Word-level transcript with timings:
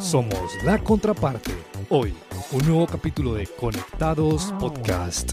Somos 0.00 0.62
la 0.64 0.82
contraparte. 0.82 1.52
Hoy, 1.90 2.14
un 2.52 2.66
nuevo 2.66 2.86
capítulo 2.86 3.34
de 3.34 3.46
Conectados 3.46 4.52
Podcast. 4.58 5.32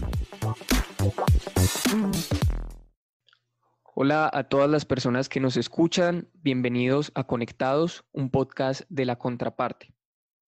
Hola 3.94 4.30
a 4.32 4.44
todas 4.44 4.68
las 4.68 4.84
personas 4.84 5.28
que 5.28 5.40
nos 5.40 5.56
escuchan. 5.56 6.28
Bienvenidos 6.34 7.10
a 7.14 7.24
Conectados, 7.24 8.04
un 8.12 8.30
podcast 8.30 8.82
de 8.88 9.06
la 9.06 9.16
contraparte. 9.16 9.94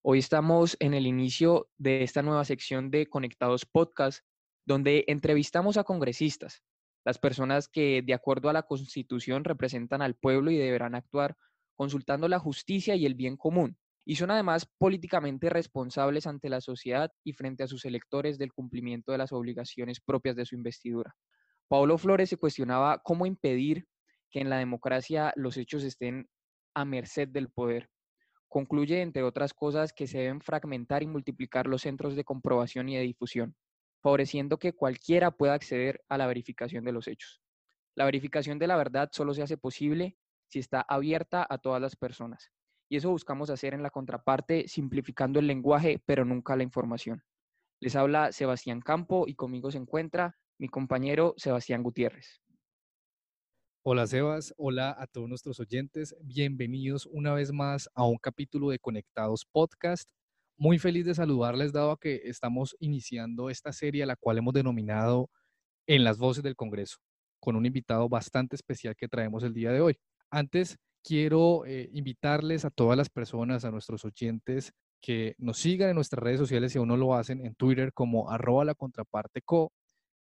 Hoy 0.03 0.19
estamos 0.19 0.77
en 0.81 0.95
el 0.95 1.07
inicio 1.07 1.69
de 1.77 2.03
esta 2.03 2.23
nueva 2.23 2.45
sección 2.45 2.91
de 2.91 3.07
Conectados 3.07 3.67
Podcast, 3.67 4.25
donde 4.65 5.05
entrevistamos 5.09 5.77
a 5.77 5.85
congresistas, 5.85 6.63
las 7.05 7.19
personas 7.19 7.69
que 7.69 8.03
de 8.03 8.15
acuerdo 8.15 8.49
a 8.49 8.53
la 8.53 8.63
Constitución 8.63 9.45
representan 9.45 10.03
al 10.03 10.15
pueblo 10.15 10.51
y 10.51 10.57
deberán 10.57 10.95
actuar 10.95 11.37
consultando 11.77 12.29
la 12.29 12.39
justicia 12.39 12.95
y 12.95 13.05
el 13.05 13.15
bien 13.15 13.37
común, 13.37 13.77
y 14.07 14.17
son 14.17 14.31
además 14.31 14.67
políticamente 14.79 15.51
responsables 15.51 16.27
ante 16.27 16.49
la 16.49 16.61
sociedad 16.61 17.11
y 17.25 17.33
frente 17.33 17.63
a 17.63 17.67
sus 17.67 17.85
electores 17.85 18.39
del 18.39 18.53
cumplimiento 18.53 19.13
de 19.13 19.19
las 19.19 19.33
obligaciones 19.33 20.01
propias 20.01 20.37
de 20.37 20.45
su 20.45 20.55
investidura. 20.55 21.15
Paulo 21.69 21.99
Flores 21.99 22.29
se 22.29 22.37
cuestionaba 22.37 23.01
cómo 23.03 23.27
impedir 23.27 23.87
que 24.31 24.41
en 24.41 24.51
la 24.51 24.59
democracia 24.59 25.33
los 25.37 25.57
hechos 25.57 25.85
estén 25.85 26.29
a 26.75 26.85
merced 26.85 27.29
del 27.29 27.49
poder. 27.49 27.89
Concluye, 28.49 29.01
entre 29.01 29.23
otras 29.23 29.55
cosas, 29.55 29.93
que 29.93 30.07
se 30.07 30.19
deben 30.19 30.41
fragmentar 30.41 31.03
y 31.03 31.07
multiplicar 31.07 31.67
los 31.67 31.83
centros 31.83 32.15
de 32.15 32.25
comprobación 32.25 32.89
y 32.89 32.97
de 32.97 33.03
difusión, 33.03 33.57
favoreciendo 34.05 34.59
que 34.59 34.75
cualquiera 34.75 35.31
pueda 35.31 35.55
acceder 35.55 36.05
a 36.11 36.19
la 36.19 36.27
verificación 36.27 36.85
de 36.85 36.93
los 36.93 37.09
hechos. 37.09 37.41
La 37.97 38.05
verificación 38.05 38.59
de 38.59 38.67
la 38.67 38.77
verdad 38.77 39.09
solo 39.11 39.33
se 39.33 39.43
hace 39.43 39.57
posible 39.57 40.19
si 40.47 40.59
está 40.59 40.83
abierta 40.83 41.47
a 41.49 41.57
todas 41.57 41.81
las 41.81 41.97
personas. 41.97 42.53
Y 42.91 42.99
eso 42.99 43.09
buscamos 43.09 43.49
hacer 43.49 43.73
en 43.73 43.83
la 43.83 43.89
contraparte, 43.89 44.69
simplificando 44.69 45.41
el 45.41 45.47
lenguaje, 45.47 46.03
pero 46.05 46.27
nunca 46.27 46.55
la 46.55 46.65
información. 46.65 47.25
Les 47.81 47.97
habla 47.97 48.31
Sebastián 48.31 48.83
Campo 48.83 49.25
y 49.27 49.37
conmigo 49.37 49.71
se 49.71 49.79
encuentra 49.79 50.37
mi 50.59 50.69
compañero 50.69 51.33
Sebastián 51.39 51.83
Gutiérrez. 51.83 52.43
Hola 53.87 54.07
Sebas, 54.07 54.53
hola 54.59 54.95
a 54.99 55.07
todos 55.07 55.31
nuestros 55.31 55.61
oyentes, 55.61 56.15
bienvenidos 56.21 57.07
una 57.07 57.33
vez 57.33 57.53
más 57.53 57.89
a 57.95 58.05
un 58.05 58.19
capítulo 58.19 58.69
de 58.69 58.79
Conectados 58.79 59.47
Podcast. 59.51 60.11
Muy 60.57 60.79
feliz 60.79 61.05
de 61.05 61.15
saludarles 61.15 61.73
dado 61.73 61.97
que 61.97 62.23
estamos 62.25 62.77
iniciando 62.79 63.51
esta 63.51 63.73
serie 63.73 64.05
a 64.05 64.07
la 64.07 64.17
cual 64.17 64.39
hemos 64.39 64.55
denominado 64.55 65.31
En 65.87 66.05
las 66.05 66.19
voces 66.19 66.43
del 66.45 66.57
Congreso, 66.57 66.99
con 67.41 67.57
un 67.57 67.67
invitado 67.67 68.09
bastante 68.09 68.57
especial 68.57 68.97
que 68.97 69.09
traemos 69.09 69.43
el 69.45 69.53
día 69.55 69.73
de 69.73 69.81
hoy. 69.81 69.99
Antes 70.31 70.79
quiero 71.05 71.67
eh, 71.67 71.91
invitarles 71.93 72.65
a 72.65 72.71
todas 72.71 72.97
las 72.97 73.11
personas, 73.11 73.65
a 73.65 73.71
nuestros 73.71 74.05
oyentes, 74.05 74.73
que 75.03 75.35
nos 75.39 75.59
sigan 75.59 75.91
en 75.91 75.97
nuestras 75.97 76.23
redes 76.23 76.41
sociales 76.41 76.73
si 76.73 76.79
aún 76.79 76.89
no 76.89 76.97
lo 76.97 77.15
hacen, 77.15 77.45
en 77.45 77.55
Twitter 77.57 77.93
como 77.93 78.31
arroba 78.31 78.65
la 78.65 78.75
contraparte 78.75 79.43
co, 79.43 79.73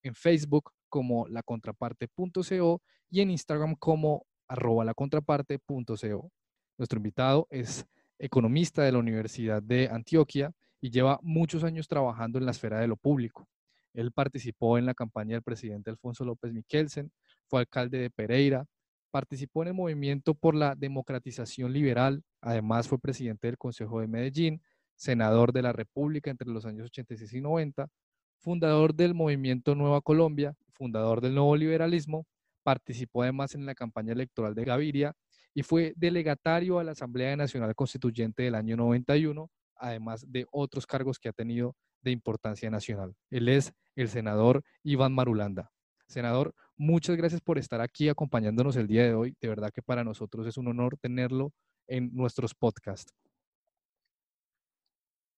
en 0.03 0.15
Facebook 0.15 0.73
como 0.89 1.29
la 1.29 1.43
contraparte.co 1.43 2.83
y 3.11 3.21
en 3.21 3.31
Instagram 3.31 3.77
como 3.77 4.27
arroba 4.49 4.85
la 4.85 4.95
contraparte.co. 4.95 6.33
Nuestro 6.79 6.99
invitado 6.99 7.47
es 7.51 7.87
economista 8.23 8.83
de 8.83 8.93
la 8.93 8.99
Universidad 8.99 9.63
de 9.63 9.89
Antioquia 9.91 10.53
y 10.81 10.91
lleva 10.91 11.19
muchos 11.23 11.65
años 11.65 11.89
trabajando 11.89 12.39
en 12.39 12.47
la 12.47 12.53
esfera 12.53 12.81
de 12.81 12.87
lo 12.87 12.97
público. 12.97 13.47
Él 13.93 14.13
participó 14.13 14.79
en 14.79 14.87
la 14.87 14.95
campaña 14.95 15.35
del 15.35 15.43
presidente 15.43 15.91
Alfonso 15.91 16.25
López 16.25 16.53
Miquelsen, 16.53 17.13
fue 17.47 17.61
alcalde 17.61 17.99
de 17.99 18.11
Pereira, 18.11 18.67
Participó 19.13 19.61
en 19.61 19.69
el 19.69 19.75
movimiento 19.75 20.33
por 20.33 20.55
la 20.55 20.75
democratización 20.75 21.71
liberal, 21.71 22.23
además 22.41 22.89
fue 22.89 22.99
presidente 22.99 23.47
del 23.47 23.59
Consejo 23.59 24.01
de 24.01 24.09
Medellín, 24.09 24.63
senador 24.97 25.53
de 25.53 25.61
la 25.61 25.75
República 25.75 26.31
entre 26.31 26.49
los 26.49 26.65
años 26.65 26.87
86 26.87 27.31
y 27.35 27.43
90, 27.43 27.89
fundador 28.39 28.95
del 28.95 29.13
movimiento 29.13 29.75
Nueva 29.75 30.01
Colombia, 30.01 30.55
fundador 30.73 31.21
del 31.21 31.35
nuevo 31.35 31.55
liberalismo, 31.57 32.27
participó 32.63 33.23
además 33.23 33.55
en 33.55 33.67
la 33.67 33.75
campaña 33.75 34.15
electoral 34.15 34.55
de 34.55 34.65
Gaviria 34.65 35.15
y 35.55 35.63
fue 35.63 35.93
delegatario 35.97 36.79
a 36.79 36.85
la 36.85 36.93
Asamblea 36.93 37.37
Nacional 37.37 37.75
Constituyente 37.75 38.43
del 38.45 38.55
año 38.55 38.77
91, 38.77 39.51
además 39.77 40.25
de 40.31 40.47
otros 40.51 40.87
cargos 40.87 41.19
que 41.19 41.29
ha 41.29 41.33
tenido 41.33 41.77
de 42.03 42.11
importancia 42.11 42.71
nacional. 42.71 43.15
Él 43.31 43.49
es 43.49 43.73
el 43.97 44.09
senador 44.09 44.63
Iván 44.83 45.13
Marulanda. 45.13 45.71
Senador, 46.07 46.55
muchas 46.77 47.17
gracias 47.17 47.41
por 47.41 47.59
estar 47.59 47.81
aquí 47.81 48.09
acompañándonos 48.09 48.77
el 48.77 48.87
día 48.87 49.05
de 49.05 49.15
hoy. 49.15 49.37
De 49.41 49.49
verdad 49.49 49.71
que 49.73 49.83
para 49.83 50.05
nosotros 50.05 50.47
es 50.47 50.57
un 50.57 50.69
honor 50.69 50.99
tenerlo 51.01 51.53
en 51.87 52.15
nuestros 52.15 52.55
podcasts. 52.55 53.13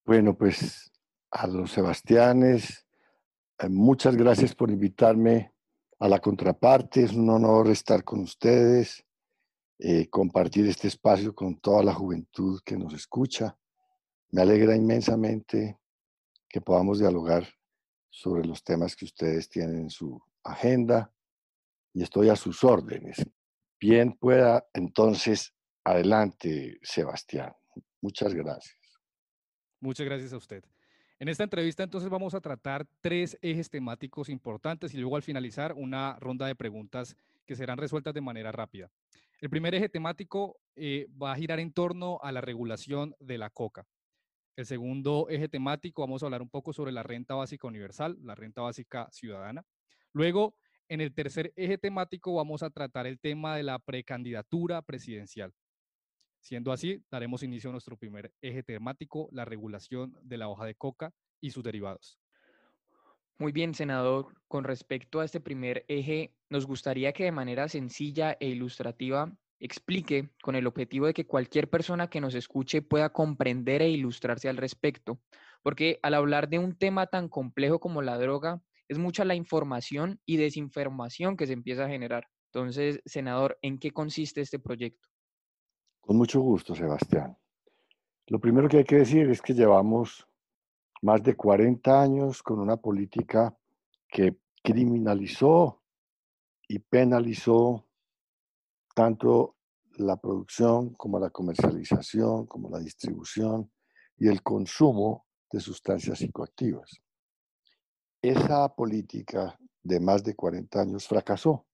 Bueno, 0.05 0.37
pues 0.37 0.91
a 1.31 1.47
los 1.47 1.71
Sebastianes, 1.71 2.85
eh, 3.59 3.69
muchas 3.69 4.15
gracias 4.15 4.53
por 4.53 4.69
invitarme 4.69 5.53
a 5.99 6.07
la 6.07 6.19
contraparte. 6.19 7.03
Es 7.03 7.13
un 7.13 7.29
honor 7.29 7.69
estar 7.69 8.03
con 8.03 8.19
ustedes, 8.19 9.05
eh, 9.79 10.09
compartir 10.09 10.65
este 10.67 10.87
espacio 10.87 11.35
con 11.35 11.59
toda 11.59 11.83
la 11.83 11.93
juventud 11.93 12.61
que 12.63 12.77
nos 12.77 12.93
escucha. 12.93 13.57
Me 14.31 14.41
alegra 14.41 14.75
inmensamente 14.75 15.77
que 16.47 16.61
podamos 16.61 16.99
dialogar 16.99 17.47
sobre 18.09 18.45
los 18.45 18.63
temas 18.63 18.95
que 18.95 19.05
ustedes 19.05 19.49
tienen 19.49 19.79
en 19.79 19.89
su 19.89 20.21
agenda 20.43 21.13
y 21.93 22.03
estoy 22.03 22.29
a 22.29 22.35
sus 22.35 22.63
órdenes. 22.63 23.17
Bien 23.79 24.13
pueda 24.13 24.65
entonces, 24.73 25.53
adelante, 25.83 26.79
Sebastián. 26.81 27.53
Muchas 28.01 28.33
gracias. 28.33 28.77
Muchas 29.81 30.05
gracias 30.05 30.31
a 30.31 30.37
usted. 30.37 30.63
En 31.19 31.29
esta 31.29 31.43
entrevista 31.43 31.83
entonces 31.83 32.09
vamos 32.09 32.33
a 32.33 32.41
tratar 32.41 32.87
tres 33.01 33.37
ejes 33.41 33.69
temáticos 33.69 34.29
importantes 34.29 34.93
y 34.93 34.97
luego 34.97 35.15
al 35.15 35.21
finalizar 35.21 35.73
una 35.73 36.17
ronda 36.19 36.47
de 36.47 36.55
preguntas 36.55 37.17
que 37.45 37.55
serán 37.55 37.77
resueltas 37.77 38.13
de 38.13 38.21
manera 38.21 38.51
rápida. 38.51 38.91
El 39.41 39.49
primer 39.49 39.75
eje 39.75 39.89
temático 39.89 40.59
eh, 40.75 41.07
va 41.21 41.33
a 41.33 41.35
girar 41.35 41.59
en 41.59 41.73
torno 41.73 42.19
a 42.21 42.31
la 42.31 42.41
regulación 42.41 43.15
de 43.19 43.37
la 43.37 43.49
coca. 43.49 43.85
El 44.55 44.65
segundo 44.65 45.27
eje 45.29 45.49
temático 45.49 46.01
vamos 46.01 46.23
a 46.23 46.27
hablar 46.27 46.41
un 46.41 46.49
poco 46.49 46.71
sobre 46.71 46.93
la 46.93 47.03
renta 47.03 47.35
básica 47.35 47.67
universal, 47.67 48.17
la 48.21 48.35
renta 48.35 48.61
básica 48.61 49.09
ciudadana. 49.11 49.65
Luego, 50.13 50.55
en 50.87 51.01
el 51.01 51.13
tercer 51.13 51.51
eje 51.57 51.77
temático 51.77 52.33
vamos 52.35 52.63
a 52.63 52.69
tratar 52.69 53.07
el 53.07 53.19
tema 53.19 53.57
de 53.57 53.63
la 53.63 53.79
precandidatura 53.79 54.81
presidencial. 54.81 55.53
Siendo 56.39 56.71
así, 56.71 57.03
daremos 57.09 57.43
inicio 57.43 57.69
a 57.69 57.73
nuestro 57.73 57.97
primer 57.97 58.31
eje 58.41 58.63
temático, 58.63 59.27
la 59.31 59.45
regulación 59.45 60.17
de 60.21 60.37
la 60.37 60.47
hoja 60.47 60.65
de 60.65 60.75
coca 60.75 61.11
y 61.41 61.49
sus 61.49 61.63
derivados. 61.63 62.19
Muy 63.37 63.51
bien, 63.51 63.73
senador. 63.73 64.27
Con 64.47 64.63
respecto 64.63 65.19
a 65.19 65.25
este 65.25 65.41
primer 65.41 65.83
eje, 65.89 66.33
nos 66.49 66.65
gustaría 66.65 67.11
que 67.11 67.25
de 67.25 67.31
manera 67.31 67.67
sencilla 67.67 68.37
e 68.39 68.47
ilustrativa 68.47 69.35
explique 69.59 70.29
con 70.41 70.55
el 70.55 70.67
objetivo 70.67 71.07
de 71.07 71.13
que 71.13 71.25
cualquier 71.25 71.69
persona 71.69 72.09
que 72.09 72.21
nos 72.21 72.35
escuche 72.35 72.81
pueda 72.81 73.11
comprender 73.11 73.81
e 73.81 73.89
ilustrarse 73.89 74.47
al 74.47 74.57
respecto. 74.57 75.19
Porque 75.63 75.99
al 76.01 76.13
hablar 76.13 76.47
de 76.47 76.59
un 76.59 76.77
tema 76.77 77.07
tan 77.07 77.27
complejo 77.27 77.79
como 77.79 78.01
la 78.01 78.17
droga, 78.17 78.61
es 78.87 78.97
mucha 78.99 79.25
la 79.25 79.35
información 79.35 80.21
y 80.25 80.37
desinformación 80.37 81.35
que 81.35 81.47
se 81.47 81.53
empieza 81.53 81.85
a 81.85 81.89
generar. 81.89 82.27
Entonces, 82.53 83.01
senador, 83.05 83.57
¿en 83.61 83.79
qué 83.79 83.91
consiste 83.91 84.39
este 84.39 84.59
proyecto? 84.59 85.09
Con 85.99 86.15
mucho 86.17 86.39
gusto, 86.39 86.73
Sebastián. 86.73 87.35
Lo 88.27 88.39
primero 88.39 88.69
que 88.69 88.77
hay 88.77 88.83
que 88.85 88.97
decir 88.97 89.29
es 89.29 89.41
que 89.41 89.53
llevamos 89.53 90.25
más 91.05 91.23
de 91.23 91.35
40 91.35 92.01
años 92.01 92.43
con 92.43 92.59
una 92.59 92.77
política 92.77 93.55
que 94.07 94.37
criminalizó 94.63 95.83
y 96.67 96.79
penalizó 96.79 97.87
tanto 98.93 99.55
la 99.97 100.17
producción 100.17 100.93
como 100.95 101.19
la 101.19 101.29
comercialización, 101.29 102.47
como 102.47 102.69
la 102.69 102.79
distribución 102.79 103.71
y 104.17 104.27
el 104.27 104.41
consumo 104.41 105.25
de 105.51 105.59
sustancias 105.59 106.19
psicoactivas 106.19 107.01
esa 108.29 108.73
política 108.73 109.55
de 109.83 109.99
más 109.99 110.23
de 110.23 110.35
40 110.35 110.81
años 110.81 111.07
fracasó. 111.07 111.67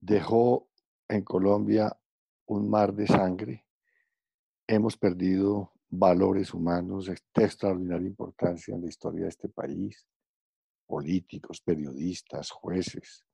Dejó 0.00 0.68
en 1.08 1.22
Colombia 1.24 1.94
un 2.46 2.70
mar 2.70 2.94
de 2.94 3.06
sangre. 3.06 3.66
Hemos 4.66 4.96
perdido 4.96 5.74
valores 5.94 6.54
humanos 6.54 7.06
de 7.06 7.44
extraordinaria 7.44 8.06
importancia 8.06 8.74
en 8.74 8.80
la 8.80 8.88
historia 8.88 9.24
de 9.24 9.28
este 9.28 9.48
país. 9.48 10.06
Políticos, 10.86 11.60
periodistas, 11.60 12.50
jueces, 12.50 13.24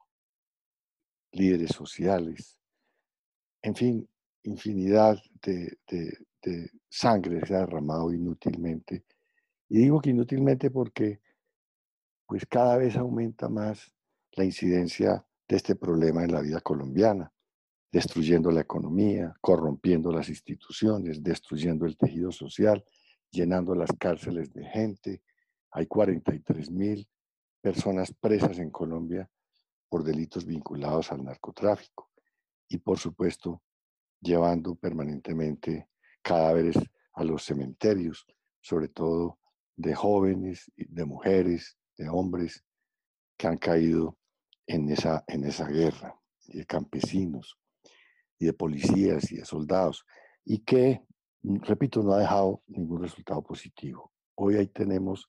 líderes 1.32 1.70
sociales. 1.70 2.58
En 3.62 3.75
fin, 3.75 4.08
infinidad 4.43 5.19
de, 5.40 5.78
sangre 6.88 7.46
se 7.46 7.55
ha 7.55 7.60
derramado 7.60 8.12
inútilmente. 8.12 9.04
Y 9.69 9.78
digo 9.78 10.00
que 10.00 10.11
inútilmente 10.11 10.70
porque 10.70 11.20
pues 12.26 12.44
cada 12.46 12.76
vez 12.76 12.96
aumenta 12.96 13.49
más 13.49 13.93
la 14.32 14.44
incidencia 14.44 15.25
de 15.49 15.56
este 15.56 15.76
problema 15.76 16.25
en 16.25 16.32
la 16.32 16.40
vida 16.40 16.61
colombiana. 16.61 17.32
Destruyendo 17.90 18.50
la 18.50 18.61
economía, 18.61 19.35
corrompiendo 19.40 20.12
las 20.12 20.29
instituciones, 20.29 21.23
destruyendo 21.23 21.87
el 21.87 21.96
tejido 21.96 22.31
social, 22.32 22.85
llenando 23.31 23.75
las 23.75 23.90
cárceles 23.99 24.52
de 24.52 24.64
gente. 24.64 25.23
Hay 25.70 25.87
43 25.87 26.70
mil 26.70 27.08
personas 27.61 28.12
presas 28.12 28.58
en 28.58 28.70
Colombia 28.70 29.31
por 29.88 30.05
delitos 30.05 30.44
vinculados 30.44 31.11
al 31.12 31.25
narcotráfico 31.25 32.11
y 32.69 32.79
por 32.79 32.99
supuesto 32.99 33.62
llevando 34.20 34.75
permanentemente 34.75 35.88
cadáveres 36.23 36.76
a 37.14 37.25
los 37.25 37.44
cementerios, 37.44 38.26
sobre 38.61 38.88
todo 38.88 39.38
de 39.76 39.94
jóvenes, 39.94 40.70
de 40.76 41.05
mujeres, 41.05 41.79
de 41.96 42.08
hombres 42.08 42.64
que 43.37 43.46
han 43.46 43.56
caído 43.56 44.19
en 44.67 44.90
esa, 44.90 45.25
en 45.26 45.44
esa 45.44 45.67
guerra, 45.67 46.20
de 46.46 46.67
campesinos, 46.67 47.58
y 48.38 48.46
de 48.46 48.52
policías 48.52 49.31
y 49.32 49.37
de 49.37 49.44
soldados, 49.44 50.06
y 50.44 50.58
que, 50.58 51.02
repito, 51.43 52.02
no 52.02 52.12
ha 52.12 52.20
dejado 52.20 52.62
ningún 52.67 53.02
resultado 53.02 53.43
positivo. 53.43 54.12
Hoy 54.35 54.56
ahí 54.56 54.69
tenemos 54.69 55.29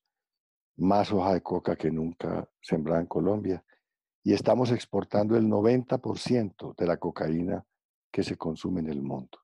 más 0.78 1.12
hoja 1.12 1.34
de 1.34 1.42
coca 1.42 1.76
que 1.76 1.92
nunca 1.92 2.50
sembrada 2.62 3.02
en 3.02 3.08
Colombia 3.08 3.64
y 4.24 4.34
estamos 4.34 4.72
exportando 4.72 5.36
el 5.36 5.46
90% 5.48 6.76
de 6.76 6.86
la 6.86 6.98
cocaína 6.98 7.66
que 8.12 8.24
se 8.24 8.38
consume 8.38 8.82
en 8.82 8.90
el 8.90 9.02
mundo. 9.02 9.40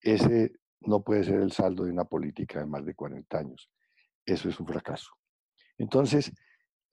Ese 0.00 0.52
no 0.82 1.02
puede 1.02 1.24
ser 1.24 1.40
el 1.40 1.52
saldo 1.52 1.84
de 1.84 1.92
una 1.92 2.04
política 2.04 2.60
de 2.60 2.66
más 2.66 2.84
de 2.84 2.94
40 2.94 3.38
años. 3.38 3.70
Eso 4.24 4.48
es 4.48 4.58
un 4.60 4.66
fracaso. 4.66 5.10
Entonces, 5.76 6.32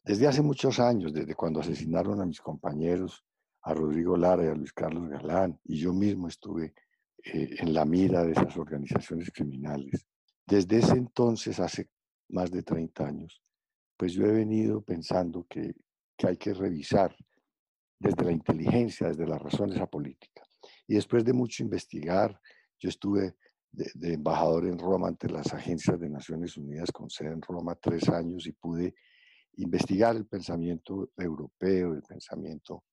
desde 0.04 0.28
hace 0.28 0.42
muchos 0.42 0.80
años, 0.80 1.14
desde 1.14 1.36
cuando 1.36 1.60
asesinaron 1.60 2.22
a 2.22 2.26
mis 2.26 2.42
compañeros, 2.42 3.26
a 3.68 3.74
Rodrigo 3.74 4.16
Lara 4.16 4.46
y 4.46 4.48
a 4.48 4.56
Luis 4.56 4.72
Carlos 4.72 5.10
Galán, 5.10 5.60
y 5.66 5.78
yo 5.78 5.94
mismo 5.94 6.30
estuve 6.30 6.74
eh, 7.24 7.50
en 7.60 7.74
la 7.74 7.84
mira 7.84 8.24
de 8.24 8.32
esas 8.32 8.56
organizaciones 8.56 9.30
criminales, 9.32 10.06
desde 10.46 10.78
ese 10.78 10.94
entonces, 10.94 11.60
hace 11.60 11.90
más 12.30 12.50
de 12.50 12.64
30 12.64 13.06
años, 13.06 13.44
pues 13.98 14.14
yo 14.14 14.26
he 14.26 14.32
venido 14.32 14.82
pensando 14.82 15.46
que, 15.50 15.76
que 16.16 16.28
hay 16.28 16.38
que 16.38 16.54
revisar 16.54 17.14
desde 18.00 18.24
la 18.24 18.32
inteligencia, 18.32 19.08
desde 19.08 19.28
la 19.28 19.38
razón 19.38 19.74
esa 19.74 19.88
política. 19.88 20.44
Y 20.88 20.96
después 20.96 21.26
de 21.26 21.34
mucho 21.34 21.64
investigar, 21.64 22.40
yo 22.80 22.88
estuve 22.88 23.36
de, 23.74 24.14
embajador 24.14 24.66
en 24.66 24.80
Roma 24.80 25.10
ante 25.10 25.30
las 25.30 25.54
agencias 25.54 26.00
de 26.00 26.10
Naciones 26.10 26.56
Unidas 26.56 26.90
con 26.92 27.10
sede 27.10 27.34
en 27.34 27.42
Roma 27.42 27.76
tres 27.76 28.08
años 28.08 28.48
y 28.48 28.54
pude 28.54 28.96
investigar 29.58 30.16
el 30.16 30.26
pensamiento 30.26 31.10
europeo, 31.18 31.94
el 31.94 32.04
pensamiento 32.04 32.86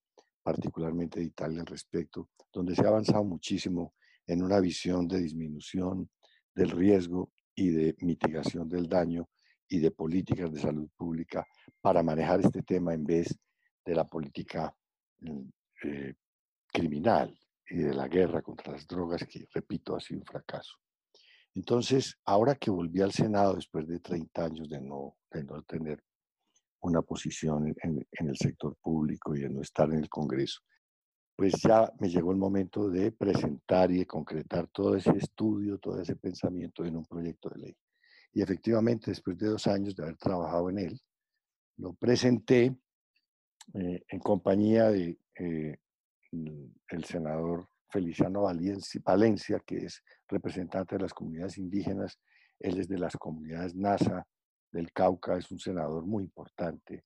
particularmente 0.45 1.19
de 1.19 1.27
Italia 1.27 1.61
al 1.61 1.67
respecto, 1.67 2.29
donde 2.53 2.77
se 2.77 2.85
ha 2.85 2.89
avanzado 2.89 3.25
muchísimo 3.25 3.95
en 4.27 4.43
una 4.43 4.61
visión 4.61 5.09
de 5.09 5.21
disminución 5.21 6.11
del 6.55 6.71
riesgo 6.71 7.33
y 7.55 7.71
de 7.71 7.97
mitigación 8.01 8.69
del 8.69 8.89
daño 8.89 9.29
y 9.69 9.79
de 9.79 9.91
políticas 9.91 10.53
de 10.53 10.61
salud 10.61 10.89
pública 10.97 11.47
para 11.81 12.03
manejar 12.03 12.41
este 12.41 12.63
tema 12.63 12.93
en 12.93 13.05
vez 13.05 13.37
de 13.85 13.95
la 13.95 14.05
política 14.05 14.75
mm, 15.21 15.49
eh, 15.85 16.15
criminal 16.67 17.37
y 17.69 17.79
de 17.79 17.95
la 17.95 18.07
guerra 18.07 18.43
contra 18.43 18.73
las 18.73 18.87
drogas, 18.87 19.25
que, 19.27 19.47
repito, 19.53 19.97
ha 19.97 20.01
sido 20.01 20.21
un 20.21 20.27
fracaso. 20.27 20.75
Entonces, 21.55 22.19
ahora 22.25 22.57
que 22.57 22.71
volví 22.71 23.01
al 23.01 23.13
Senado 23.13 23.55
después 23.55 23.87
de 23.87 24.01
30 24.01 24.45
años 24.45 24.69
de 24.69 24.81
no, 24.81 25.17
de 25.31 25.45
no 25.45 25.63
tener 25.63 26.03
una 26.85 27.03
posición 27.03 27.75
en, 27.83 28.07
en, 28.13 28.29
el 28.29 28.37
sector 28.37 28.77
público 28.77 29.35
y 29.35 29.41
de 29.41 29.49
no 29.49 29.63
estar 29.63 29.91
en 29.91 29.99
el 29.99 30.09
Congreso, 30.09 30.61
pues 31.37 31.55
ya 31.63 31.91
me 31.99 32.09
llegó 32.09 32.31
el 32.31 32.37
momento 32.37 32.89
de 32.89 33.11
presentar 33.11 33.91
y 33.91 33.99
de 33.99 34.07
concretar 34.07 34.69
todo 34.69 34.95
ese 34.95 35.17
estudio, 35.17 35.79
todo 35.79 36.01
ese 36.01 36.15
pensamiento 36.17 36.85
en 36.85 36.97
un 36.97 37.07
proyecto 37.07 37.49
de 37.51 37.61
ley. 37.61 37.77
Y 38.33 38.43
efectivamente, 38.43 39.11
después 39.11 39.39
de 39.39 39.49
dos 39.49 39.67
años 39.67 39.97
de 39.97 40.03
haber 40.03 40.17
trabajado 40.17 40.71
en 40.71 40.79
él, 40.79 41.01
lo 41.79 41.95
presenté 41.95 42.77
eh, 43.75 44.05
en 44.07 44.19
compañía 44.21 44.91
de 44.91 45.19
eh, 45.37 45.79
el 46.33 47.05
senador 47.05 47.69
Feliciano 47.89 48.43
Valencia, 48.43 49.61
que 49.65 49.87
es 49.87 50.03
representante 50.29 50.97
de 50.97 51.03
las 51.03 51.15
comunidades 51.15 51.59
indígenas. 51.59 52.19
Él 52.61 52.79
es 52.79 52.89
de 52.89 52.99
las 52.99 53.17
comunidades 53.17 53.75
NASA 53.75 54.27
del 54.75 54.93
Cauca, 54.93 55.37
es 55.37 55.51
un 55.53 55.59
senador 55.61 56.05
muy 56.05 56.25
importante, 56.25 57.05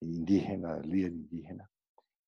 indígena, 0.00 0.78
líder 0.78 1.12
indígena. 1.12 1.70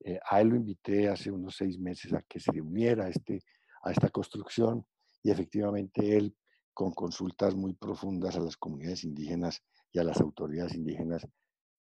Eh, 0.01 0.21
a 0.31 0.43
él 0.43 0.49
lo 0.49 0.57
invité 0.57 1.09
hace 1.09 1.31
unos 1.31 1.57
seis 1.57 1.79
meses 1.79 2.13
a 2.13 2.23
que 2.29 2.39
se 2.39 2.61
uniera 2.61 3.07
a, 3.07 3.09
este, 3.09 3.41
a 3.83 3.91
esta 3.91 4.11
construcción 4.11 4.87
y 5.23 5.31
efectivamente 5.31 6.15
él, 6.15 6.37
con 6.75 6.93
consultas 6.93 7.55
muy 7.55 7.73
profundas 7.73 8.37
a 8.37 8.41
las 8.41 8.59
comunidades 8.59 9.05
indígenas 9.05 9.63
y 9.91 9.99
a 9.99 10.05
las 10.05 10.21
autoridades 10.21 10.75
indígenas, 10.75 11.27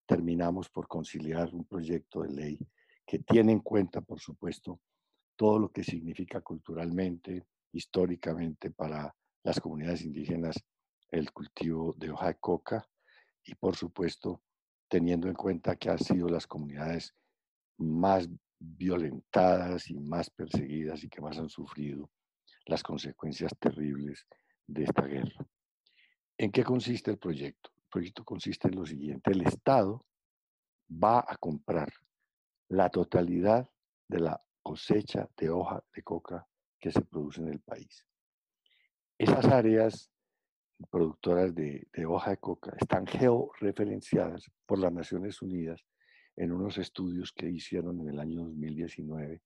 terminamos 0.05 0.69
por 0.69 0.87
conciliar 0.87 1.53
un 1.53 1.65
proyecto 1.65 2.21
de 2.21 2.29
ley 2.29 2.59
que 3.05 3.19
tiene 3.19 3.51
en 3.51 3.59
cuenta, 3.59 3.99
por 3.99 4.21
supuesto, 4.21 4.79
todo 5.35 5.59
lo 5.59 5.71
que 5.71 5.83
significa 5.83 6.39
culturalmente, 6.39 7.47
históricamente 7.73 8.71
para 8.71 9.13
las 9.43 9.59
comunidades 9.59 10.03
indígenas 10.03 10.55
el 11.11 11.33
cultivo 11.33 11.93
de 11.97 12.11
hoja 12.11 12.27
de 12.27 12.35
coca 12.39 12.87
y, 13.43 13.55
por 13.55 13.75
supuesto, 13.75 14.41
teniendo 14.87 15.27
en 15.27 15.33
cuenta 15.33 15.75
que 15.75 15.89
han 15.89 15.99
sido 15.99 16.27
las 16.27 16.47
comunidades 16.47 17.15
más 17.77 18.29
violentadas 18.59 19.89
y 19.89 19.99
más 19.99 20.29
perseguidas 20.29 21.03
y 21.03 21.09
que 21.09 21.21
más 21.21 21.37
han 21.37 21.49
sufrido 21.49 22.09
las 22.65 22.83
consecuencias 22.83 23.51
terribles 23.59 24.25
de 24.67 24.83
esta 24.83 25.03
guerra. 25.03 25.45
¿En 26.37 26.51
qué 26.51 26.63
consiste 26.63 27.11
el 27.11 27.17
proyecto? 27.17 27.71
El 27.75 27.89
proyecto 27.89 28.23
consiste 28.23 28.67
en 28.67 28.75
lo 28.75 28.85
siguiente. 28.85 29.31
El 29.31 29.41
Estado 29.41 30.05
va 30.91 31.19
a 31.27 31.35
comprar 31.37 31.91
la 32.69 32.89
totalidad 32.89 33.69
de 34.07 34.19
la 34.19 34.41
cosecha 34.61 35.29
de 35.37 35.49
hoja 35.49 35.83
de 35.93 36.03
coca 36.03 36.47
que 36.79 36.91
se 36.91 37.01
produce 37.01 37.41
en 37.41 37.49
el 37.49 37.59
país. 37.59 38.05
Esas 39.17 39.45
áreas 39.45 40.09
productoras 40.89 41.53
de, 41.53 41.87
hoja 42.07 42.31
de 42.31 42.37
coca 42.37 42.75
están 42.79 43.05
georreferenciadas 43.05 44.51
por 44.65 44.79
las 44.79 44.91
Naciones 44.91 45.41
Unidas 45.41 45.83
en 46.35 46.51
unos 46.51 46.77
estudios 46.77 47.31
que 47.31 47.49
hicieron 47.49 47.99
en 48.01 48.09
el 48.09 48.19
año 48.19 48.43
2019, 48.45 49.41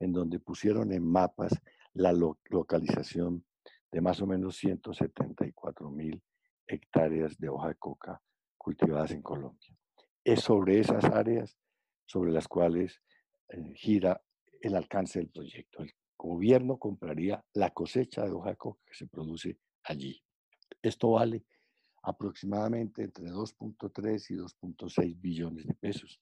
en 0.00 0.12
donde 0.12 0.38
pusieron 0.38 0.92
en 0.92 1.04
mapas 1.04 1.52
la 1.94 2.12
localización 2.12 3.44
de 3.90 4.00
más 4.00 4.20
o 4.20 4.26
menos 4.26 4.56
174 4.56 5.90
mil 5.90 6.22
hectáreas 6.66 7.38
de 7.38 7.48
hoja 7.48 7.68
de 7.68 7.74
coca 7.76 8.22
cultivadas 8.56 9.10
en 9.12 9.22
Colombia. 9.22 9.76
Es 10.22 10.40
sobre 10.40 10.78
esas 10.78 11.04
áreas 11.04 11.56
sobre 12.04 12.32
las 12.32 12.48
cuales 12.48 13.02
eh, 13.48 13.74
gira 13.74 14.22
el 14.60 14.74
alcance 14.74 15.18
del 15.18 15.30
proyecto. 15.30 15.82
El 15.82 15.92
gobierno 16.16 16.78
compraría 16.78 17.42
la 17.54 17.70
cosecha 17.70 18.24
de 18.24 18.32
hoja 18.32 18.50
de 18.50 18.56
coca 18.56 18.80
que 18.86 18.94
se 18.94 19.06
produce 19.06 19.58
allí. 19.84 20.22
Esto 20.82 21.12
vale 21.12 21.44
aproximadamente 22.02 23.02
entre 23.02 23.26
2.3 23.26 24.30
y 24.30 24.36
2.6 24.36 25.20
billones 25.20 25.66
de 25.66 25.74
pesos. 25.74 26.20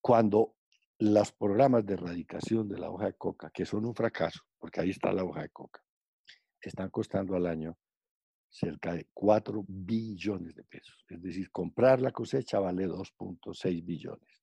Cuando 0.00 0.56
los 0.98 1.32
programas 1.32 1.84
de 1.84 1.94
erradicación 1.94 2.68
de 2.68 2.78
la 2.78 2.90
hoja 2.90 3.06
de 3.06 3.14
coca, 3.14 3.50
que 3.50 3.66
son 3.66 3.84
un 3.84 3.94
fracaso, 3.94 4.40
porque 4.58 4.80
ahí 4.80 4.90
está 4.90 5.12
la 5.12 5.24
hoja 5.24 5.42
de 5.42 5.50
coca, 5.50 5.82
están 6.60 6.90
costando 6.90 7.34
al 7.36 7.46
año 7.46 7.76
cerca 8.48 8.94
de 8.94 9.08
4 9.12 9.64
billones 9.66 10.54
de 10.54 10.64
pesos. 10.64 11.04
Es 11.08 11.20
decir, 11.20 11.50
comprar 11.50 12.00
la 12.00 12.12
cosecha 12.12 12.60
vale 12.60 12.86
2.6 12.86 13.84
billones. 13.84 14.42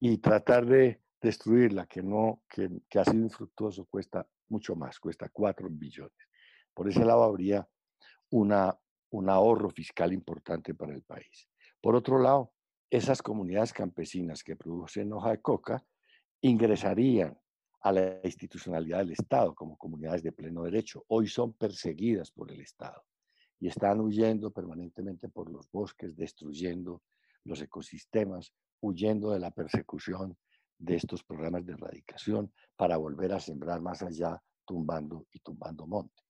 Y 0.00 0.18
tratar 0.18 0.66
de 0.66 1.00
destruirla, 1.20 1.86
que, 1.86 2.02
no, 2.02 2.42
que, 2.48 2.68
que 2.88 2.98
ha 2.98 3.04
sido 3.04 3.22
infructuoso, 3.22 3.86
cuesta 3.86 4.28
mucho 4.48 4.76
más, 4.76 4.98
cuesta 4.98 5.30
4 5.32 5.68
billones. 5.70 6.28
Por 6.74 6.88
ese 6.88 7.04
lado 7.04 7.22
habría 7.22 7.66
una, 8.32 8.76
un 9.10 9.28
ahorro 9.28 9.70
fiscal 9.70 10.12
importante 10.12 10.74
para 10.74 10.94
el 10.94 11.02
país. 11.02 11.48
Por 11.80 11.94
otro 11.94 12.18
lado, 12.18 12.52
esas 12.90 13.22
comunidades 13.22 13.72
campesinas 13.72 14.42
que 14.42 14.56
producen 14.56 15.12
hoja 15.12 15.30
de 15.30 15.40
coca 15.40 15.84
ingresarían 16.40 17.38
a 17.82 17.92
la 17.92 18.20
institucionalidad 18.24 18.98
del 18.98 19.12
Estado 19.12 19.54
como 19.54 19.76
comunidades 19.76 20.22
de 20.22 20.32
pleno 20.32 20.62
derecho. 20.62 21.04
Hoy 21.08 21.26
son 21.26 21.52
perseguidas 21.52 22.30
por 22.30 22.50
el 22.50 22.60
Estado 22.60 23.04
y 23.60 23.68
están 23.68 24.00
huyendo 24.00 24.50
permanentemente 24.50 25.28
por 25.28 25.50
los 25.50 25.70
bosques, 25.70 26.16
destruyendo 26.16 27.02
los 27.44 27.60
ecosistemas, 27.60 28.54
huyendo 28.80 29.30
de 29.30 29.40
la 29.40 29.50
persecución 29.50 30.36
de 30.78 30.96
estos 30.96 31.22
programas 31.22 31.66
de 31.66 31.74
erradicación 31.74 32.52
para 32.76 32.96
volver 32.96 33.32
a 33.32 33.40
sembrar 33.40 33.80
más 33.80 34.02
allá, 34.02 34.42
tumbando 34.64 35.26
y 35.32 35.40
tumbando 35.40 35.86
monte. 35.86 36.21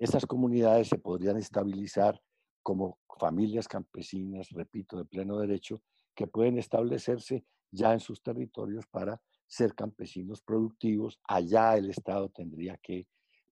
Estas 0.00 0.24
comunidades 0.24 0.88
se 0.88 0.98
podrían 0.98 1.36
estabilizar 1.36 2.18
como 2.62 2.98
familias 3.18 3.68
campesinas, 3.68 4.48
repito, 4.48 4.96
de 4.96 5.04
pleno 5.04 5.38
derecho, 5.38 5.82
que 6.14 6.26
pueden 6.26 6.56
establecerse 6.58 7.44
ya 7.70 7.92
en 7.92 8.00
sus 8.00 8.22
territorios 8.22 8.86
para 8.86 9.20
ser 9.46 9.74
campesinos 9.74 10.40
productivos. 10.40 11.20
Allá 11.28 11.76
el 11.76 11.90
Estado 11.90 12.30
tendría 12.30 12.78
que 12.78 13.08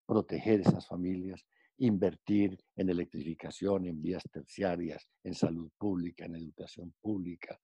proteger 0.07 0.61
esas 0.61 0.87
familias, 0.87 1.45
invertir 1.77 2.59
en 2.77 2.89
electrificación, 2.89 3.85
en 3.85 4.01
vías 4.01 4.23
terciarias, 4.33 5.07
en 5.25 5.35
salud 5.35 5.71
pública, 5.77 6.25
en 6.25 6.37
educación 6.37 6.95
pública, 7.03 7.61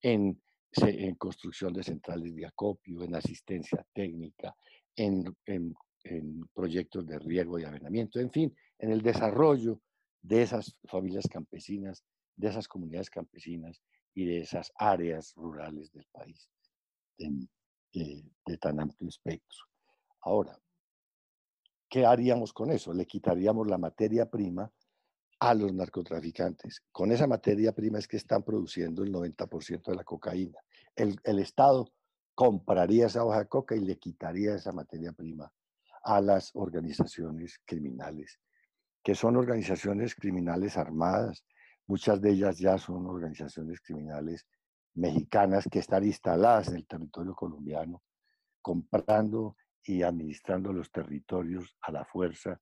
en, 0.00 0.40
en 0.70 1.14
construcción 1.16 1.72
de 1.72 1.82
centrales 1.82 2.32
de 2.36 2.46
acopio, 2.46 3.02
en 3.02 3.16
asistencia 3.16 3.84
técnica, 3.92 4.54
en, 4.94 5.24
en, 5.46 5.74
en 6.04 6.46
proyectos 6.54 7.06
de 7.06 7.18
riego 7.18 7.58
y 7.58 7.64
avenamiento, 7.64 8.20
en 8.20 8.30
fin, 8.30 8.54
en 8.78 8.90
el 8.90 9.02
desarrollo 9.02 9.80
de 10.22 10.42
esas 10.42 10.76
familias 10.84 11.26
campesinas, 11.28 12.04
de 12.36 12.48
esas 12.48 12.68
comunidades 12.68 13.10
campesinas 13.10 13.82
y 14.14 14.24
de 14.24 14.40
esas 14.40 14.72
áreas 14.76 15.32
rurales 15.36 15.92
del 15.92 16.06
país 16.12 16.48
de, 17.92 18.24
de 18.46 18.58
tan 18.58 18.80
amplio 18.80 19.08
espectro. 19.08 19.58
Ahora, 20.22 20.58
¿qué 21.88 22.06
haríamos 22.06 22.52
con 22.52 22.70
eso? 22.70 22.92
Le 22.92 23.06
quitaríamos 23.06 23.66
la 23.66 23.78
materia 23.78 24.28
prima 24.30 24.70
a 25.40 25.54
los 25.54 25.72
narcotraficantes. 25.72 26.82
Con 26.92 27.12
esa 27.12 27.26
materia 27.26 27.72
prima 27.72 27.98
es 27.98 28.06
que 28.06 28.18
están 28.18 28.42
produciendo 28.42 29.02
el 29.02 29.12
90% 29.12 29.90
de 29.90 29.96
la 29.96 30.04
cocaína. 30.04 30.58
El, 30.94 31.16
el, 31.24 31.38
Estado 31.38 31.90
compraría 32.34 33.06
esa 33.06 33.24
hoja 33.24 33.40
de 33.40 33.48
coca 33.48 33.74
y 33.74 33.80
le 33.80 33.98
quitaría 33.98 34.54
esa 34.54 34.72
materia 34.72 35.12
prima 35.12 35.50
a 36.02 36.20
las 36.20 36.50
organizaciones 36.54 37.60
criminales, 37.64 38.40
que 39.02 39.14
son 39.14 39.36
organizaciones 39.36 40.14
criminales 40.14 40.76
armadas. 40.76 41.44
Muchas 41.86 42.20
de 42.20 42.30
ellas 42.30 42.58
ya 42.58 42.78
son 42.78 43.06
organizaciones 43.06 43.80
criminales 43.80 44.46
mexicanas 44.94 45.68
que 45.70 45.78
están 45.78 46.04
instaladas 46.04 46.68
en 46.68 46.76
el 46.76 46.86
territorio 46.86 47.34
colombiano, 47.34 48.02
comprando 48.60 49.56
y 49.82 50.02
administrando 50.02 50.72
los 50.72 50.90
territorios 50.90 51.76
a 51.80 51.92
la 51.92 52.04
fuerza 52.04 52.60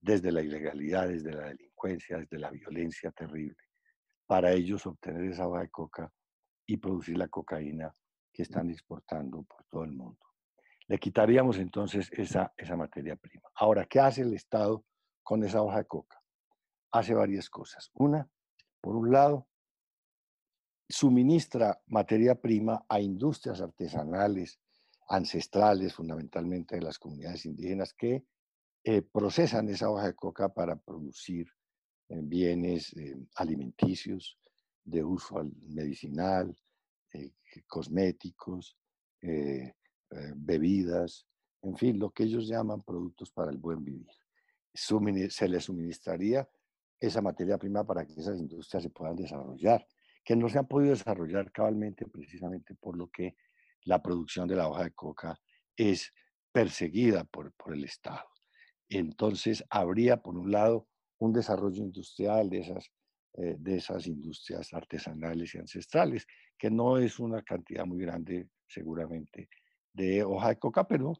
desde 0.00 0.32
la 0.32 0.42
ilegalidad, 0.42 1.08
desde 1.08 1.32
la 1.32 1.48
delincuencia, 1.48 2.18
desde 2.18 2.38
la 2.38 2.50
violencia 2.50 3.10
terrible, 3.10 3.56
para 4.26 4.52
ellos 4.52 4.86
obtener 4.86 5.24
esa 5.24 5.46
hoja 5.46 5.62
de 5.62 5.70
coca 5.70 6.12
y 6.66 6.76
producir 6.76 7.18
la 7.18 7.28
cocaína 7.28 7.94
que 8.32 8.42
están 8.42 8.70
exportando 8.70 9.42
por 9.42 9.64
todo 9.64 9.84
el 9.84 9.92
mundo. 9.92 10.29
Le 10.90 10.98
quitaríamos 10.98 11.56
entonces 11.58 12.10
esa, 12.10 12.52
esa 12.56 12.76
materia 12.76 13.14
prima. 13.14 13.48
Ahora, 13.54 13.86
¿qué 13.86 14.00
hace 14.00 14.22
el 14.22 14.34
Estado 14.34 14.84
con 15.22 15.44
esa 15.44 15.62
hoja 15.62 15.78
de 15.78 15.84
coca? 15.84 16.20
Hace 16.90 17.14
varias 17.14 17.48
cosas. 17.48 17.92
Una, 17.94 18.28
por 18.80 18.96
un 18.96 19.12
lado, 19.12 19.46
suministra 20.88 21.80
materia 21.86 22.34
prima 22.34 22.84
a 22.88 22.98
industrias 22.98 23.60
artesanales, 23.60 24.58
ancestrales, 25.08 25.94
fundamentalmente 25.94 26.74
de 26.74 26.82
las 26.82 26.98
comunidades 26.98 27.46
indígenas, 27.46 27.94
que 27.94 28.24
eh, 28.82 29.02
procesan 29.02 29.68
esa 29.68 29.90
hoja 29.90 30.06
de 30.06 30.14
coca 30.16 30.52
para 30.52 30.74
producir 30.74 31.46
eh, 32.08 32.18
bienes 32.20 32.92
eh, 32.96 33.16
alimenticios 33.36 34.40
de 34.82 35.04
uso 35.04 35.40
medicinal, 35.68 36.52
cosméticos, 37.68 38.76
eh, 40.10 40.32
bebidas, 40.34 41.26
en 41.62 41.76
fin, 41.76 41.98
lo 41.98 42.10
que 42.10 42.24
ellos 42.24 42.48
llaman 42.48 42.82
productos 42.82 43.30
para 43.30 43.50
el 43.50 43.58
buen 43.58 43.84
vivir. 43.84 44.08
se 44.72 45.48
les 45.48 45.64
suministraría 45.64 46.48
esa 46.98 47.20
materia 47.20 47.58
prima 47.58 47.84
para 47.84 48.06
que 48.06 48.12
esas 48.12 48.38
industrias 48.38 48.82
se 48.82 48.90
puedan 48.90 49.16
desarrollar, 49.16 49.86
que 50.24 50.36
no 50.36 50.48
se 50.48 50.58
han 50.58 50.66
podido 50.66 50.92
desarrollar 50.92 51.50
cabalmente 51.50 52.06
precisamente 52.06 52.74
por 52.74 52.96
lo 52.96 53.08
que 53.08 53.36
la 53.84 54.02
producción 54.02 54.46
de 54.46 54.56
la 54.56 54.68
hoja 54.68 54.84
de 54.84 54.92
coca 54.92 55.38
es 55.76 56.12
perseguida 56.52 57.24
por, 57.24 57.52
por 57.54 57.74
el 57.74 57.84
Estado. 57.84 58.24
Entonces, 58.88 59.64
habría, 59.70 60.18
por 60.18 60.36
un 60.36 60.50
lado, 60.50 60.88
un 61.18 61.32
desarrollo 61.32 61.82
industrial 61.82 62.50
de 62.50 62.58
esas, 62.58 62.90
eh, 63.34 63.56
de 63.58 63.76
esas 63.76 64.06
industrias 64.06 64.72
artesanales 64.74 65.54
y 65.54 65.58
ancestrales, 65.58 66.26
que 66.58 66.70
no 66.70 66.98
es 66.98 67.18
una 67.18 67.42
cantidad 67.42 67.86
muy 67.86 68.00
grande, 68.00 68.48
seguramente, 68.66 69.48
de 69.92 70.22
hoja 70.24 70.48
de 70.50 70.58
coca, 70.58 70.86
pero 70.86 71.14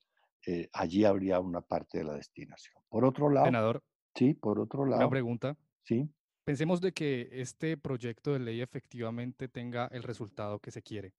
eh, 0.47 0.69
allí 0.73 1.05
habría 1.05 1.41
una 1.41 1.61
parte 1.61 1.99
de 1.99 2.05
la 2.05 2.15
destinación. 2.15 2.83
Por 2.89 3.05
otro 3.05 3.31
lado, 3.31 3.47
Senador, 3.47 3.83
sí, 4.15 4.35
por 4.35 4.59
otro 4.59 4.85
lado, 4.85 5.03
una 5.03 5.11
pregunta. 5.11 5.57
sí, 5.83 6.09
Pensemos 6.45 6.81
de 6.81 6.93
que 6.93 7.29
este 7.33 7.77
proyecto 7.77 8.33
de 8.33 8.41
ley 8.41 8.61
efectivamente 8.61 9.49
tenga 9.49 9.87
el 9.93 10.03
resultado 10.03 10.59
que 10.59 10.71
se 10.71 10.83
quiere. 10.83 11.13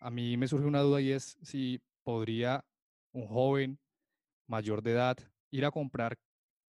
A 0.00 0.10
mí 0.10 0.36
me 0.36 0.48
surge 0.48 0.66
una 0.66 0.80
duda 0.80 1.00
y 1.00 1.12
es 1.12 1.38
si 1.42 1.80
podría 2.02 2.64
un 3.12 3.26
joven 3.26 3.78
mayor 4.46 4.82
de 4.82 4.92
edad 4.92 5.16
ir 5.50 5.64
a 5.64 5.70
comprar 5.70 6.18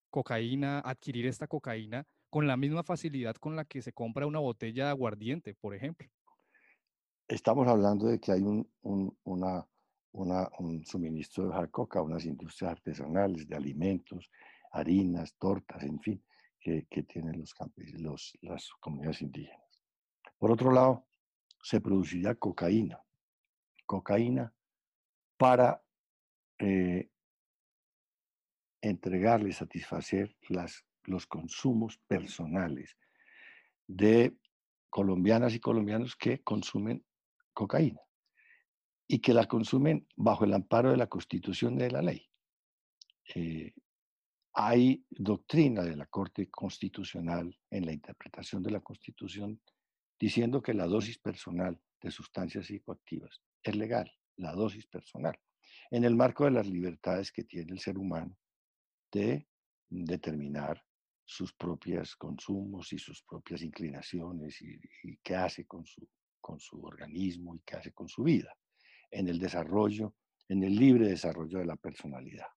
cocaína, 0.10 0.80
adquirir 0.80 1.26
esta 1.26 1.48
cocaína 1.48 2.06
con 2.30 2.48
la 2.48 2.58
misma 2.58 2.84
facilidad 2.84 3.36
con 3.36 3.56
la 3.56 3.66
que 3.66 3.82
se 3.82 3.94
compra 3.94 4.28
una 4.28 4.40
botella 4.40 4.86
de 4.86 4.90
aguardiente, 4.92 5.56
por 5.56 5.74
ejemplo. 5.74 6.08
Estamos 7.28 7.68
hablando 7.68 8.08
de 8.08 8.20
que 8.20 8.32
hay 8.32 8.42
un, 8.42 8.70
un, 8.82 9.18
una, 9.24 9.68
un 10.12 10.86
suministro 10.86 11.44
de 11.44 11.50
hoja 11.50 11.62
de 11.62 11.72
coca, 11.72 12.02
unas 12.02 12.26
industrias 12.26 12.72
artesanales 12.72 13.48
de 13.48 13.56
alimentos, 13.56 14.30
harinas, 14.72 15.36
tortas, 15.38 15.84
en 15.84 16.00
fin, 16.00 16.24
que, 16.60 16.88
que 16.90 17.04
tienen 17.04 17.40
los, 17.40 17.54
los, 18.00 18.38
las 18.42 18.70
comunidades 18.80 19.22
indígenas. 19.22 19.82
Por 20.38 20.52
otro 20.52 20.72
lado, 20.72 21.06
se 21.62 21.82
produciría 21.82 22.36
cocaína, 22.36 23.02
cocaína 23.86 24.54
para 25.38 25.84
eh, 26.60 27.10
entregarle, 28.82 29.52
satisfacer 29.52 30.36
las, 30.50 30.86
los 31.04 31.28
consumos 31.28 31.98
personales 32.08 32.98
de 33.88 34.38
colombianas 34.90 35.54
y 35.54 35.60
colombianos 35.60 36.16
que 36.16 36.42
consumen 36.44 37.04
cocaína 37.58 38.02
y 39.08 39.18
que 39.20 39.34
la 39.34 39.48
consumen 39.48 40.08
bajo 40.16 40.46
el 40.46 40.54
amparo 40.54 40.92
de 40.92 40.98
la 40.98 41.08
constitución 41.08 41.76
de 41.76 41.90
la 41.90 42.04
ley. 42.04 42.30
Eh, 43.34 43.74
hay 44.54 45.04
doctrina 45.10 45.82
de 45.82 45.96
la 45.96 46.06
Corte 46.06 46.52
Constitucional 46.52 47.58
en 47.72 47.86
la 47.88 47.94
interpretación 47.94 48.62
de 48.62 48.72
la 48.72 48.82
Constitución 48.82 49.60
diciendo 50.20 50.62
que 50.62 50.76
la 50.76 50.86
dosis 50.86 51.18
personal 51.18 51.80
de 52.00 52.12
sustancias 52.12 52.68
psicoactivas 52.68 53.42
es 53.64 53.76
legal, 53.76 54.12
la 54.36 54.54
dosis 54.54 54.86
personal, 54.86 55.40
en 55.90 56.04
el 56.04 56.16
marco 56.16 56.46
de 56.46 56.52
las 56.52 56.68
libertades 56.68 57.32
que 57.32 57.44
tiene 57.44 57.72
el 57.72 57.80
ser 57.80 57.98
humano 57.98 58.38
de 59.12 59.48
determinar 59.90 60.84
sus 61.26 61.54
propios 61.54 62.16
consumos 62.16 62.94
y 62.94 63.00
sus 63.00 63.24
propias 63.24 63.62
inclinaciones 63.64 64.62
y, 64.62 64.80
y, 65.04 65.18
qué 65.24 65.36
hace 65.36 65.66
con 65.66 65.86
su, 65.86 66.08
con 66.48 66.60
su 66.60 66.82
organismo 66.82 67.56
y 67.56 67.62
qué 67.66 67.76
hace 67.76 67.92
con 67.92 68.08
su 68.08 68.24
vida, 68.24 68.56
en 69.12 69.28
el 69.28 69.38
desarrollo, 69.38 70.16
en 70.48 70.64
el 70.64 70.76
libre 70.76 71.10
desarrollo 71.10 71.60
de 71.60 71.66
la 71.66 71.76
personalidad. 71.76 72.48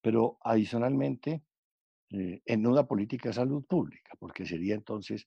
Pero 0.00 0.36
adicionalmente, 0.42 1.42
eh, 2.10 2.42
en 2.44 2.66
una 2.66 2.86
política 2.86 3.30
de 3.30 3.34
salud 3.34 3.64
pública, 3.64 4.12
porque 4.18 4.44
sería 4.44 4.74
entonces 4.74 5.26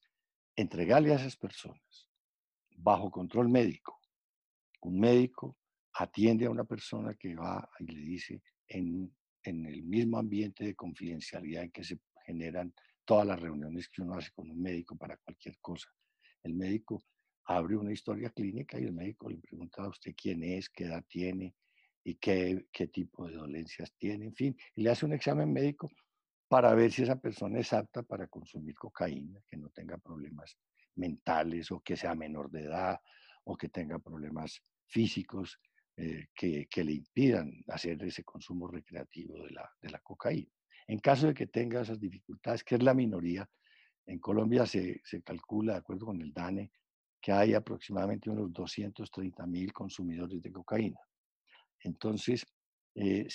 entregarle 0.55 1.11
a 1.11 1.15
esas 1.15 1.35
personas 1.35 2.07
bajo 2.77 3.09
control 3.09 3.49
médico. 3.49 3.99
Un 4.81 4.99
médico 4.99 5.57
atiende 5.93 6.45
a 6.45 6.51
una 6.51 6.65
persona 6.65 7.15
que 7.15 7.33
va 7.33 7.67
y 7.79 7.87
le 7.87 8.01
dice 8.01 8.43
en 8.67 9.11
en 9.47 9.65
el 9.65 9.83
mismo 9.83 10.17
ambiente 10.19 10.65
de 10.65 10.75
confidencialidad 10.75 11.63
en 11.63 11.71
que 11.71 11.83
se 11.83 11.99
generan 12.25 12.73
todas 13.05 13.25
las 13.25 13.39
reuniones 13.39 13.87
que 13.87 14.01
uno 14.01 14.15
hace 14.15 14.31
con 14.31 14.51
un 14.51 14.61
médico 14.61 14.97
para 14.97 15.15
cualquier 15.17 15.57
cosa. 15.59 15.89
El 16.43 16.53
médico 16.53 17.01
abre 17.47 17.77
una 17.77 17.93
historia 17.93 18.29
clínica 18.29 18.79
y 18.79 18.83
el 18.83 18.93
médico 18.93 19.29
le 19.29 19.37
pregunta 19.37 19.81
a 19.81 19.87
usted 19.87 20.13
quién 20.15 20.43
es, 20.43 20.69
qué 20.69 20.85
edad 20.85 21.03
tiene 21.07 21.55
y 22.03 22.15
qué, 22.15 22.67
qué 22.71 22.87
tipo 22.87 23.27
de 23.27 23.35
dolencias 23.35 23.93
tiene, 23.97 24.25
en 24.25 24.35
fin, 24.35 24.57
y 24.75 24.83
le 24.83 24.89
hace 24.89 25.05
un 25.05 25.13
examen 25.13 25.51
médico 25.51 25.89
para 26.49 26.73
ver 26.73 26.91
si 26.91 27.03
esa 27.03 27.19
persona 27.19 27.59
es 27.59 27.71
apta 27.73 28.03
para 28.03 28.27
consumir 28.27 28.75
cocaína, 28.75 29.41
que 29.47 29.57
no 29.57 29.69
tenga 29.69 29.97
problemas 29.97 30.57
mentales 30.95 31.71
o 31.71 31.81
que 31.81 31.95
sea 31.95 32.15
menor 32.15 32.49
de 32.51 32.63
edad 32.63 32.99
o 33.45 33.55
que 33.55 33.69
tenga 33.69 33.99
problemas 33.99 34.61
físicos 34.85 35.59
eh, 35.95 36.27
que, 36.35 36.67
que, 36.69 36.83
le 36.83 36.93
impidan 36.93 37.51
hacer 37.67 38.01
ese 38.03 38.23
consumo 38.23 38.67
recreativo 38.67 39.41
de 39.43 39.51
la, 39.51 39.69
de 39.81 39.89
la 39.89 39.99
cocaína. 39.99 40.51
En 40.87 40.99
caso 40.99 41.27
de 41.27 41.33
que 41.33 41.47
tenga 41.47 41.81
esas 41.81 41.99
dificultades, 41.99 42.63
que 42.63 42.75
es 42.75 42.83
la 42.83 42.93
minoría, 42.93 43.49
en 44.05 44.19
Colombia 44.19 44.65
se, 44.65 45.01
se 45.03 45.21
calcula, 45.21 45.73
de 45.73 45.79
acuerdo 45.79 46.05
con 46.05 46.21
el 46.21 46.31
DANE, 46.31 46.71
que 47.21 47.31
hay 47.31 47.53
aproximadamente 47.53 48.29
unos 48.29 48.51
230 48.53 49.45
mil 49.47 49.73
consumidores 49.73 50.41
de 50.41 50.51
cocaína. 50.51 50.99
Entonces, 51.79 52.45
eh, 52.95 53.27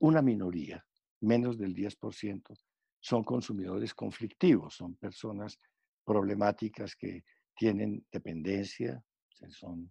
una 0.00 0.22
minoría, 0.22 0.84
menos 1.20 1.58
del 1.58 1.74
10%, 1.74 2.56
son 3.00 3.24
consumidores 3.24 3.94
conflictivos, 3.94 4.74
son 4.74 4.96
personas 4.96 5.58
problemáticas 6.04 6.96
que 6.96 7.24
tienen 7.54 8.06
dependencia, 8.10 9.02
son 9.48 9.90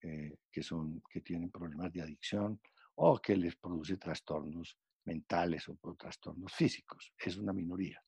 eh, 0.00 0.36
que, 0.52 0.62
son, 0.62 1.02
que 1.10 1.20
tienen 1.20 1.50
problemas 1.50 1.92
de 1.92 2.02
adicción 2.02 2.60
o 2.94 3.18
que 3.18 3.36
les 3.36 3.56
produce 3.56 3.96
trastornos 3.96 4.78
mentales 5.04 5.68
o 5.68 5.76
trastornos 5.96 6.52
físicos. 6.52 7.12
Es 7.18 7.36
una 7.36 7.52
minoría. 7.52 8.00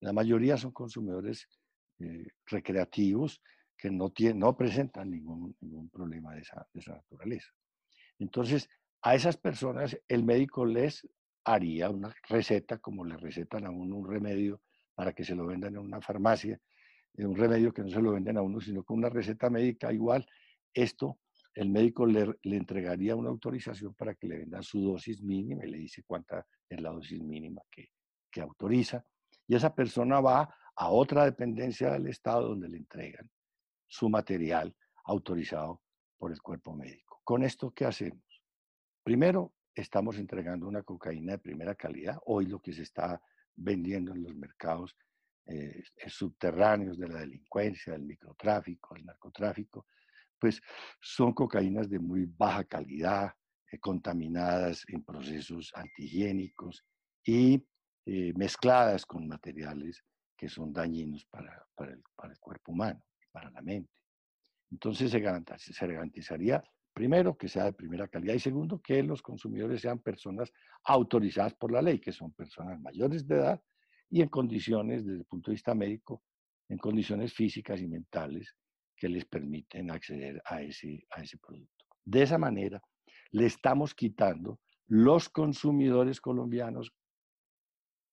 La 0.00 0.12
mayoría 0.12 0.58
son 0.58 0.72
consumidores 0.72 1.48
eh, 1.98 2.26
recreativos 2.46 3.40
que 3.80 3.90
no, 3.90 4.10
tienen, 4.10 4.40
no 4.40 4.56
presentan 4.56 5.10
ningún, 5.10 5.56
ningún 5.60 5.88
problema 5.88 6.34
de 6.34 6.42
esa, 6.42 6.66
de 6.72 6.80
esa 6.80 6.94
naturaleza. 6.94 7.48
Entonces, 8.18 8.68
a 9.02 9.14
esas 9.14 9.36
personas 9.38 9.98
el 10.06 10.24
médico 10.24 10.66
les 10.66 11.08
haría 11.44 11.88
una 11.88 12.14
receta 12.28 12.78
como 12.78 13.04
le 13.04 13.16
recetan 13.16 13.64
a 13.64 13.70
uno 13.70 13.96
un 13.96 14.08
remedio 14.08 14.60
para 14.94 15.14
que 15.14 15.24
se 15.24 15.34
lo 15.34 15.46
vendan 15.46 15.74
en 15.74 15.80
una 15.80 16.02
farmacia, 16.02 16.60
un 17.14 17.36
remedio 17.36 17.72
que 17.72 17.82
no 17.82 17.88
se 17.88 18.02
lo 18.02 18.12
venden 18.12 18.36
a 18.36 18.42
uno, 18.42 18.60
sino 18.60 18.84
con 18.84 18.98
una 18.98 19.08
receta 19.08 19.48
médica 19.48 19.92
igual. 19.92 20.26
Esto 20.74 21.18
el 21.54 21.70
médico 21.70 22.06
le, 22.06 22.34
le, 22.42 22.56
entregaría 22.56 23.16
una 23.16 23.30
autorización 23.30 23.94
para 23.94 24.14
que 24.14 24.26
le 24.26 24.38
vendan 24.38 24.62
su 24.62 24.80
dosis 24.80 25.22
mínima 25.22 25.64
y 25.64 25.70
le 25.70 25.78
dice 25.78 26.04
cuánta 26.06 26.46
es 26.68 26.80
la 26.80 26.90
dosis 26.90 27.20
mínima 27.20 27.62
que, 27.70 27.88
que 28.30 28.40
autoriza. 28.40 29.04
Y 29.48 29.56
esa 29.56 29.74
persona 29.74 30.20
va 30.20 30.54
a 30.76 30.90
otra 30.90 31.24
dependencia 31.24 31.90
del 31.90 32.06
Estado 32.06 32.48
donde 32.50 32.68
le 32.68 32.76
entregan 32.76 33.28
su 33.90 34.08
material 34.08 34.74
autorizado 35.04 35.82
por 36.16 36.30
el 36.30 36.40
cuerpo 36.40 36.74
médico. 36.74 37.20
¿Con 37.24 37.42
esto 37.42 37.72
qué 37.72 37.84
hacemos? 37.84 38.24
Primero, 39.02 39.52
estamos 39.74 40.16
entregando 40.16 40.68
una 40.68 40.82
cocaína 40.82 41.32
de 41.32 41.38
primera 41.38 41.74
calidad. 41.74 42.18
Hoy 42.26 42.46
lo 42.46 42.60
que 42.60 42.72
se 42.72 42.82
está 42.82 43.20
vendiendo 43.56 44.12
en 44.12 44.22
los 44.22 44.34
mercados 44.34 44.96
eh, 45.46 45.82
subterráneos 46.06 46.98
de 46.98 47.08
la 47.08 47.18
delincuencia, 47.18 47.94
del 47.94 48.02
microtráfico, 48.02 48.94
del 48.94 49.06
narcotráfico, 49.06 49.86
pues 50.38 50.62
son 51.00 51.32
cocaínas 51.32 51.90
de 51.90 51.98
muy 51.98 52.26
baja 52.26 52.62
calidad, 52.64 53.34
eh, 53.72 53.78
contaminadas 53.80 54.84
en 54.86 55.02
procesos 55.02 55.72
antihigiénicos 55.74 56.84
y 57.24 57.66
eh, 58.06 58.32
mezcladas 58.36 59.04
con 59.04 59.26
materiales 59.26 60.04
que 60.36 60.48
son 60.48 60.72
dañinos 60.72 61.24
para, 61.26 61.66
el, 61.78 62.38
cuerpo 62.38 62.72
humano 62.72 63.02
para 63.30 63.50
la 63.50 63.62
mente. 63.62 63.90
Entonces 64.70 65.10
se, 65.10 65.20
garantizaría, 65.20 66.62
primero, 66.92 67.36
que 67.36 67.48
sea 67.48 67.64
de 67.64 67.72
primera 67.72 68.08
calidad 68.08 68.34
y 68.34 68.40
segundo, 68.40 68.80
que 68.80 69.02
los 69.02 69.22
consumidores 69.22 69.80
sean 69.80 69.98
personas 69.98 70.52
autorizadas 70.84 71.54
por 71.54 71.72
la 71.72 71.82
ley, 71.82 71.98
que 71.98 72.12
son 72.12 72.32
personas 72.32 72.80
mayores 72.80 73.26
de 73.26 73.36
edad 73.36 73.62
y 74.08 74.22
en 74.22 74.28
condiciones, 74.28 75.04
desde 75.04 75.20
el 75.20 75.24
punto 75.24 75.50
de 75.50 75.54
vista 75.54 75.74
médico, 75.74 76.22
en 76.68 76.78
condiciones 76.78 77.32
físicas 77.32 77.80
y 77.80 77.88
mentales 77.88 78.54
que 78.96 79.08
les 79.08 79.24
permiten 79.24 79.90
acceder 79.90 80.40
a 80.44 80.62
ese, 80.62 81.06
a 81.10 81.22
ese 81.22 81.38
producto. 81.38 81.86
De 82.04 82.22
esa 82.22 82.38
manera, 82.38 82.80
le 83.32 83.46
estamos 83.46 83.94
quitando 83.94 84.60
los 84.86 85.28
consumidores 85.28 86.20
colombianos 86.20 86.92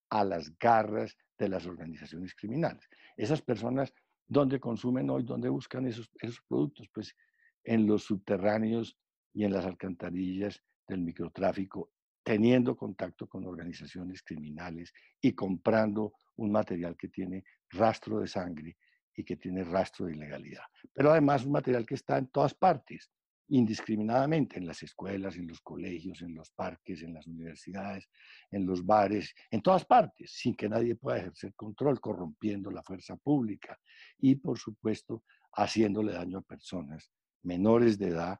a 0.10 0.24
las 0.24 0.58
garras 0.58 1.18
de 1.38 1.50
las 1.50 1.66
organizaciones 1.66 2.34
criminales. 2.36 2.88
Esas 3.16 3.42
personas, 3.42 3.94
¿dónde 4.28 4.60
consumen 4.60 5.10
hoy? 5.10 5.24
¿Dónde 5.24 5.50
buscan 5.50 5.88
esos, 5.88 6.10
esos 6.22 6.42
productos? 6.48 6.88
Pues 6.94 7.16
en 7.64 7.88
los 7.88 8.04
subterráneos 8.04 8.98
y 9.34 9.44
en 9.44 9.54
las 9.54 9.66
alcantarillas 9.66 10.64
del 10.88 11.02
microtráfico, 11.02 11.92
teniendo 12.24 12.76
contacto 12.76 13.28
con 13.28 13.46
organizaciones 13.46 14.24
criminales 14.24 14.94
y 15.22 15.34
comprando 15.34 16.14
un 16.38 16.52
material 16.52 16.96
que 16.98 17.10
tiene 17.10 17.44
rastro 17.70 18.20
de 18.20 18.28
sangre 18.28 18.78
y 19.16 19.24
que 19.24 19.36
tiene 19.36 19.64
rastro 19.64 20.06
de 20.06 20.14
ilegalidad. 20.14 20.64
Pero 20.94 21.12
además 21.12 21.46
un 21.46 21.54
material 21.54 21.86
que 21.86 21.96
está 21.96 22.18
en 22.18 22.28
todas 22.28 22.54
partes, 22.54 23.12
indiscriminadamente, 23.50 24.58
en 24.58 24.68
las 24.68 24.84
escuelas, 24.84 25.36
en 25.38 25.48
los 25.48 25.62
colegios, 25.62 26.22
en 26.22 26.36
los 26.36 26.52
parques, 26.52 27.02
en 27.02 27.14
las 27.14 27.28
universidades, 27.28 28.10
en 28.52 28.66
los 28.66 28.86
bares, 28.86 29.34
en 29.52 29.62
todas 29.62 29.86
partes, 29.86 30.32
sin 30.32 30.56
que 30.56 30.68
nadie 30.68 30.96
pueda 30.96 31.20
ejercer 31.20 31.54
control, 31.56 32.00
corrompiendo 32.00 32.72
la 32.72 32.84
fuerza 32.84 33.16
pública 33.16 33.80
y, 34.18 34.36
por 34.36 34.58
supuesto, 34.58 35.24
haciéndole 35.54 36.14
daño 36.14 36.40
a 36.40 36.42
personas 36.42 37.12
menores 37.44 37.98
de 37.98 38.10
edad 38.10 38.40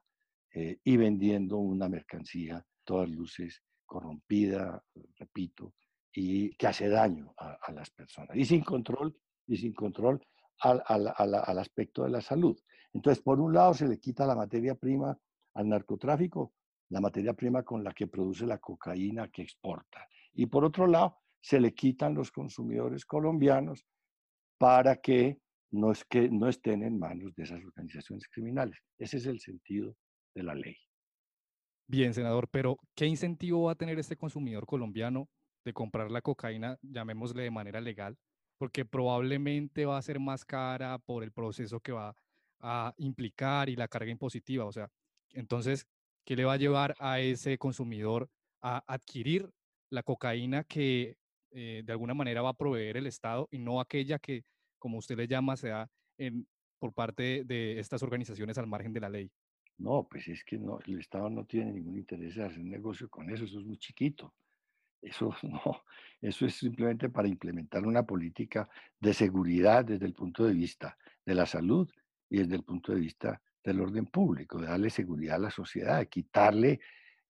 eh, 0.54 0.78
y 0.84 0.96
vendiendo 0.96 1.58
una 1.58 1.88
mercancía, 1.88 2.64
todas 2.84 3.08
luces, 3.08 3.62
corrompida, 3.84 4.82
repito, 5.16 5.74
y 6.12 6.54
que 6.56 6.66
hace 6.66 6.88
daño 6.88 7.34
a, 7.36 7.72
las 7.72 7.90
personas. 7.90 8.36
Y 8.36 8.44
sin 8.44 8.62
control, 8.62 9.16
y 9.46 9.56
sin 9.56 9.72
control 9.72 10.20
al, 10.60 11.58
aspecto 11.58 12.04
de 12.04 12.10
la 12.10 12.20
salud. 12.20 12.58
Entonces, 12.92 13.22
por 13.22 13.40
un 13.40 13.52
lado, 13.52 13.74
se 13.74 13.86
le 13.86 13.98
quita 13.98 14.26
la 14.26 14.34
materia 14.34 14.74
prima 14.74 15.18
al 15.54 15.68
narcotráfico, 15.68 16.54
la 16.90 17.00
materia 17.00 17.34
prima 17.34 17.62
con 17.62 17.84
la 17.84 17.92
que 17.92 18.06
produce 18.06 18.46
la 18.46 18.58
cocaína 18.58 19.28
que 19.28 19.42
exporta. 19.42 20.08
Y 20.34 20.46
por 20.46 20.64
otro 20.64 20.86
lado, 20.86 21.18
se 21.40 21.60
le 21.60 21.74
quitan 21.74 22.14
los 22.14 22.32
consumidores 22.32 23.04
colombianos 23.04 23.86
para 24.58 24.96
que 24.96 25.40
no, 25.70 25.92
es 25.92 26.04
que 26.04 26.28
no 26.30 26.48
estén 26.48 26.82
en 26.82 26.98
manos 26.98 27.34
de 27.34 27.44
esas 27.44 27.62
organizaciones 27.62 28.26
criminales. 28.28 28.78
Ese 28.98 29.18
es 29.18 29.26
el 29.26 29.40
sentido 29.40 29.94
de 30.34 30.42
la 30.42 30.54
ley. 30.54 30.76
Bien, 31.86 32.12
senador, 32.12 32.48
pero 32.50 32.76
¿qué 32.94 33.06
incentivo 33.06 33.64
va 33.64 33.72
a 33.72 33.76
tener 33.76 33.98
este 33.98 34.16
consumidor 34.16 34.66
colombiano 34.66 35.28
de 35.64 35.72
comprar 35.72 36.10
la 36.10 36.22
cocaína, 36.22 36.78
llamémosle 36.82 37.42
de 37.42 37.50
manera 37.50 37.80
legal, 37.80 38.16
porque 38.58 38.84
probablemente 38.84 39.86
va 39.86 39.96
a 39.96 40.02
ser 40.02 40.20
más 40.20 40.44
cara 40.44 40.98
por 40.98 41.22
el 41.22 41.32
proceso 41.32 41.80
que 41.80 41.92
va 41.92 42.14
a 42.60 42.94
implicar 42.98 43.68
y 43.68 43.76
la 43.76 43.88
carga 43.88 44.10
impositiva. 44.10 44.64
O 44.64 44.72
sea, 44.72 44.90
entonces, 45.32 45.86
¿qué 46.24 46.36
le 46.36 46.44
va 46.44 46.54
a 46.54 46.58
llevar 46.58 46.94
a 46.98 47.20
ese 47.20 47.58
consumidor 47.58 48.28
a 48.60 48.82
adquirir 48.86 49.50
la 49.90 50.02
cocaína 50.02 50.64
que 50.64 51.16
eh, 51.50 51.82
de 51.84 51.92
alguna 51.92 52.14
manera 52.14 52.42
va 52.42 52.50
a 52.50 52.56
proveer 52.56 52.96
el 52.96 53.06
Estado 53.06 53.48
y 53.50 53.58
no 53.58 53.80
aquella 53.80 54.18
que, 54.18 54.44
como 54.78 54.98
usted 54.98 55.16
le 55.16 55.26
llama, 55.26 55.56
se 55.56 55.68
da 55.68 55.88
en, 56.18 56.46
por 56.78 56.92
parte 56.92 57.44
de 57.44 57.78
estas 57.78 58.02
organizaciones 58.02 58.58
al 58.58 58.66
margen 58.66 58.92
de 58.92 59.00
la 59.00 59.08
ley? 59.08 59.30
No, 59.78 60.06
pues 60.10 60.26
es 60.28 60.44
que 60.44 60.58
no, 60.58 60.80
el 60.86 60.98
Estado 60.98 61.30
no 61.30 61.44
tiene 61.44 61.72
ningún 61.72 61.98
interés 61.98 62.36
en 62.36 62.44
hacer 62.44 62.64
negocio 62.64 63.08
con 63.08 63.30
eso, 63.30 63.44
eso 63.44 63.60
es 63.60 63.64
muy 63.64 63.78
chiquito. 63.78 64.34
Eso 65.00 65.30
no, 65.42 65.84
eso 66.20 66.46
es 66.46 66.54
simplemente 66.56 67.08
para 67.08 67.28
implementar 67.28 67.86
una 67.86 68.04
política 68.04 68.68
de 68.98 69.14
seguridad 69.14 69.84
desde 69.84 70.06
el 70.06 70.14
punto 70.14 70.44
de 70.44 70.54
vista 70.54 70.98
de 71.24 71.34
la 71.34 71.46
salud 71.46 71.88
y 72.30 72.38
desde 72.38 72.56
el 72.56 72.62
punto 72.64 72.92
de 72.92 73.00
vista 73.00 73.40
del 73.62 73.80
orden 73.80 74.06
público, 74.06 74.60
de 74.60 74.68
darle 74.68 74.90
seguridad 74.90 75.36
a 75.36 75.40
la 75.40 75.50
sociedad, 75.50 75.98
de 75.98 76.08
quitarle, 76.08 76.80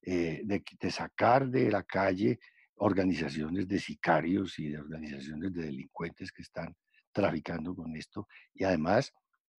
eh, 0.02 0.42
de, 0.44 0.62
de, 0.80 0.90
sacar 0.90 1.48
de 1.48 1.70
la 1.70 1.82
calle 1.82 2.38
organizaciones 2.76 3.66
de 3.66 3.78
sicarios 3.80 4.58
y 4.58 4.70
de 4.70 4.78
organizaciones 4.78 5.52
de 5.52 5.62
delincuentes 5.62 6.30
que 6.30 6.42
están 6.42 6.74
traficando 7.12 7.74
con 7.74 7.96
esto 7.96 8.28
y 8.54 8.64
además 8.64 9.12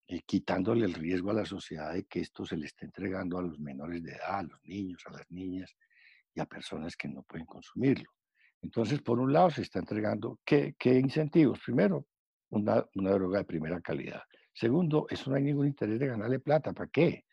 eh, 0.08 0.22
quitándole 0.26 0.86
el 0.86 0.94
riesgo 0.94 1.30
a 1.30 1.36
la 1.36 1.46
sociedad 1.46 1.94
de 1.94 2.06
que 2.06 2.22
esto 2.22 2.46
se 2.46 2.58
le 2.58 2.66
esté 2.66 2.86
entregando 2.86 3.38
a 3.38 3.44
los 3.44 3.60
menores 3.60 4.02
de 4.02 4.14
edad, 4.14 4.40
a 4.40 4.44
los 4.44 4.60
niños, 4.64 5.04
a 5.06 5.12
las 5.12 5.30
niñas, 5.30 5.76
y 6.34 6.40
a 6.40 6.46
personas 6.46 6.96
que 6.96 7.08
no 7.08 7.22
pueden 7.24 7.46
consumirlo. 7.46 8.10
Entonces, 8.62 9.02
por 9.02 9.20
un 9.20 9.32
lado, 9.32 9.52
se 9.52 9.62
está 9.62 9.78
entregando, 9.78 10.40
¿qué, 10.44 10.76
qué 10.78 10.96
incentivos? 10.96 11.60
Primero, 11.64 12.08
una, 12.50 12.84
una, 12.96 13.12
droga 13.12 13.40
de 13.40 13.46
primera 13.46 13.80
calidad. 13.82 14.24
Segundo, 14.60 15.08
eso 15.10 15.30
no 15.30 15.38
hay 15.38 15.44
ningún 15.44 15.68
interés 15.68 15.98
de 16.00 16.08
ganarle 16.08 16.40
plata. 16.40 16.74
¿Para 16.74 16.90
qué? 16.90 17.24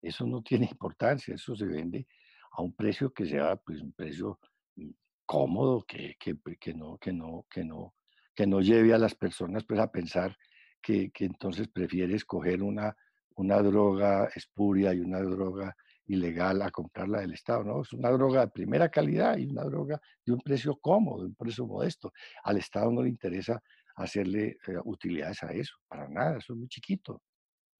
Eso 0.00 0.26
no 0.26 0.42
tiene 0.42 0.66
importancia. 0.72 1.32
Eso 1.32 1.54
se 1.54 1.64
vende 1.64 2.08
a 2.50 2.60
un 2.60 2.74
precio 2.74 3.12
que 3.12 3.24
sea 3.24 3.54
pues, 3.54 3.80
un 3.80 3.92
precio 3.92 4.40
mm, 4.74 4.90
cómodo, 5.24 5.84
que, 5.86 6.16
que, 6.18 6.36
que, 6.58 6.74
no, 6.74 6.98
que, 6.98 7.12
no, 7.12 7.46
que, 7.48 7.62
no, 7.62 7.94
que 8.34 8.48
no 8.48 8.60
lleve 8.60 8.92
a 8.92 8.98
las 8.98 9.14
personas 9.14 9.62
pues, 9.64 9.78
a 9.78 9.92
pensar 9.92 10.36
que, 10.82 11.12
que 11.12 11.24
entonces 11.24 11.68
prefiere 11.68 12.16
escoger 12.16 12.64
una, 12.64 12.96
una 13.36 13.62
droga 13.62 14.28
espuria 14.34 14.92
y 14.92 14.98
una 14.98 15.20
droga 15.20 15.76
ilegal 16.06 16.62
a 16.62 16.72
comprarla 16.72 17.20
del 17.20 17.34
Estado, 17.34 17.62
¿no? 17.62 17.82
Es 17.82 17.92
una 17.92 18.10
droga 18.10 18.40
de 18.40 18.48
primera 18.48 18.88
calidad 18.88 19.36
y 19.36 19.46
una 19.46 19.62
droga 19.62 20.00
de 20.26 20.32
un 20.32 20.40
precio 20.40 20.74
cómodo, 20.80 21.22
de 21.22 21.28
un 21.28 21.36
precio 21.36 21.64
modesto. 21.64 22.12
Al 22.42 22.56
Estado 22.58 22.90
no 22.90 23.02
le 23.02 23.08
interesa 23.08 23.62
hacerle 23.96 24.58
eh, 24.66 24.76
utilidades 24.84 25.42
a 25.42 25.52
eso, 25.52 25.76
para 25.88 26.08
nada, 26.08 26.38
eso 26.38 26.52
es 26.52 26.58
muy 26.58 26.68
chiquito. 26.68 27.22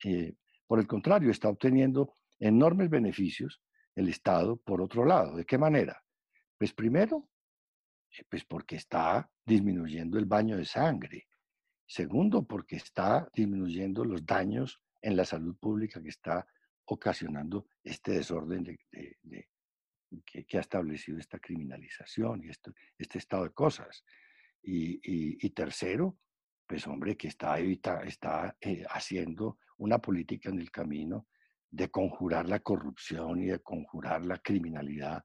Eh, 0.05 0.35
por 0.67 0.79
el 0.79 0.87
contrario, 0.87 1.31
está 1.31 1.49
obteniendo 1.49 2.17
enormes 2.39 2.91
beneficios 2.91 3.61
el 3.95 4.09
Estado 4.09 4.57
por 4.57 4.81
otro 4.81 5.05
lado. 5.05 5.37
¿De 5.37 5.45
qué 5.45 5.59
manera? 5.59 6.03
Pues 6.59 6.73
primero, 6.73 7.29
eh, 8.11 8.23
pues 8.29 8.45
porque 8.45 8.77
está 8.77 9.31
disminuyendo 9.45 10.19
el 10.19 10.27
baño 10.27 10.57
de 10.57 10.65
sangre. 10.65 11.29
Segundo, 11.87 12.45
porque 12.45 12.77
está 12.77 13.29
disminuyendo 13.35 14.05
los 14.05 14.25
daños 14.25 14.81
en 15.03 15.17
la 15.17 15.25
salud 15.25 15.57
pública 15.59 16.03
que 16.03 16.09
está 16.09 16.47
ocasionando 16.85 17.67
este 17.83 18.13
desorden 18.13 18.65
de, 18.65 18.79
de, 19.23 19.49
que, 20.25 20.57
ha 20.57 20.61
establecido 20.61 21.19
esta 21.19 21.39
criminalización 21.39 22.45
y 22.45 22.51
este 22.99 23.19
estado 23.19 23.45
de 23.45 23.51
cosas. 23.51 24.05
Y, 24.63 24.95
y, 25.03 25.47
y, 25.47 25.51
tercero, 25.51 26.19
pues 26.67 26.87
hombre, 26.87 27.17
que 27.17 27.29
está, 27.29 27.59
evita, 27.59 28.03
está 28.03 28.57
eh, 28.61 28.85
haciendo 28.89 29.59
una 29.79 29.99
política 29.99 30.51
en 30.51 30.61
el 30.61 30.71
camino 30.71 31.27
de 31.71 31.91
conjurar 31.91 32.49
la 32.49 32.61
corrupción 32.61 33.43
y 33.43 33.47
de 33.47 33.59
conjurar 33.61 34.25
la 34.25 34.39
criminalidad 34.39 35.25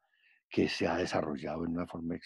que 0.49 0.67
se 0.69 0.87
ha 0.87 0.95
desarrollado 0.95 1.65
en 1.65 1.71
una 1.73 1.85
forma 1.85 2.15
eh, 2.15 2.19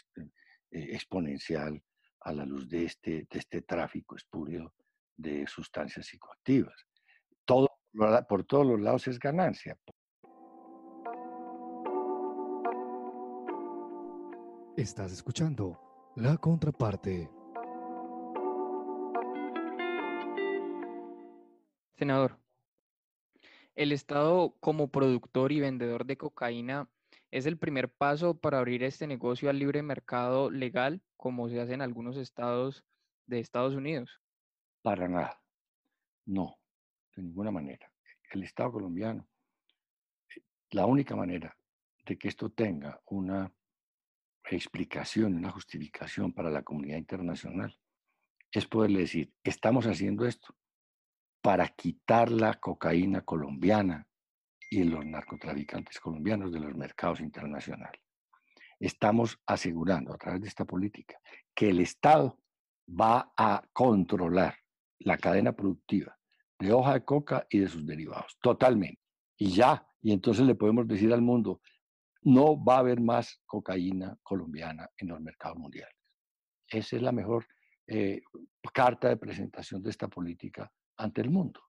exponencial 0.72 1.82
a 2.22 2.32
la 2.32 2.46
luz 2.46 2.70
de 2.70 2.86
este, 2.86 3.28
de 3.30 3.40
este 3.40 3.64
tráfico 3.64 4.16
espurio 4.16 4.74
de 5.18 5.46
sustancias 5.48 6.06
psicoactivas. 6.06 6.86
Todo, 7.46 7.68
por 8.30 8.44
todos 8.46 8.66
los 8.66 8.80
lados 8.80 9.08
es 9.08 9.20
ganancia. 9.20 9.78
Estás 14.78 15.12
escuchando 15.12 15.91
la 16.16 16.38
contraparte. 16.38 17.30
Senador, 21.98 22.38
el 23.76 23.92
Estado 23.92 24.56
como 24.60 24.90
productor 24.90 25.52
y 25.52 25.60
vendedor 25.60 26.06
de 26.06 26.18
cocaína 26.18 26.90
es 27.30 27.46
el 27.46 27.58
primer 27.58 27.94
paso 27.94 28.38
para 28.38 28.58
abrir 28.58 28.84
este 28.84 29.08
negocio 29.08 29.50
al 29.50 29.60
libre 29.60 29.84
mercado 29.84 30.52
legal, 30.52 31.02
como 31.16 31.48
se 31.48 31.62
hace 31.62 31.74
en 31.74 31.82
algunos 31.82 32.18
estados 32.18 32.84
de 33.28 33.40
Estados 33.40 33.74
Unidos. 33.74 34.20
Para 34.82 35.08
nada. 35.08 35.42
No, 36.26 36.58
de 37.16 37.24
ninguna 37.24 37.52
manera. 37.52 37.90
El 38.32 38.44
Estado 38.44 38.72
colombiano, 38.74 39.28
eh, 40.36 40.42
la 40.72 40.86
única 40.86 41.16
manera 41.16 41.56
de 42.06 42.18
que 42.18 42.28
esto 42.28 42.50
tenga 42.50 43.00
una 43.06 43.54
explicación, 44.50 45.36
una 45.36 45.52
justificación 45.52 46.34
para 46.34 46.50
la 46.50 46.64
comunidad 46.64 46.98
internacional 46.98 47.78
es 48.52 48.68
poderle 48.68 49.02
decir, 49.02 49.34
estamos 49.44 49.86
haciendo 49.86 50.26
esto 50.26 50.56
para 51.42 51.68
quitar 51.70 52.32
la 52.32 52.60
cocaína 52.60 53.22
colombiana 53.22 54.08
y 54.70 54.84
los 54.84 55.06
narcotraficantes 55.06 56.00
colombianos 56.00 56.52
de 56.52 56.60
los 56.60 56.76
mercados 56.76 57.20
internacionales. 57.20 58.02
Estamos 58.80 59.40
asegurando 59.46 60.14
a 60.14 60.18
través 60.18 60.42
de 60.42 60.48
esta 60.48 60.66
política 60.66 61.20
que 61.54 61.70
el 61.70 61.80
Estado 61.80 62.40
va 62.90 63.32
a 63.38 63.64
controlar 63.74 64.58
la 65.00 65.18
cadena 65.18 65.54
productiva 65.54 66.18
de 66.60 66.74
hoja 66.74 66.94
de 66.94 67.06
coca 67.06 67.48
y 67.50 67.60
de 67.60 67.68
sus 67.68 67.86
derivados, 67.86 68.38
totalmente. 68.42 69.02
Y 69.38 69.52
ya, 69.52 69.88
y 70.02 70.12
entonces 70.12 70.46
le 70.46 70.56
podemos 70.56 70.88
decir 70.88 71.12
al 71.12 71.22
mundo, 71.22 71.62
no 72.24 72.64
va 72.64 72.76
a 72.76 72.80
haber 72.80 73.02
más 73.02 73.42
cocaína 73.46 74.18
colombiana 74.24 74.90
en 74.98 75.08
los 75.10 75.22
mercados 75.22 75.58
mundiales. 75.58 75.96
Esa 76.68 76.96
es 76.96 77.02
la 77.02 77.12
mejor 77.12 77.46
eh, 77.88 78.22
carta 78.74 79.10
de 79.10 79.18
presentación 79.18 79.82
de 79.82 79.90
esta 79.90 80.08
política 80.08 80.72
ante 80.98 81.22
el 81.22 81.30
mundo. 81.30 81.60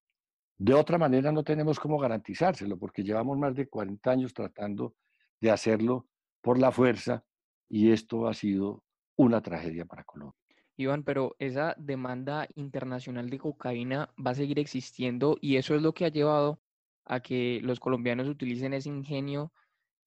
De 0.58 0.74
otra 0.74 0.98
manera 0.98 1.32
no 1.32 1.42
tenemos 1.42 1.80
cómo 1.80 1.98
garantizárselo, 1.98 2.78
porque 2.78 3.02
llevamos 3.02 3.36
más 3.38 3.54
de 3.54 3.68
40 3.68 4.10
años 4.10 4.34
tratando 4.34 4.94
de 5.40 5.50
hacerlo 5.50 6.06
por 6.40 6.58
la 6.58 6.70
fuerza 6.70 7.24
y 7.68 7.90
esto 7.90 8.28
ha 8.28 8.34
sido 8.34 8.84
una 9.16 9.40
tragedia 9.40 9.84
para 9.86 10.04
Colombia. 10.04 10.38
Iván, 10.76 11.02
pero 11.02 11.34
esa 11.38 11.74
demanda 11.78 12.46
internacional 12.54 13.28
de 13.28 13.38
cocaína 13.38 14.10
va 14.24 14.32
a 14.32 14.34
seguir 14.34 14.58
existiendo 14.58 15.36
y 15.40 15.56
eso 15.56 15.74
es 15.74 15.82
lo 15.82 15.94
que 15.94 16.04
ha 16.04 16.08
llevado 16.08 16.60
a 17.04 17.20
que 17.20 17.60
los 17.62 17.80
colombianos 17.80 18.28
utilicen 18.28 18.74
ese 18.74 18.88
ingenio 18.88 19.52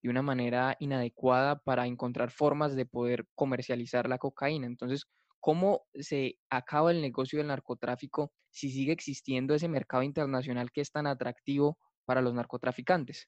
de 0.06 0.12
una 0.12 0.22
manera 0.22 0.78
inadecuada 0.80 1.58
para 1.58 1.88
encontrar 1.88 2.30
formas 2.30 2.76
de 2.76 2.86
poder 2.86 3.28
comercializar 3.34 4.08
la 4.08 4.20
cocaína. 4.20 4.68
Entonces, 4.68 5.08
¿cómo 5.40 5.88
se 5.96 6.38
acaba 6.48 6.92
el 6.92 7.02
negocio 7.02 7.40
del 7.40 7.48
narcotráfico 7.48 8.32
si 8.52 8.70
sigue 8.70 8.92
existiendo 8.92 9.56
ese 9.56 9.68
mercado 9.68 10.04
internacional 10.04 10.72
que 10.72 10.82
es 10.82 10.92
tan 10.92 11.08
atractivo 11.08 11.80
para 12.06 12.22
los 12.22 12.36
narcotraficantes? 12.36 13.28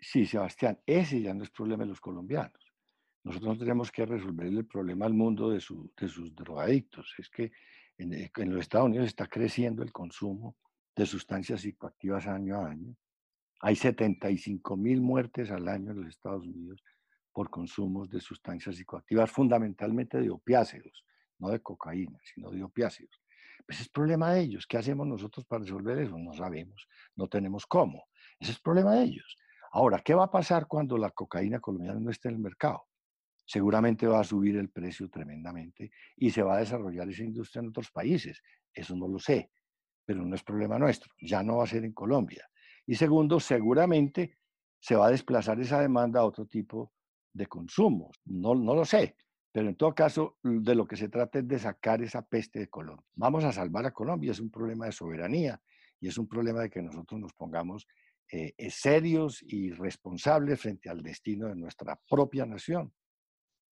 Sí, 0.00 0.26
Sebastián, 0.26 0.80
ese 0.84 1.22
ya 1.22 1.32
no 1.32 1.44
es 1.44 1.50
problema 1.50 1.84
de 1.84 1.90
los 1.90 2.00
colombianos. 2.00 2.74
Nosotros 3.22 3.56
tenemos 3.56 3.92
que 3.92 4.06
resolver 4.06 4.48
el 4.48 4.66
problema 4.66 5.06
al 5.06 5.14
mundo 5.14 5.50
de, 5.50 5.60
sus 5.60 6.34
drogadictos. 6.34 7.14
Es 7.18 7.30
que 7.30 7.52
en, 7.96 8.14
en, 8.14 8.50
los 8.52 8.62
Estados 8.62 8.88
Unidos 8.88 9.06
está 9.06 9.28
creciendo 9.28 9.84
el 9.84 9.92
consumo 9.92 10.56
de 10.96 11.06
sustancias 11.06 11.60
psicoactivas 11.60 12.26
año 12.26 12.56
a 12.56 12.70
año. 12.70 12.96
Hay 13.60 13.76
75 13.76 14.76
mil 14.76 15.02
muertes 15.02 15.50
al 15.50 15.68
año 15.68 15.90
en 15.90 16.00
los 16.00 16.08
Estados 16.08 16.46
Unidos 16.46 16.82
por 17.32 17.50
consumos 17.50 18.08
de 18.08 18.20
sustancias 18.20 18.76
psicoactivas, 18.76 19.30
fundamentalmente 19.30 20.18
de 20.18 20.30
opiáceos, 20.30 21.04
no 21.38 21.50
de 21.50 21.60
cocaína, 21.60 22.18
sino 22.22 22.50
de 22.50 22.62
opiáceos. 22.62 23.20
Pues 23.66 23.82
es 23.82 23.88
problema 23.88 24.32
de 24.32 24.40
ellos. 24.40 24.66
¿Qué 24.66 24.78
hacemos 24.78 25.06
nosotros 25.06 25.44
para 25.44 25.62
resolver 25.62 25.98
eso? 25.98 26.18
No 26.18 26.32
sabemos, 26.32 26.88
no 27.16 27.28
tenemos 27.28 27.66
cómo. 27.66 28.08
Ese 28.38 28.52
es 28.52 28.58
problema 28.58 28.94
de 28.94 29.04
ellos. 29.04 29.36
Ahora, 29.72 30.00
¿qué 30.00 30.14
va 30.14 30.24
a 30.24 30.30
pasar 30.30 30.66
cuando 30.66 30.96
la 30.96 31.10
cocaína 31.10 31.60
colombiana 31.60 32.00
no 32.00 32.10
esté 32.10 32.28
en 32.28 32.36
el 32.36 32.40
mercado? 32.40 32.86
Seguramente 33.44 34.06
va 34.06 34.20
a 34.20 34.24
subir 34.24 34.56
el 34.56 34.70
precio 34.70 35.08
tremendamente 35.08 35.92
y 36.16 36.30
se 36.30 36.42
va 36.42 36.56
a 36.56 36.60
desarrollar 36.60 37.08
esa 37.10 37.24
industria 37.24 37.60
en 37.60 37.68
otros 37.68 37.90
países. 37.90 38.42
Eso 38.72 38.96
no 38.96 39.06
lo 39.06 39.18
sé, 39.18 39.50
pero 40.04 40.24
no 40.24 40.34
es 40.34 40.42
problema 40.42 40.78
nuestro. 40.78 41.12
Ya 41.20 41.42
no 41.42 41.58
va 41.58 41.64
a 41.64 41.68
ser 41.68 41.84
en 41.84 41.92
Colombia. 41.92 42.49
Y 42.90 42.96
segundo, 42.96 43.38
seguramente 43.38 44.36
se 44.80 44.96
va 44.96 45.06
a 45.06 45.10
desplazar 45.12 45.60
esa 45.60 45.80
demanda 45.80 46.18
a 46.18 46.24
otro 46.24 46.46
tipo 46.46 46.92
de 47.32 47.46
consumo. 47.46 48.10
No, 48.24 48.56
no 48.56 48.74
lo 48.74 48.84
sé, 48.84 49.14
pero 49.52 49.68
en 49.68 49.76
todo 49.76 49.94
caso, 49.94 50.38
de 50.42 50.74
lo 50.74 50.88
que 50.88 50.96
se 50.96 51.08
trata 51.08 51.38
es 51.38 51.46
de 51.46 51.60
sacar 51.60 52.02
esa 52.02 52.22
peste 52.22 52.58
de 52.58 52.68
Colombia. 52.68 53.06
Vamos 53.14 53.44
a 53.44 53.52
salvar 53.52 53.86
a 53.86 53.92
Colombia, 53.92 54.32
es 54.32 54.40
un 54.40 54.50
problema 54.50 54.86
de 54.86 54.92
soberanía 54.92 55.62
y 56.00 56.08
es 56.08 56.18
un 56.18 56.26
problema 56.26 56.62
de 56.62 56.70
que 56.70 56.82
nosotros 56.82 57.20
nos 57.20 57.32
pongamos 57.32 57.86
eh, 58.32 58.54
eh, 58.58 58.70
serios 58.72 59.40
y 59.40 59.70
responsables 59.70 60.60
frente 60.60 60.90
al 60.90 61.00
destino 61.00 61.46
de 61.46 61.54
nuestra 61.54 61.94
propia 62.08 62.44
nación. 62.44 62.92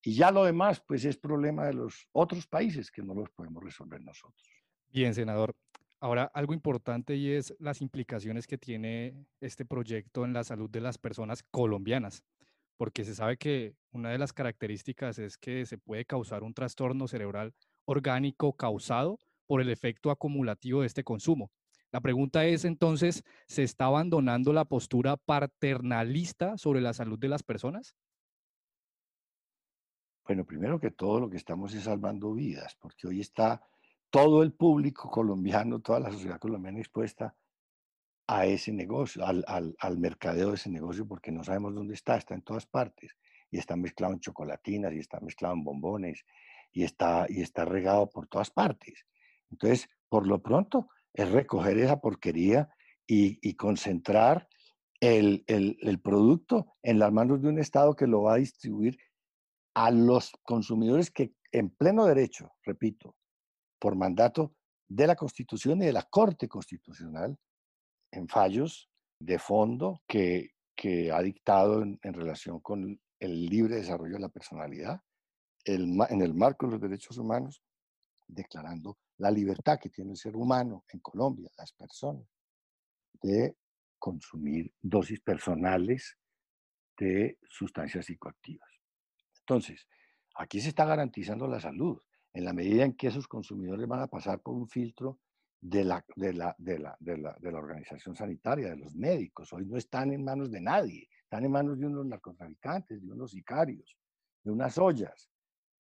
Y 0.01 0.15
ya 0.15 0.31
lo 0.31 0.45
demás, 0.45 0.81
pues 0.87 1.05
es 1.05 1.17
problema 1.17 1.67
de 1.67 1.75
los 1.75 2.07
otros 2.13 2.47
países 2.47 2.93
que 2.93 3.03
no 3.03 3.15
los 3.15 3.31
podemos 3.31 3.65
resolver 3.65 4.01
nosotros. 4.01 4.49
Bien, 4.91 5.13
senador. 5.13 5.57
Ahora, 6.01 6.31
algo 6.35 6.55
importante 6.55 7.17
y 7.17 7.33
es 7.33 7.55
las 7.59 7.83
implicaciones 7.83 8.47
que 8.47 8.59
tiene 8.59 9.27
este 9.41 9.65
proyecto 9.65 10.25
en 10.25 10.33
la 10.33 10.45
salud 10.45 10.71
de 10.71 10.81
las 10.81 10.99
personas 10.99 11.43
colombianas 11.51 12.25
porque 12.79 13.05
se 13.05 13.15
sabe 13.15 13.37
que 13.37 13.75
una 13.91 14.11
de 14.11 14.19
las 14.19 14.33
características 14.33 15.19
es 15.19 15.37
que 15.37 15.67
se 15.67 15.77
puede 15.77 16.05
causar 16.07 16.45
un 16.45 16.55
trastorno 16.55 17.09
cerebral 17.09 17.53
orgánico 17.85 18.55
causado 18.55 19.19
por 19.47 19.61
el 19.61 19.69
efecto 19.69 20.11
acumulativo 20.11 20.81
de 20.81 20.87
este 20.87 21.05
consumo. 21.05 21.51
La 21.91 22.01
pregunta 22.01 22.45
es 22.45 22.65
entonces, 22.65 23.25
¿se 23.47 23.65
está 23.65 23.87
abandonando 23.87 24.53
la 24.53 24.65
postura 24.65 25.17
paternalista 25.17 26.57
sobre 26.57 26.81
la 26.81 26.93
salud 26.93 27.19
de 27.19 27.29
las 27.29 27.43
personas? 27.43 27.97
Bueno, 30.25 30.45
primero 30.45 30.79
que 30.79 30.91
todo 30.91 31.19
lo 31.19 31.31
que 31.31 31.39
estamos 31.39 31.75
es 31.75 31.85
salvando 31.85 32.33
vidas, 32.33 32.77
porque 32.77 33.09
hoy 33.09 33.21
está 33.21 33.63
todo 34.11 34.43
el 34.43 34.53
público 34.53 35.11
colombiano, 35.11 35.81
toda 35.81 36.01
la 36.01 36.11
sociedad 36.11 36.39
colombiana 36.39 36.79
expuesta 36.79 37.35
a 38.27 38.47
ese 38.47 38.73
negocio, 38.73 39.25
al, 39.25 39.45
al, 39.47 39.75
al, 39.79 39.99
mercadeo 39.99 40.51
de 40.51 40.57
ese 40.57 40.71
negocio, 40.71 41.07
porque 41.07 41.33
no 41.33 41.43
sabemos 41.45 41.75
dónde 41.75 41.95
está, 41.95 42.17
está 42.17 42.35
en 42.35 42.43
todas 42.43 42.67
partes, 42.67 43.17
y 43.51 43.59
está 43.59 43.75
mezclado 43.77 44.13
en 44.13 44.21
chocolatinas, 44.21 44.93
y 44.93 44.99
está 44.99 45.19
mezclado 45.21 45.55
en 45.55 45.65
bombones, 45.65 46.25
y 46.73 46.85
está, 46.85 47.27
y 47.29 47.41
está 47.41 47.65
regado 47.65 48.11
por 48.11 48.27
todas 48.27 48.51
partes. 48.51 49.07
Entonces, 49.51 49.89
por 50.09 50.27
lo 50.27 50.43
pronto, 50.43 50.89
es 51.15 51.31
recoger 51.31 51.79
esa 51.79 52.01
porquería 52.01 52.69
y, 53.07 53.55
concentrar 53.55 54.47
el, 55.01 55.45
el 55.47 56.01
producto 56.01 56.75
en 56.83 56.99
las 56.99 57.11
manos 57.11 57.41
de 57.41 57.49
un 57.49 57.59
Estado 57.59 57.97
que 57.97 58.07
lo 58.07 58.23
va 58.23 58.35
a 58.35 58.39
distribuir 58.39 58.99
a 59.75 59.91
los 59.91 60.33
consumidores 60.43 61.11
que 61.11 61.33
en 61.51 61.71
pleno 61.71 62.05
derecho, 62.05 62.53
repito, 62.63 63.17
por 63.79 63.97
mandato 63.97 64.55
de 64.89 65.07
la 65.07 65.17
Constitución 65.17 65.83
y 65.83 65.87
de 65.87 65.93
la 65.93 66.03
Corte 66.05 66.49
Constitucional, 66.49 67.39
en 68.11 68.29
fallos 68.29 68.91
de 69.21 69.39
fondo 69.39 70.03
que, 70.07 70.53
ha 71.13 71.23
dictado 71.23 71.83
en, 71.83 71.99
relación 72.01 72.61
con 72.61 73.01
el 73.19 73.47
libre 73.47 73.77
desarrollo 73.77 74.15
de 74.15 74.21
la 74.21 74.29
personalidad, 74.29 75.03
en 75.65 76.23
el 76.23 76.35
marco 76.35 76.67
de 76.67 76.73
los 76.73 76.81
derechos 76.81 77.19
humanos, 77.19 77.63
declarando 78.29 78.99
la 79.19 79.31
libertad 79.31 79.79
que 79.81 79.91
tiene 79.91 80.13
el 80.13 80.17
ser 80.17 80.37
humano 80.37 80.85
en 80.93 81.01
Colombia, 81.01 81.51
las 81.59 81.73
personas, 81.73 82.29
de 83.21 83.57
consumir 83.99 84.73
dosis 84.81 85.21
personales 85.21 86.17
de 86.97 87.39
sustancias 87.49 88.07
psicoactivas. 88.07 88.71
Entonces, 89.41 89.89
aquí 90.37 90.61
se 90.61 90.69
está 90.69 90.85
garantizando 90.85 91.49
la 91.49 91.61
salud, 91.61 92.01
en 92.39 92.45
la 92.45 92.53
medida 92.53 92.85
en 92.85 92.93
que 92.93 93.09
esos 93.09 93.27
consumidores 93.27 93.89
van 93.89 94.01
a 94.01 94.07
pasar 94.07 94.41
por 94.41 94.55
un 94.55 94.69
filtro 94.69 95.19
de 95.61 95.83
la, 95.83 96.05
de, 96.15 96.33
la, 96.33 96.55
de, 96.57 96.79
la, 96.79 96.97
de, 97.01 97.19
la, 97.19 97.37
de 97.41 97.51
la 97.51 97.59
organización 97.59 98.15
sanitaria, 98.15 98.69
de 98.69 98.77
los 98.77 98.95
médicos. 98.95 99.53
Hoy 99.53 99.67
no 99.67 99.77
están 99.77 100.13
en 100.13 100.23
manos 100.23 100.49
de 100.53 100.61
nadie, 100.61 101.09
están 101.25 101.45
en 101.45 101.51
manos 101.51 101.81
de 101.81 101.87
unos 101.87 102.07
narcotraficantes, 102.07 103.03
de 103.03 103.11
unos 103.11 103.33
sicarios, 103.33 103.97
de 104.45 104.53
unas 104.53 104.79
ollas. 104.79 105.29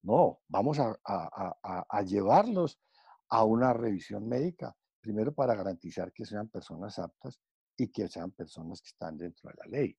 No, 0.02 0.40
vamos 0.48 0.80
a, 0.80 0.98
a, 1.04 1.56
a, 1.62 1.86
a 1.88 2.02
llevarlos 2.02 2.80
a 3.28 3.44
una 3.44 3.72
revisión 3.72 4.28
médica, 4.28 4.74
primero 5.00 5.32
para 5.32 5.54
garantizar 5.54 6.12
que 6.12 6.24
sean 6.24 6.48
personas 6.48 6.98
aptas 6.98 7.38
y 7.76 7.86
que 7.86 8.08
sean 8.08 8.32
personas 8.32 8.82
que 8.82 8.88
están 8.88 9.16
dentro 9.16 9.48
de 9.48 9.54
la 9.58 9.78
ley. 9.78 9.96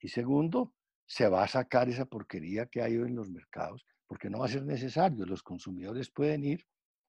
Y 0.00 0.08
segundo, 0.08 0.74
se 1.06 1.30
va 1.30 1.44
a 1.44 1.48
sacar 1.48 1.88
esa 1.88 2.04
porquería 2.04 2.66
que 2.66 2.82
hay 2.82 2.98
hoy 2.98 3.08
en 3.08 3.16
los 3.16 3.30
mercados, 3.30 3.86
porque 4.14 4.30
no 4.30 4.38
va 4.38 4.44
a 4.44 4.48
ser 4.48 4.64
necesario. 4.64 5.26
Los 5.26 5.42
consumidores 5.42 6.08
pueden 6.08 6.44
ir 6.44 6.64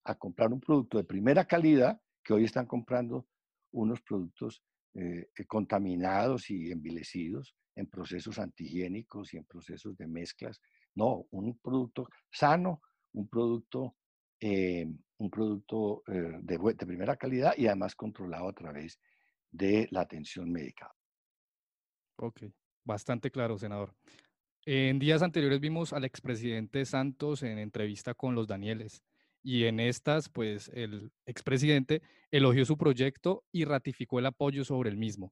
a 0.05 0.15
comprar 0.15 0.51
un 0.51 0.59
producto 0.59 0.97
de 0.97 1.03
primera 1.03 1.45
calidad, 1.45 2.01
que 2.23 2.33
hoy 2.33 2.45
están 2.45 2.65
comprando 2.65 3.27
unos 3.73 4.01
productos 4.01 4.63
eh, 4.95 5.29
contaminados 5.47 6.49
y 6.49 6.71
envilecidos 6.71 7.55
en 7.75 7.85
procesos 7.85 8.39
antihigiénicos 8.39 9.35
y 9.35 9.37
en 9.37 9.45
procesos 9.45 9.95
de 9.97 10.07
mezclas. 10.07 10.59
No, 10.95 11.27
un 11.29 11.59
producto 11.59 12.09
sano, 12.31 12.81
un 13.13 13.27
producto, 13.27 13.97
eh, 14.39 14.91
un 15.19 15.29
producto 15.29 16.01
eh, 16.07 16.39
de, 16.41 16.57
de 16.57 16.85
primera 16.87 17.17
calidad 17.17 17.53
y 17.55 17.67
además 17.67 17.93
controlado 17.93 18.49
a 18.49 18.53
través 18.53 18.99
de 19.51 19.87
la 19.91 20.01
atención 20.01 20.51
médica. 20.51 20.91
Ok, 22.15 22.45
bastante 22.83 23.29
claro, 23.29 23.59
senador. 23.59 23.93
En 24.67 24.97
días 24.97 25.21
anteriores 25.21 25.59
vimos 25.59 25.93
al 25.93 26.05
expresidente 26.05 26.85
Santos 26.85 27.43
en 27.43 27.59
entrevista 27.59 28.15
con 28.15 28.33
los 28.33 28.47
Danieles 28.47 29.03
y 29.43 29.65
en 29.65 29.79
estas, 29.79 30.27
pues 30.27 30.71
el 30.73 31.11
expresidente 31.27 32.01
elogió 32.31 32.65
su 32.65 32.75
proyecto 32.75 33.43
y 33.51 33.65
ratificó 33.65 34.17
el 34.17 34.25
apoyo 34.25 34.65
sobre 34.65 34.89
el 34.89 34.97
mismo. 34.97 35.31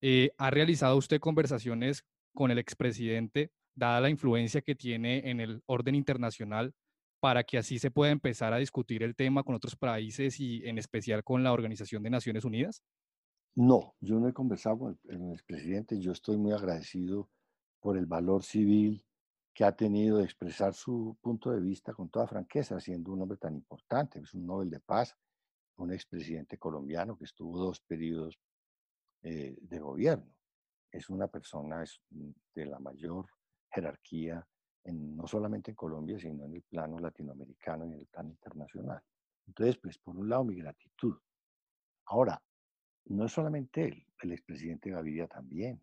Eh, 0.00 0.32
¿Ha 0.38 0.50
realizado 0.50 0.96
usted 0.96 1.20
conversaciones 1.20 2.04
con 2.34 2.50
el 2.50 2.58
expresidente, 2.58 3.52
dada 3.76 4.00
la 4.00 4.10
influencia 4.10 4.60
que 4.60 4.74
tiene 4.74 5.30
en 5.30 5.38
el 5.38 5.62
orden 5.66 5.94
internacional, 5.94 6.74
para 7.20 7.44
que 7.44 7.58
así 7.58 7.78
se 7.78 7.92
pueda 7.92 8.10
empezar 8.10 8.52
a 8.52 8.58
discutir 8.58 9.04
el 9.04 9.14
tema 9.14 9.44
con 9.44 9.54
otros 9.54 9.76
países 9.76 10.40
y 10.40 10.66
en 10.66 10.78
especial 10.78 11.22
con 11.22 11.44
la 11.44 11.52
Organización 11.52 12.02
de 12.02 12.10
Naciones 12.10 12.44
Unidas? 12.44 12.82
No, 13.54 13.94
yo 14.00 14.18
no 14.18 14.28
he 14.28 14.32
conversado 14.32 14.78
con 14.78 14.98
el, 15.04 15.32
expresidente. 15.32 16.00
Yo 16.00 16.10
estoy 16.10 16.38
muy 16.38 16.52
agradecido 16.52 17.30
por 17.82 17.98
el 17.98 18.06
valor 18.06 18.44
civil 18.44 19.04
que 19.52 19.64
ha 19.64 19.72
tenido 19.72 20.18
de 20.18 20.24
expresar 20.24 20.72
su 20.72 21.18
punto 21.20 21.50
de 21.50 21.60
vista 21.60 21.92
con 21.92 22.08
toda 22.08 22.26
franqueza, 22.26 22.80
siendo 22.80 23.12
un 23.12 23.20
hombre 23.20 23.36
tan 23.36 23.54
importante. 23.54 24.20
Es 24.20 24.32
un 24.32 24.46
Nobel 24.46 24.70
de 24.70 24.80
Paz, 24.80 25.14
un 25.76 25.92
expresidente 25.92 26.56
colombiano 26.58 27.18
que 27.18 27.24
estuvo 27.24 27.58
dos 27.58 27.80
periodos 27.80 28.38
eh, 29.22 29.58
de 29.60 29.78
gobierno. 29.80 30.32
Es 30.90 31.10
una 31.10 31.26
persona 31.26 31.84
mm, 32.10 32.30
de 32.54 32.66
la 32.66 32.78
mayor 32.78 33.26
jerarquía, 33.70 34.46
en, 34.84 35.16
no 35.16 35.26
solamente 35.26 35.72
en 35.72 35.76
Colombia, 35.76 36.18
sino 36.18 36.46
en 36.46 36.54
el 36.54 36.62
plano 36.62 36.98
latinoamericano 36.98 37.84
y 37.84 37.92
en 37.92 37.98
el 37.98 38.06
plano 38.06 38.30
internacional. 38.30 39.02
Entonces, 39.46 39.76
pues, 39.76 39.98
por 39.98 40.16
un 40.16 40.28
lado, 40.28 40.44
mi 40.44 40.54
gratitud. 40.54 41.18
Ahora, 42.06 42.40
no 43.06 43.26
es 43.26 43.32
solamente 43.32 43.84
él, 43.86 44.06
el 44.22 44.32
expresidente 44.32 44.90
Gaviria 44.90 45.26
también 45.26 45.82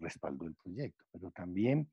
respaldó 0.00 0.46
el 0.46 0.54
proyecto, 0.54 1.04
pero 1.12 1.30
también 1.30 1.90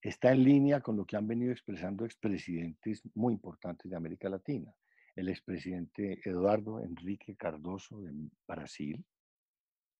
está 0.00 0.32
en 0.32 0.44
línea 0.44 0.80
con 0.80 0.96
lo 0.96 1.04
que 1.04 1.16
han 1.16 1.26
venido 1.26 1.52
expresando 1.52 2.04
expresidentes 2.04 3.02
muy 3.14 3.34
importantes 3.34 3.90
de 3.90 3.96
América 3.96 4.28
Latina. 4.28 4.74
El 5.14 5.28
expresidente 5.28 6.20
Eduardo 6.24 6.80
Enrique 6.80 7.36
Cardoso 7.36 8.00
de 8.02 8.12
Brasil, 8.46 9.04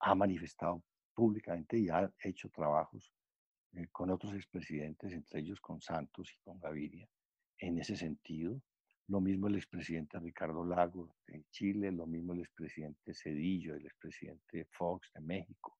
ha 0.00 0.14
manifestado 0.14 0.82
públicamente 1.14 1.78
y 1.78 1.88
ha 1.88 2.10
hecho 2.22 2.50
trabajos 2.50 3.12
eh, 3.72 3.88
con 3.90 4.10
otros 4.10 4.34
expresidentes, 4.34 5.12
entre 5.12 5.40
ellos 5.40 5.60
con 5.60 5.80
Santos 5.80 6.32
y 6.32 6.38
con 6.44 6.58
Gaviria, 6.60 7.08
en 7.58 7.78
ese 7.78 7.96
sentido. 7.96 8.60
Lo 9.08 9.20
mismo 9.20 9.46
el 9.46 9.56
expresidente 9.56 10.18
Ricardo 10.18 10.64
Lagos 10.64 11.10
de 11.26 11.44
Chile, 11.50 11.92
lo 11.92 12.06
mismo 12.06 12.32
el 12.32 12.40
expresidente 12.40 13.14
Cedillo, 13.14 13.74
el 13.74 13.86
expresidente 13.86 14.66
Fox 14.72 15.10
de 15.14 15.20
México. 15.20 15.78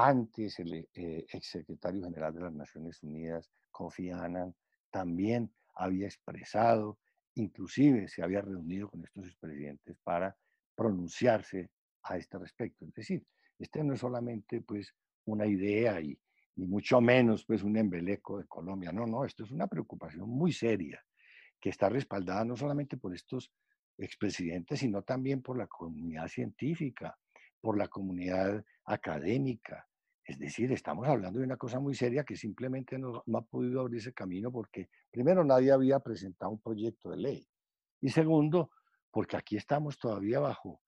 Antes 0.00 0.60
el 0.60 0.88
eh, 0.94 1.26
exsecretario 1.28 2.04
general 2.04 2.32
de 2.32 2.42
las 2.42 2.52
Naciones 2.52 3.02
Unidas, 3.02 3.50
Kofi 3.72 4.12
Annan, 4.12 4.54
también 4.92 5.52
había 5.74 6.06
expresado, 6.06 7.00
inclusive 7.34 8.06
se 8.06 8.22
había 8.22 8.40
reunido 8.40 8.88
con 8.88 9.02
estos 9.02 9.26
expresidentes 9.26 9.96
para 10.04 10.36
pronunciarse 10.76 11.70
a 12.04 12.16
este 12.16 12.38
respecto. 12.38 12.84
Es 12.84 12.94
decir, 12.94 13.26
este 13.58 13.82
no 13.82 13.94
es 13.94 13.98
solamente 13.98 14.60
pues 14.60 14.94
una 15.24 15.46
idea 15.46 16.00
y 16.00 16.16
ni 16.54 16.68
mucho 16.68 17.00
menos 17.00 17.44
pues 17.44 17.64
un 17.64 17.76
embeleco 17.76 18.38
de 18.38 18.46
Colombia. 18.46 18.92
No, 18.92 19.04
no, 19.04 19.24
esto 19.24 19.42
es 19.42 19.50
una 19.50 19.66
preocupación 19.66 20.30
muy 20.30 20.52
seria 20.52 21.04
que 21.60 21.70
está 21.70 21.88
respaldada 21.88 22.44
no 22.44 22.56
solamente 22.56 22.98
por 22.98 23.16
estos 23.16 23.50
expresidentes, 23.96 24.78
sino 24.78 25.02
también 25.02 25.42
por 25.42 25.58
la 25.58 25.66
comunidad 25.66 26.28
científica, 26.28 27.18
por 27.60 27.76
la 27.76 27.88
comunidad 27.88 28.64
académica. 28.84 29.87
Es 30.28 30.38
decir, 30.38 30.70
estamos 30.72 31.08
hablando 31.08 31.38
de 31.38 31.46
una 31.46 31.56
cosa 31.56 31.80
muy 31.80 31.94
seria 31.94 32.22
que 32.22 32.36
simplemente 32.36 32.98
no, 32.98 33.24
ha 33.34 33.40
podido 33.40 33.80
abrirse 33.80 34.12
camino 34.12 34.52
porque, 34.52 34.90
primero, 35.10 35.42
nadie 35.42 35.72
había 35.72 36.00
presentado 36.00 36.52
un 36.52 36.60
proyecto 36.60 37.08
de 37.08 37.16
ley. 37.16 37.48
Y 38.02 38.10
segundo, 38.10 38.70
porque 39.10 39.38
aquí 39.38 39.56
estamos 39.56 39.98
todavía 39.98 40.38
bajo 40.38 40.82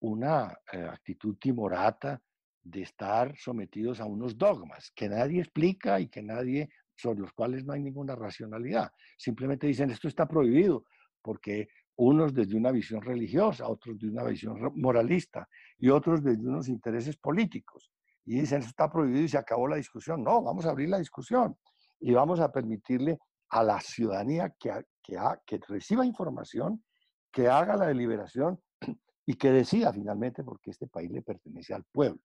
una 0.00 0.58
eh, 0.72 0.78
actitud 0.78 1.36
timorata 1.38 2.22
de 2.62 2.80
estar 2.80 3.36
sometidos 3.36 4.00
a 4.00 4.06
unos 4.06 4.38
dogmas 4.38 4.90
que 4.96 5.10
nadie 5.10 5.40
explica 5.40 6.00
y 6.00 6.08
que 6.08 6.22
nadie, 6.22 6.70
sobre 6.94 7.20
los 7.20 7.34
cuales 7.34 7.66
no 7.66 7.74
hay 7.74 7.82
ninguna 7.82 8.14
racionalidad. 8.14 8.90
Simplemente 9.18 9.66
dicen 9.66 9.90
esto 9.90 10.08
está 10.08 10.26
prohibido 10.26 10.86
porque 11.20 11.68
unos 11.96 12.32
desde 12.32 12.56
una 12.56 12.72
visión 12.72 13.02
religiosa, 13.02 13.68
otros 13.68 13.98
de 13.98 14.08
una 14.08 14.24
visión 14.24 14.72
moralista 14.74 15.46
y 15.76 15.90
otros 15.90 16.24
desde 16.24 16.48
unos 16.48 16.70
intereses 16.70 17.18
políticos. 17.18 17.92
Y 18.26 18.40
dicen 18.40 18.58
esto 18.58 18.70
está 18.70 18.90
prohibido 18.90 19.22
y 19.22 19.28
se 19.28 19.38
acabó 19.38 19.68
la 19.68 19.76
discusión. 19.76 20.22
No, 20.22 20.42
vamos 20.42 20.66
a 20.66 20.70
abrir 20.70 20.88
la 20.88 20.98
discusión 20.98 21.56
y 22.00 22.12
vamos 22.12 22.40
a 22.40 22.52
permitirle 22.52 23.18
a 23.50 23.62
la 23.62 23.80
ciudadanía 23.80 24.54
que, 24.58 24.72
que, 25.02 25.16
que 25.46 25.60
reciba 25.68 26.04
información, 26.04 26.84
que 27.32 27.48
haga 27.48 27.76
la 27.76 27.86
deliberación 27.86 28.60
y 29.26 29.34
que 29.34 29.50
decida 29.50 29.92
finalmente 29.92 30.42
porque 30.42 30.70
este 30.70 30.88
país 30.88 31.10
le 31.10 31.22
pertenece 31.22 31.72
al 31.72 31.84
pueblo. 31.84 32.20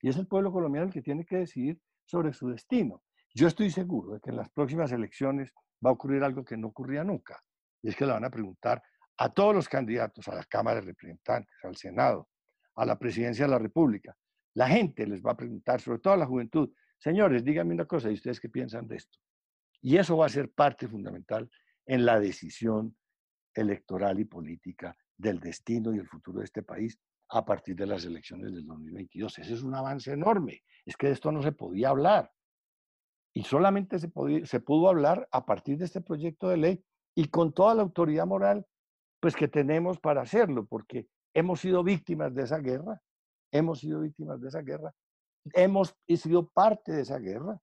Y 0.00 0.10
es 0.10 0.16
el 0.16 0.26
pueblo 0.26 0.52
colombiano 0.52 0.86
el 0.86 0.92
que 0.92 1.02
tiene 1.02 1.24
que 1.24 1.38
decidir 1.38 1.80
sobre 2.04 2.32
su 2.32 2.48
destino. 2.48 3.02
Yo 3.34 3.48
estoy 3.48 3.70
seguro 3.70 4.14
de 4.14 4.20
que 4.20 4.30
en 4.30 4.36
las 4.36 4.50
próximas 4.50 4.92
elecciones 4.92 5.52
va 5.84 5.90
a 5.90 5.94
ocurrir 5.94 6.22
algo 6.22 6.44
que 6.44 6.56
no 6.56 6.68
ocurría 6.68 7.02
nunca. 7.02 7.42
Y 7.82 7.88
es 7.88 7.96
que 7.96 8.06
le 8.06 8.12
van 8.12 8.24
a 8.24 8.30
preguntar 8.30 8.82
a 9.18 9.32
todos 9.32 9.54
los 9.54 9.68
candidatos, 9.68 10.28
a 10.28 10.34
la 10.34 10.44
Cámara 10.44 10.76
de 10.76 10.86
Representantes, 10.86 11.56
al 11.64 11.76
Senado, 11.76 12.28
a 12.74 12.84
la 12.84 12.98
Presidencia 12.98 13.46
de 13.46 13.50
la 13.50 13.58
República. 13.58 14.14
La 14.56 14.68
gente 14.68 15.06
les 15.06 15.22
va 15.22 15.32
a 15.32 15.36
preguntar, 15.36 15.82
sobre 15.82 15.98
todo 15.98 16.14
a 16.14 16.16
la 16.16 16.24
juventud, 16.24 16.72
señores, 16.98 17.44
díganme 17.44 17.74
una 17.74 17.84
cosa, 17.84 18.10
¿y 18.10 18.14
ustedes 18.14 18.40
qué 18.40 18.48
piensan 18.48 18.88
de 18.88 18.96
esto? 18.96 19.18
Y 19.82 19.98
eso 19.98 20.16
va 20.16 20.26
a 20.26 20.30
ser 20.30 20.50
parte 20.50 20.88
fundamental 20.88 21.50
en 21.84 22.06
la 22.06 22.18
decisión 22.18 22.96
electoral 23.54 24.18
y 24.18 24.24
política 24.24 24.96
del 25.14 25.40
destino 25.40 25.94
y 25.94 25.98
el 25.98 26.08
futuro 26.08 26.38
de 26.38 26.46
este 26.46 26.62
país 26.62 26.98
a 27.28 27.44
partir 27.44 27.76
de 27.76 27.84
las 27.84 28.06
elecciones 28.06 28.54
del 28.54 28.64
2022. 28.64 29.38
Ese 29.40 29.52
es 29.52 29.62
un 29.62 29.74
avance 29.74 30.10
enorme. 30.10 30.62
Es 30.86 30.96
que 30.96 31.08
de 31.08 31.12
esto 31.12 31.30
no 31.30 31.42
se 31.42 31.52
podía 31.52 31.90
hablar. 31.90 32.32
Y 33.34 33.42
solamente 33.42 33.98
se, 33.98 34.10
se 34.44 34.60
pudo 34.60 34.88
hablar 34.88 35.28
a 35.32 35.44
partir 35.44 35.76
de 35.76 35.84
este 35.84 36.00
proyecto 36.00 36.48
de 36.48 36.56
ley 36.56 36.84
y 37.14 37.28
con 37.28 37.52
toda 37.52 37.74
la 37.74 37.82
autoridad 37.82 38.26
moral 38.26 38.66
pues 39.20 39.36
que 39.36 39.48
tenemos 39.48 39.98
para 39.98 40.22
hacerlo, 40.22 40.64
porque 40.64 41.08
hemos 41.34 41.60
sido 41.60 41.84
víctimas 41.84 42.34
de 42.34 42.44
esa 42.44 42.58
guerra, 42.58 43.02
hemos 43.56 43.80
sido 43.80 44.00
víctimas 44.00 44.40
de 44.40 44.48
esa 44.48 44.62
guerra, 44.62 44.94
hemos 45.54 45.96
sido 46.08 46.48
parte 46.48 46.92
de 46.92 47.02
esa 47.02 47.18
guerra 47.18 47.60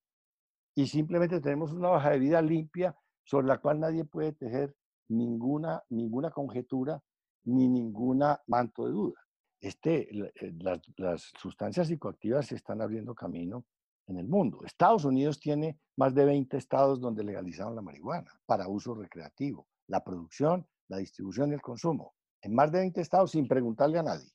y 0.76 0.88
simplemente 0.88 1.40
tenemos 1.42 1.72
una 1.72 1.90
baja 1.90 2.12
de 2.12 2.20
vida 2.20 2.42
limpia 2.42 2.96
sobre 3.24 3.48
la 3.48 3.60
cual 3.60 3.80
nadie 3.80 4.06
puede 4.06 4.34
tejer 4.34 4.76
ninguna, 5.10 5.84
ninguna 5.90 6.32
conjetura 6.32 7.02
ni 7.46 7.68
ninguna 7.68 8.42
manto 8.48 8.86
de 8.86 8.92
duda. 8.92 9.20
Este, 9.60 10.10
eh, 10.18 10.54
las, 10.98 11.32
sustancias 11.40 11.88
psicoactivas 11.88 12.48
se 12.48 12.56
están 12.56 12.82
abriendo 12.82 13.16
camino 13.16 13.66
en 14.08 14.18
el 14.18 14.28
mundo. 14.28 14.60
Estados 14.66 15.06
Unidos 15.06 15.40
tiene 15.40 15.80
más 15.96 16.14
de 16.14 16.26
20 16.26 16.58
estados 16.58 17.00
donde 17.00 17.24
legalizaron 17.24 17.76
la 17.76 17.82
marihuana 17.82 18.32
para 18.46 18.68
uso 18.68 18.94
recreativo, 18.94 19.68
la 19.88 20.04
producción, 20.04 20.68
la 20.90 20.98
distribución 20.98 21.52
y 21.52 21.54
el 21.54 21.62
consumo. 21.62 22.14
En 22.42 22.54
más 22.54 22.72
de 22.72 22.80
20 22.80 23.00
estados 23.00 23.32
sin 23.32 23.48
preguntarle 23.48 24.00
a 24.00 24.04
nadie. 24.04 24.30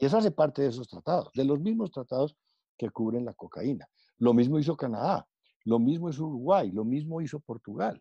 Y 0.00 0.06
eso 0.06 0.18
hace 0.18 0.30
parte 0.30 0.62
de 0.62 0.68
esos 0.68 0.86
tratados, 0.86 1.32
de 1.34 1.44
los 1.44 1.60
mismos 1.60 1.90
tratados 1.90 2.36
que 2.76 2.88
cubren 2.90 3.24
la 3.24 3.34
cocaína. 3.34 3.88
Lo 4.18 4.32
mismo 4.32 4.58
hizo 4.58 4.76
Canadá, 4.76 5.26
lo 5.64 5.78
mismo 5.78 6.08
hizo 6.08 6.26
Uruguay, 6.26 6.70
lo 6.70 6.84
mismo 6.84 7.20
hizo 7.20 7.40
Portugal 7.40 8.00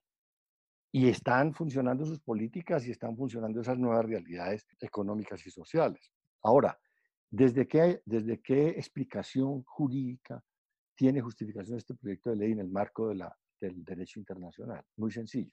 y 0.92 1.10
están 1.10 1.54
funcionando 1.54 2.06
sus 2.06 2.20
políticas 2.20 2.88
y 2.88 2.92
están 2.92 3.16
funcionando 3.18 3.62
esas 3.62 3.78
nuevas 3.78 4.06
realidades 4.06 4.66
económicas 4.80 5.46
y 5.46 5.52
sociales. 5.52 6.12
Ahora, 6.44 6.80
¿desde 7.30 7.68
qué, 7.68 8.02
desde 8.06 8.42
qué 8.42 8.70
explicación 8.70 9.64
jurídica 9.64 10.44
tiene 10.96 11.22
justificación 11.22 11.78
este 11.78 11.96
proyecto 11.96 12.30
de 12.30 12.38
ley 12.38 12.52
en 12.52 12.60
el 12.60 12.70
marco 12.70 13.10
del 13.10 13.84
derecho 13.84 14.20
internacional? 14.20 14.84
Muy 14.96 15.12
sencillo. 15.12 15.52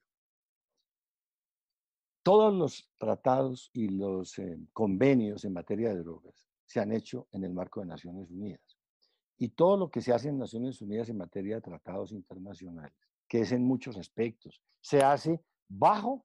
Todos 2.25 2.55
los 2.55 2.91
tratados 2.97 3.71
y 3.75 3.89
los 3.89 4.39
eh, 4.39 4.59
convenios 4.73 5.45
en 5.45 5.53
materia 5.53 5.91
de 5.91 6.03
drogas 6.03 6.49
se 6.65 6.81
han 6.81 6.91
hecho 6.91 7.29
en 7.33 7.45
el 7.45 7.53
marco 7.53 7.81
de 7.81 7.87
Naciones 7.87 8.31
Unidas. 8.31 8.79
Y 9.37 9.51
todo 9.51 9.77
lo 9.77 9.91
que 9.91 10.01
se 10.01 10.11
hace 10.11 10.31
en 10.31 10.39
Naciones 10.39 10.81
Unidas 10.81 11.11
en 11.11 11.19
materia 11.19 11.57
de 11.57 11.61
tratados 11.61 12.13
internacionales, 12.13 12.97
que 13.29 13.41
es 13.41 13.53
en 13.53 13.63
muchos 13.63 13.99
aspectos, 13.99 14.59
se 14.81 15.03
hace 15.03 15.45
bajo 15.69 16.25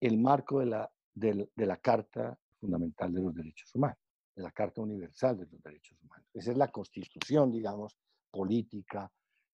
el 0.00 0.18
marco 0.18 0.58
de 0.58 0.66
la, 0.66 0.90
de, 1.14 1.48
la 1.54 1.76
Carta 1.76 2.36
Fundamental 2.58 3.12
de 3.12 3.22
los 3.22 3.32
Derechos 3.32 3.72
Humanos, 3.72 3.98
de 4.34 4.42
la 4.42 4.50
Carta 4.50 4.80
Universal 4.80 5.38
de 5.38 5.46
los 5.46 5.62
Derechos 5.62 5.96
Humanos. 6.02 6.26
Esa 6.34 6.50
es 6.50 6.56
la 6.56 6.72
constitución, 6.72 7.52
digamos, 7.52 7.96
política 8.32 9.08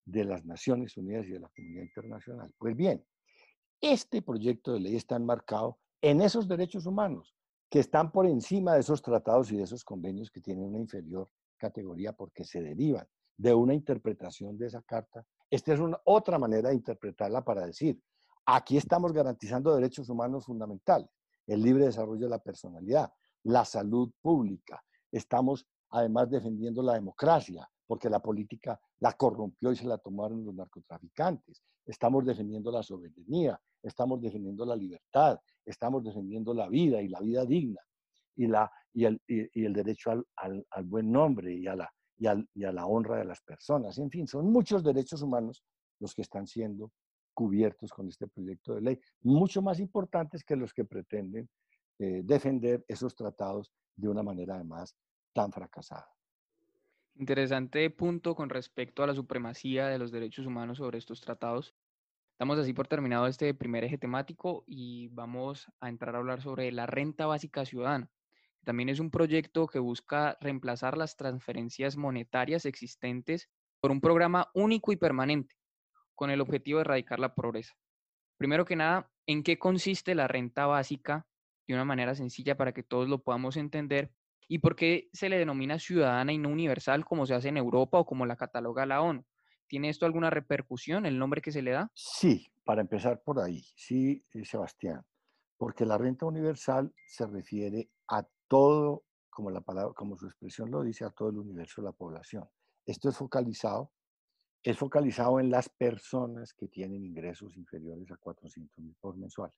de 0.06 0.24
las 0.24 0.42
Naciones 0.46 0.96
Unidas 0.96 1.26
y 1.26 1.32
de 1.32 1.40
la 1.40 1.50
comunidad 1.50 1.82
internacional. 1.82 2.54
Pues 2.56 2.74
bien, 2.74 3.04
este 3.80 4.22
proyecto 4.22 4.72
de 4.72 4.80
ley 4.80 4.96
está 4.96 5.16
enmarcado 5.16 5.78
en 6.00 6.20
esos 6.20 6.48
derechos 6.48 6.86
humanos 6.86 7.34
que 7.68 7.80
están 7.80 8.12
por 8.12 8.26
encima 8.26 8.74
de 8.74 8.80
esos 8.80 9.02
tratados 9.02 9.50
y 9.50 9.56
de 9.56 9.64
esos 9.64 9.84
convenios 9.84 10.30
que 10.30 10.40
tienen 10.40 10.64
una 10.64 10.78
inferior 10.78 11.28
categoría 11.56 12.12
porque 12.12 12.44
se 12.44 12.62
derivan 12.62 13.06
de 13.36 13.54
una 13.54 13.74
interpretación 13.74 14.56
de 14.56 14.66
esa 14.66 14.82
carta. 14.82 15.26
Esta 15.50 15.74
es 15.74 15.80
otra 16.04 16.38
manera 16.38 16.70
de 16.70 16.74
interpretarla 16.74 17.44
para 17.44 17.66
decir, 17.66 18.00
aquí 18.44 18.76
estamos 18.76 19.12
garantizando 19.12 19.74
derechos 19.74 20.08
humanos 20.08 20.46
fundamentales, 20.46 21.08
el 21.46 21.62
libre 21.62 21.86
desarrollo 21.86 22.26
de 22.26 22.30
la 22.30 22.38
personalidad, 22.38 23.12
la 23.42 23.64
salud 23.64 24.10
pública. 24.20 24.82
Estamos 25.10 25.66
además 25.90 26.30
defendiendo 26.30 26.82
la 26.82 26.94
democracia, 26.94 27.68
porque 27.86 28.10
la 28.10 28.20
política 28.20 28.80
la 29.00 29.12
corrompió 29.12 29.72
y 29.72 29.76
se 29.76 29.86
la 29.86 29.98
tomaron 29.98 30.44
los 30.44 30.54
narcotraficantes. 30.54 31.62
Estamos 31.84 32.24
defendiendo 32.24 32.70
la 32.70 32.82
soberanía, 32.82 33.60
estamos 33.82 34.20
defendiendo 34.20 34.66
la 34.66 34.76
libertad, 34.76 35.38
estamos 35.64 36.02
defendiendo 36.02 36.52
la 36.52 36.68
vida 36.68 37.00
y 37.00 37.08
la 37.08 37.20
vida 37.20 37.44
digna 37.44 37.80
y, 38.34 38.46
la, 38.46 38.70
y, 38.92 39.04
el, 39.04 39.20
y, 39.26 39.64
el 39.64 39.72
derecho 39.72 40.10
al, 40.10 40.66
al, 40.70 40.84
buen 40.84 41.10
nombre 41.10 41.54
y 41.54 41.66
a, 41.66 41.76
la, 41.76 41.90
y, 42.18 42.26
y 42.54 42.64
a 42.64 42.72
la 42.72 42.86
honra 42.86 43.18
de 43.18 43.24
las 43.24 43.40
personas. 43.42 43.98
En 43.98 44.10
fin, 44.10 44.26
son 44.26 44.50
muchos 44.50 44.82
derechos 44.82 45.22
humanos 45.22 45.64
los 46.00 46.14
que 46.14 46.22
están 46.22 46.46
siendo 46.46 46.92
cubiertos 47.36 47.92
con 47.92 48.08
este 48.08 48.26
proyecto 48.26 48.74
de 48.74 48.80
ley, 48.80 49.00
mucho 49.22 49.60
más 49.60 49.78
importantes 49.78 50.42
que 50.42 50.56
los 50.56 50.72
que 50.72 50.86
pretenden 50.86 51.48
eh, 51.98 52.22
defender 52.24 52.84
esos 52.88 53.14
tratados 53.14 53.72
de 53.94 54.08
una 54.08 54.22
manera 54.22 54.54
además 54.54 54.96
tan 55.34 55.52
fracasada. 55.52 56.08
Interesante 57.18 57.88
punto 57.88 58.34
con 58.34 58.50
respecto 58.50 59.02
a 59.02 59.06
la 59.06 59.14
supremacía 59.14 59.86
de 59.86 59.98
los 59.98 60.12
derechos 60.12 60.44
humanos 60.44 60.76
sobre 60.78 60.98
estos 60.98 61.22
tratados. 61.22 61.74
Damos 62.38 62.58
así 62.58 62.74
por 62.74 62.88
terminado 62.88 63.26
este 63.26 63.54
primer 63.54 63.84
eje 63.84 63.96
temático 63.96 64.64
y 64.66 65.08
vamos 65.08 65.66
a 65.80 65.88
entrar 65.88 66.14
a 66.14 66.18
hablar 66.18 66.42
sobre 66.42 66.70
la 66.72 66.84
renta 66.84 67.24
básica 67.24 67.64
ciudadana. 67.64 68.10
También 68.64 68.90
es 68.90 69.00
un 69.00 69.10
proyecto 69.10 69.66
que 69.66 69.78
busca 69.78 70.36
reemplazar 70.42 70.98
las 70.98 71.16
transferencias 71.16 71.96
monetarias 71.96 72.66
existentes 72.66 73.48
por 73.80 73.92
un 73.92 74.02
programa 74.02 74.50
único 74.52 74.92
y 74.92 74.96
permanente, 74.96 75.54
con 76.14 76.30
el 76.30 76.42
objetivo 76.42 76.80
de 76.80 76.82
erradicar 76.82 77.18
la 77.18 77.34
pobreza. 77.34 77.74
Primero 78.36 78.66
que 78.66 78.76
nada, 78.76 79.10
¿en 79.24 79.42
qué 79.42 79.58
consiste 79.58 80.14
la 80.14 80.28
renta 80.28 80.66
básica? 80.66 81.26
De 81.66 81.72
una 81.72 81.86
manera 81.86 82.14
sencilla 82.14 82.58
para 82.58 82.72
que 82.72 82.82
todos 82.82 83.08
lo 83.08 83.22
podamos 83.22 83.56
entender 83.56 84.12
¿Y 84.48 84.58
por 84.60 84.76
qué 84.76 85.08
se 85.12 85.28
le 85.28 85.38
denomina 85.38 85.78
ciudadana 85.78 86.32
y 86.32 86.38
no 86.38 86.50
universal 86.50 87.04
como 87.04 87.26
se 87.26 87.34
hace 87.34 87.48
en 87.48 87.56
Europa 87.56 87.98
o 87.98 88.06
como 88.06 88.26
la 88.26 88.36
cataloga 88.36 88.86
la 88.86 89.02
ONU? 89.02 89.24
¿Tiene 89.66 89.88
esto 89.88 90.06
alguna 90.06 90.30
repercusión, 90.30 91.06
el 91.06 91.18
nombre 91.18 91.42
que 91.42 91.50
se 91.50 91.62
le 91.62 91.72
da? 91.72 91.90
Sí, 91.94 92.46
para 92.64 92.80
empezar 92.80 93.20
por 93.22 93.40
ahí, 93.40 93.64
sí, 93.74 94.24
eh, 94.32 94.44
Sebastián, 94.44 95.04
porque 95.56 95.84
la 95.84 95.98
renta 95.98 96.26
universal 96.26 96.94
se 97.06 97.26
refiere 97.26 97.90
a 98.08 98.24
todo, 98.46 99.04
como, 99.30 99.50
la 99.50 99.60
palabra, 99.60 99.92
como 99.94 100.16
su 100.16 100.26
expresión 100.26 100.70
lo 100.70 100.82
dice, 100.82 101.04
a 101.04 101.10
todo 101.10 101.30
el 101.30 101.38
universo 101.38 101.82
de 101.82 101.86
la 101.86 101.92
población. 101.92 102.48
Esto 102.84 103.08
es 103.08 103.16
focalizado, 103.16 103.90
es 104.62 104.78
focalizado 104.78 105.40
en 105.40 105.50
las 105.50 105.68
personas 105.68 106.54
que 106.54 106.68
tienen 106.68 107.04
ingresos 107.04 107.56
inferiores 107.56 108.10
a 108.12 108.16
400 108.16 108.78
mil 108.78 108.94
por 109.00 109.16
mensuales. 109.16 109.56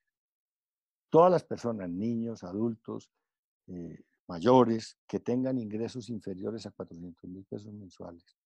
Todas 1.11 1.31
las 1.31 1.44
personas, 1.44 1.90
niños, 1.90 2.44
adultos, 2.44 3.11
eh, 3.66 4.05
mayores 4.29 4.99
que 5.07 5.21
tengan 5.21 5.59
ingresos 5.59 6.11
inferiores 6.11 6.67
a 6.67 6.71
400 6.71 7.31
mil 7.31 7.45
pesos 7.45 7.73
mensuales 7.73 8.37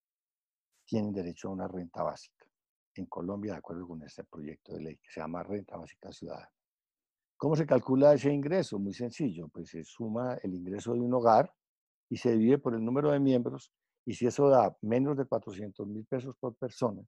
tienen 0.84 1.12
derecho 1.12 1.48
a 1.48 1.52
una 1.52 1.68
renta 1.68 2.02
básica. 2.02 2.46
En 2.94 3.06
Colombia, 3.06 3.52
de 3.52 3.58
acuerdo 3.58 3.86
con 3.88 4.02
este 4.02 4.24
proyecto 4.24 4.74
de 4.74 4.80
ley 4.80 4.96
que 4.96 5.10
se 5.10 5.20
llama 5.20 5.42
Renta 5.42 5.76
Básica 5.76 6.12
Ciudadana. 6.12 6.50
¿Cómo 7.36 7.56
se 7.56 7.66
calcula 7.66 8.12
ese 8.12 8.32
ingreso? 8.32 8.78
Muy 8.78 8.92
sencillo, 8.92 9.48
pues 9.48 9.70
se 9.70 9.82
suma 9.82 10.34
el 10.42 10.54
ingreso 10.54 10.92
de 10.92 11.00
un 11.00 11.12
hogar 11.14 11.52
y 12.08 12.16
se 12.16 12.32
divide 12.32 12.58
por 12.58 12.74
el 12.74 12.84
número 12.84 13.10
de 13.10 13.18
miembros 13.18 13.72
y 14.04 14.14
si 14.14 14.26
eso 14.26 14.48
da 14.48 14.76
menos 14.82 15.16
de 15.16 15.24
400 15.24 15.86
mil 15.86 16.04
pesos 16.04 16.36
por 16.36 16.54
persona, 16.56 17.02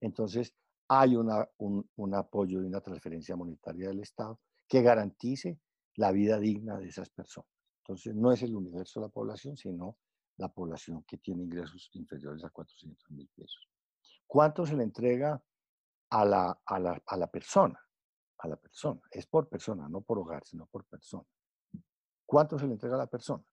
entonces 0.00 0.54
hay 0.88 1.16
un, 1.16 1.88
un 1.96 2.14
apoyo 2.14 2.60
y 2.60 2.66
una 2.66 2.80
transferencia 2.80 3.34
monetaria 3.36 3.88
del 3.88 4.00
Estado 4.00 4.38
que 4.68 4.82
garantice 4.82 5.58
la 5.96 6.12
vida 6.12 6.38
digna 6.38 6.76
de 6.76 6.88
esas 6.88 7.08
personas. 7.08 7.53
Entonces, 7.84 8.14
no 8.14 8.32
es 8.32 8.42
el 8.42 8.56
universo 8.56 8.98
de 8.98 9.06
la 9.06 9.12
población, 9.12 9.58
sino 9.58 9.98
la 10.38 10.48
población 10.48 11.04
que 11.04 11.18
tiene 11.18 11.42
ingresos 11.42 11.90
inferiores 11.92 12.42
a 12.42 12.48
400 12.48 13.10
mil 13.10 13.28
pesos. 13.36 13.68
¿Cuánto 14.26 14.64
se 14.64 14.74
le 14.74 14.84
entrega 14.84 15.40
a 16.10 16.24
la, 16.24 16.58
a, 16.64 16.78
la, 16.78 17.02
a 17.06 17.16
la 17.18 17.26
persona? 17.26 17.78
A 18.38 18.48
la 18.48 18.56
persona. 18.56 19.00
Es 19.10 19.26
por 19.26 19.50
persona, 19.50 19.86
no 19.86 20.00
por 20.00 20.18
hogar, 20.18 20.44
sino 20.46 20.66
por 20.66 20.86
persona. 20.86 21.26
¿Cuánto 22.24 22.58
se 22.58 22.66
le 22.66 22.72
entrega 22.72 22.94
a 22.94 22.98
la 22.98 23.06
persona? 23.06 23.44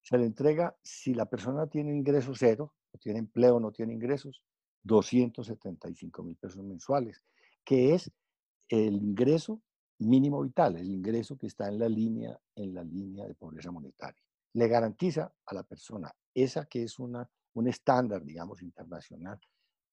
Se 0.00 0.16
le 0.16 0.26
entrega 0.26 0.76
si 0.80 1.12
la 1.12 1.26
persona 1.26 1.66
tiene 1.66 1.92
ingresos 1.92 2.38
cero, 2.38 2.74
no 2.92 3.00
tiene 3.00 3.18
empleo, 3.18 3.58
no 3.58 3.72
tiene 3.72 3.92
ingresos, 3.92 4.44
275 4.84 6.22
mil 6.22 6.36
pesos 6.36 6.62
mensuales, 6.62 7.24
que 7.64 7.94
es 7.94 8.12
el 8.68 8.94
ingreso 8.94 9.60
mínimo 10.06 10.42
vital, 10.42 10.76
el 10.76 10.90
ingreso 10.90 11.36
que 11.36 11.46
está 11.46 11.68
en 11.68 11.78
la 11.78 11.88
línea, 11.88 12.38
en 12.54 12.74
la 12.74 12.84
línea 12.84 13.26
de 13.26 13.34
pobreza 13.34 13.70
monetaria. 13.70 14.22
Le 14.54 14.68
garantiza 14.68 15.32
a 15.46 15.54
la 15.54 15.62
persona 15.62 16.12
esa 16.34 16.66
que 16.66 16.82
es 16.82 16.98
una, 16.98 17.28
un 17.54 17.68
estándar, 17.68 18.24
digamos, 18.24 18.62
internacional, 18.62 19.40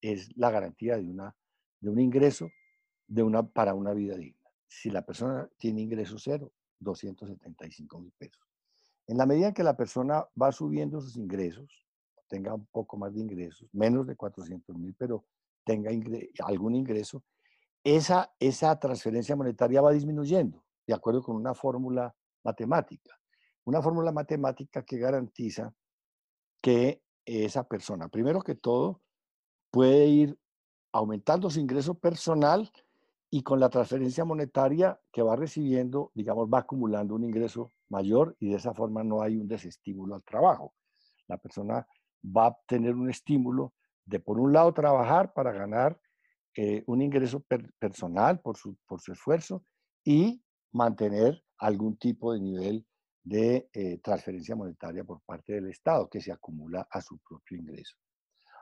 es 0.01 0.35
la 0.37 0.51
garantía 0.51 0.97
de, 0.97 1.09
una, 1.09 1.35
de 1.79 1.89
un 1.89 1.99
ingreso 1.99 2.49
de 3.07 3.23
una, 3.23 3.43
para 3.43 3.73
una 3.73 3.93
vida 3.93 4.15
digna. 4.15 4.49
Si 4.67 4.89
la 4.89 5.05
persona 5.05 5.49
tiene 5.57 5.81
ingreso 5.81 6.17
cero, 6.17 6.51
275 6.79 7.99
mil 7.99 8.13
pesos. 8.17 8.41
En 9.07 9.17
la 9.17 9.25
medida 9.25 9.47
en 9.47 9.53
que 9.53 9.63
la 9.63 9.75
persona 9.75 10.25
va 10.39 10.51
subiendo 10.51 11.01
sus 11.01 11.17
ingresos, 11.17 11.85
tenga 12.27 12.53
un 12.53 12.67
poco 12.67 12.95
más 12.95 13.13
de 13.13 13.21
ingresos, 13.21 13.67
menos 13.73 14.05
de 14.05 14.15
400 14.15 14.77
mil, 14.77 14.93
pero 14.97 15.25
tenga 15.65 15.91
algún 16.45 16.75
ingreso, 16.75 17.23
esa, 17.83 18.33
esa 18.39 18.77
transferencia 18.79 19.35
monetaria 19.35 19.81
va 19.81 19.91
disminuyendo, 19.91 20.63
de 20.85 20.93
acuerdo 20.93 21.21
con 21.23 21.35
una 21.35 21.53
fórmula 21.53 22.15
matemática. 22.43 23.19
Una 23.65 23.81
fórmula 23.81 24.11
matemática 24.11 24.83
que 24.83 24.97
garantiza 24.97 25.73
que 26.61 27.01
esa 27.25 27.63
persona, 27.67 28.09
primero 28.09 28.41
que 28.41 28.55
todo, 28.55 29.01
puede 29.71 30.07
ir 30.07 30.39
aumentando 30.91 31.49
su 31.49 31.59
ingreso 31.59 31.93
personal 31.93 32.71
y 33.29 33.43
con 33.43 33.59
la 33.59 33.69
transferencia 33.69 34.25
monetaria 34.25 34.99
que 35.11 35.21
va 35.21 35.35
recibiendo, 35.35 36.11
digamos, 36.15 36.49
va 36.51 36.59
acumulando 36.59 37.13
un 37.13 37.23
ingreso 37.23 37.71
mayor 37.89 38.35
y 38.39 38.49
de 38.49 38.55
esa 38.55 38.73
forma 38.73 39.03
no 39.03 39.21
hay 39.21 39.37
un 39.37 39.47
desestímulo 39.47 40.15
al 40.15 40.23
trabajo. 40.23 40.73
La 41.27 41.37
persona 41.37 41.87
va 42.25 42.47
a 42.47 42.57
tener 42.67 42.95
un 42.95 43.09
estímulo 43.09 43.73
de, 44.05 44.19
por 44.19 44.39
un 44.39 44.51
lado, 44.51 44.73
trabajar 44.73 45.33
para 45.33 45.51
ganar 45.51 45.99
eh, 46.55 46.83
un 46.87 47.01
ingreso 47.01 47.43
personal 47.79 48.39
por 48.41 48.57
su, 48.57 48.77
por 48.87 49.01
su 49.01 49.13
esfuerzo 49.13 49.63
y 50.03 50.41
mantener 50.71 51.43
algún 51.57 51.97
tipo 51.97 52.33
de 52.33 52.39
nivel 52.39 52.85
de 53.23 53.69
eh, 53.73 53.99
transferencia 53.99 54.55
monetaria 54.55 55.03
por 55.03 55.21
parte 55.21 55.53
del 55.53 55.69
Estado 55.69 56.09
que 56.09 56.21
se 56.21 56.31
acumula 56.31 56.87
a 56.89 57.01
su 57.01 57.17
propio 57.19 57.57
ingreso. 57.57 57.95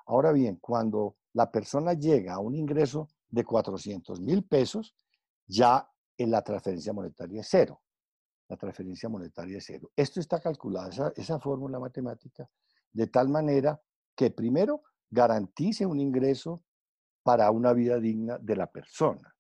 Ahora 0.08 0.32
bien, 0.32 0.58
cuando 0.58 1.18
la 1.34 1.52
persona 1.52 1.94
llega 1.94 2.34
a 2.34 2.40
un 2.40 2.56
ingreso 2.56 3.08
de 3.30 3.44
400 3.44 4.22
mil 4.22 4.44
pesos, 4.46 4.96
ya 5.46 5.90
en 6.18 6.32
la 6.32 6.42
transferencia 6.42 6.94
monetaria 6.94 7.42
es 7.42 7.48
cero. 7.50 7.82
La 8.50 8.58
transferencia 8.58 9.10
monetaria 9.10 9.58
es 9.58 9.66
cero. 9.66 9.92
Esto 9.96 10.20
está 10.20 10.40
calculado, 10.40 10.90
esa, 10.90 11.14
esa 11.16 11.40
fórmula 11.40 11.80
matemática, 11.80 12.50
de 12.92 13.08
tal 13.08 13.30
manera 13.30 13.80
que 14.16 14.32
primero 14.32 14.84
garantice 15.10 15.86
un 15.86 16.00
ingreso 16.00 16.64
para 17.28 17.52
una 17.52 17.74
vida 17.74 18.00
digna 18.00 18.38
de 18.38 18.56
la 18.56 18.72
persona. 18.72 19.36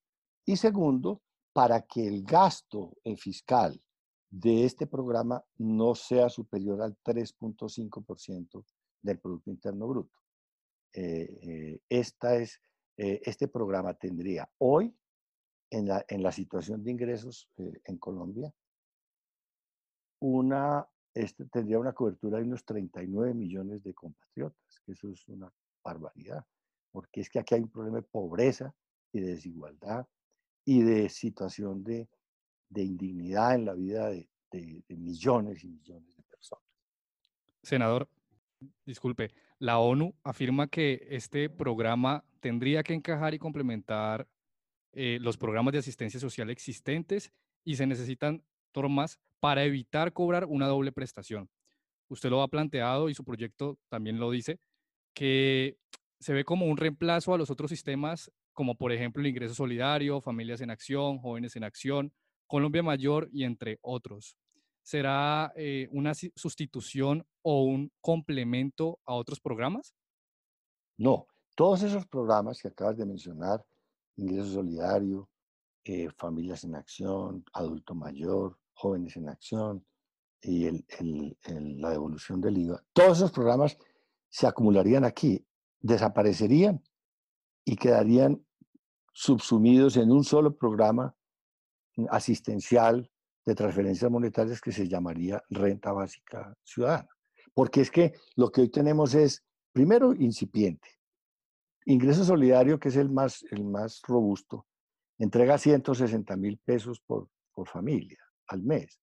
Y 0.45 0.57
segundo, 0.57 1.21
para 1.53 1.83
que 1.83 2.05
el 2.05 2.21
gasto 2.25 2.97
fiscal 3.15 3.81
de 4.29 4.65
este 4.65 4.88
programa 4.88 5.41
no 5.59 5.95
sea 5.95 6.27
superior 6.27 6.81
al 6.81 6.97
3.5% 6.97 8.65
del 9.01 9.19
Producto 9.19 9.51
Interno 9.51 9.88
Bruto. 9.88 10.19
Eh, 10.91 11.39
eh, 11.41 11.79
esta 11.88 12.35
es, 12.35 12.59
eh, 12.97 13.21
este 13.23 13.47
programa 13.47 13.93
tendría 13.93 14.51
hoy, 14.57 14.93
en 15.69 15.88
la, 15.88 16.03
en 16.09 16.21
la 16.21 16.33
situación 16.33 16.83
de 16.83 16.91
ingresos 16.91 17.49
en 17.55 17.97
Colombia, 17.99 18.53
una 20.19 20.85
este 21.13 21.45
tendría 21.45 21.79
una 21.79 21.93
cobertura 21.93 22.38
de 22.38 22.43
unos 22.43 22.65
39 22.65 23.33
millones 23.33 23.81
de 23.81 23.93
compatriotas, 23.93 24.81
que 24.85 24.91
eso 24.91 25.09
es 25.09 25.25
una 25.29 25.49
barbaridad, 25.81 26.45
porque 26.98 27.22
es 27.22 27.30
que 27.30 27.38
aquí 27.38 27.54
hay 27.54 27.62
un 27.62 27.70
problema 27.70 27.98
de 27.98 28.08
pobreza 28.12 28.74
y 29.14 29.20
de 29.20 29.28
desigualdad 29.28 30.08
y 30.66 30.82
de 30.82 31.10
situación 31.10 31.84
de, 31.84 32.10
indignidad 32.76 33.54
en 33.54 33.66
la 33.66 33.76
vida 33.76 34.10
de, 34.10 34.28
millones 34.88 35.64
y 35.64 35.68
millones 35.68 36.18
de 36.18 36.24
personas. 36.24 36.66
Senador, 37.62 38.10
disculpe, 38.84 39.30
la 39.60 39.78
ONU 39.78 40.16
afirma 40.24 40.70
que 40.70 41.08
este 41.12 41.52
programa 41.52 42.26
tendría 42.39 42.82
que 42.82 42.95
encajar 42.95 43.36
y 43.36 43.38
complementar 43.38 44.28
eh, 44.91 45.20
los 45.22 45.38
programas 45.38 45.74
de 45.74 45.78
asistencia 45.78 46.20
social 46.20 46.50
existentes 46.50 47.32
y 47.64 47.76
se 47.76 47.86
necesitan 47.86 48.43
normas 48.74 49.20
para 49.39 49.64
evitar 49.66 50.14
cobrar 50.14 50.45
una 50.45 50.66
doble 50.66 50.91
prestación. 50.91 51.48
Usted 52.10 52.32
lo 52.32 52.41
ha 52.41 52.48
planteado 52.48 53.08
y 53.08 53.14
su 53.14 53.24
proyecto 53.24 53.78
también 53.88 54.20
lo 54.20 54.32
dice, 54.32 54.60
que 55.14 55.78
se 56.28 56.34
ve 56.34 56.43
como 56.43 56.65
un 56.65 56.75
reemplazo 56.75 57.34
a 57.34 57.38
los 57.38 57.49
otros 57.49 57.69
sistemas, 57.69 58.30
como 58.51 58.75
por 58.75 58.91
ejemplo 58.91 59.21
el 59.21 59.28
ingreso 59.28 59.55
solidario, 59.55 60.19
familias 60.19 60.59
en 60.59 60.69
acción, 60.69 61.19
jóvenes 61.19 61.55
en 61.55 61.63
acción, 61.63 62.11
Colombia 62.47 62.84
Mayor 62.84 63.30
y 63.32 63.45
entre 63.45 63.80
otros. 63.82 64.38
¿Será 64.84 65.53
eh, 65.55 65.88
una 65.89 66.11
sustitución 66.13 67.25
o 67.43 67.63
un 67.63 67.93
complemento 68.01 68.99
a 69.05 69.13
otros 69.13 69.39
programas? 69.39 69.95
No, 70.97 71.28
todos 71.55 71.84
esos 71.84 72.05
programas 72.05 72.61
que 72.61 72.67
acabas 72.67 72.97
de 72.97 73.05
mencionar, 73.05 73.65
ingreso 74.17 74.55
solidario, 74.55 75.30
eh, 75.86 76.09
familias 76.17 76.65
en 76.65 76.75
acción, 76.75 77.45
adulto 77.53 77.95
mayor, 77.95 78.59
jóvenes 78.73 79.15
en 79.15 79.30
acción 79.30 79.86
y 80.41 80.69
la 81.80 81.91
devolución 81.91 82.41
del 82.41 82.57
IVA, 82.57 82.84
todos 82.91 83.19
esos 83.19 83.32
programas 83.32 83.78
se 84.28 84.45
acumularían 84.45 85.05
aquí, 85.05 85.47
desaparecerían 85.88 86.83
y 87.65 87.75
quedarían 87.75 88.45
subsumidos 89.13 89.97
en 89.97 90.11
un 90.11 90.23
solo 90.23 90.55
programa 90.55 91.15
asistencial 92.09 93.09
de 93.45 93.55
transferencias 93.55 94.11
monetarias 94.11 94.61
que 94.61 94.71
se 94.71 94.88
llamaría 94.88 95.41
renta 95.49 95.91
básica 95.91 96.55
ciudadana. 96.63 97.09
Porque 97.53 97.81
es 97.81 97.89
que 97.89 98.13
lo 98.35 98.51
que 98.51 98.61
hoy 98.61 98.69
tenemos 98.69 99.15
es, 99.15 99.43
primero, 99.71 100.13
incipiente. 100.13 100.89
Ingreso 101.85 102.23
solidario, 102.23 102.79
que 102.79 102.89
es 102.89 102.97
el 102.97 103.09
más, 103.09 103.43
el 103.49 103.63
más 103.63 104.01
robusto, 104.05 104.67
entrega 105.17 105.57
160 105.57 106.35
mil 106.35 106.59
pesos 106.59 106.99
por, 106.99 107.29
por 107.53 107.67
familia 107.67 108.19
al 108.47 108.61
mes. 108.61 108.99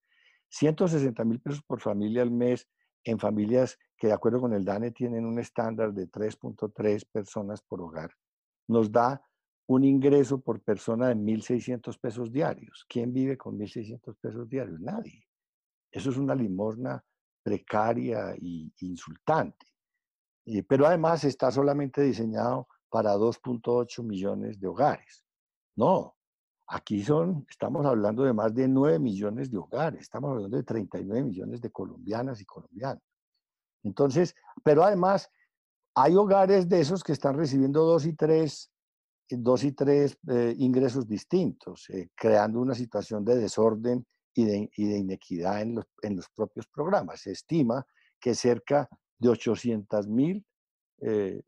160 0.50 1.24
mil 1.24 1.40
pesos 1.40 1.62
por 1.66 1.80
familia 1.80 2.22
al 2.22 2.30
mes 2.30 2.68
en 3.02 3.18
familias 3.18 3.78
que 3.96 4.08
de 4.08 4.12
acuerdo 4.12 4.40
con 4.40 4.52
el 4.52 4.64
DANE 4.64 4.90
tienen 4.90 5.24
un 5.24 5.38
estándar 5.38 5.92
de 5.92 6.10
3.3 6.10 7.06
personas 7.10 7.62
por 7.62 7.80
hogar. 7.80 8.10
Nos 8.68 8.90
da 8.90 9.22
un 9.66 9.84
ingreso 9.84 10.40
por 10.40 10.60
persona 10.60 11.08
de 11.08 11.16
1.600 11.16 11.98
pesos 11.98 12.32
diarios. 12.32 12.84
¿Quién 12.88 13.12
vive 13.12 13.38
con 13.38 13.58
1.600 13.58 14.16
pesos 14.20 14.48
diarios? 14.48 14.80
Nadie. 14.80 15.26
Eso 15.90 16.10
es 16.10 16.16
una 16.16 16.34
limosna 16.34 17.02
precaria 17.42 18.32
e 18.32 18.70
insultante. 18.80 19.66
pero 20.68 20.86
además 20.86 21.24
está 21.24 21.50
solamente 21.50 22.02
diseñado 22.02 22.66
para 22.88 23.14
2.8 23.16 24.02
millones 24.02 24.60
de 24.60 24.66
hogares. 24.66 25.24
No, 25.76 26.16
aquí 26.66 27.02
son, 27.02 27.46
estamos 27.48 27.84
hablando 27.86 28.24
de 28.24 28.32
más 28.32 28.54
de 28.54 28.68
9 28.68 28.98
millones 28.98 29.50
de 29.50 29.58
hogares, 29.58 30.02
estamos 30.02 30.32
hablando 30.32 30.56
de 30.56 30.62
39 30.62 31.24
millones 31.24 31.60
de 31.60 31.70
colombianas 31.70 32.40
y 32.40 32.44
colombianos. 32.44 33.02
Entonces, 33.84 34.34
pero 34.64 34.82
además 34.82 35.30
hay 35.94 36.16
hogares 36.16 36.68
de 36.68 36.80
esos 36.80 37.04
que 37.04 37.12
están 37.12 37.36
recibiendo 37.36 37.84
dos 37.84 38.04
y 38.06 38.14
tres 38.14 38.74
dos 39.30 39.64
y 39.64 39.72
tres 39.72 40.18
eh, 40.28 40.54
ingresos 40.58 41.06
distintos, 41.06 41.88
eh, 41.90 42.10
creando 42.14 42.60
una 42.60 42.74
situación 42.74 43.24
de 43.24 43.36
desorden 43.36 44.06
y 44.34 44.44
de, 44.44 44.98
inequidad 44.98 45.62
en 45.62 45.76
los, 45.76 45.86
en 46.02 46.16
los, 46.16 46.28
propios 46.28 46.66
programas. 46.66 47.20
Se 47.20 47.30
estima 47.30 47.86
que 48.20 48.34
cerca 48.34 48.88
de 49.18 49.28
800 49.28 50.08
mil 50.08 50.44
eh, 51.00 51.42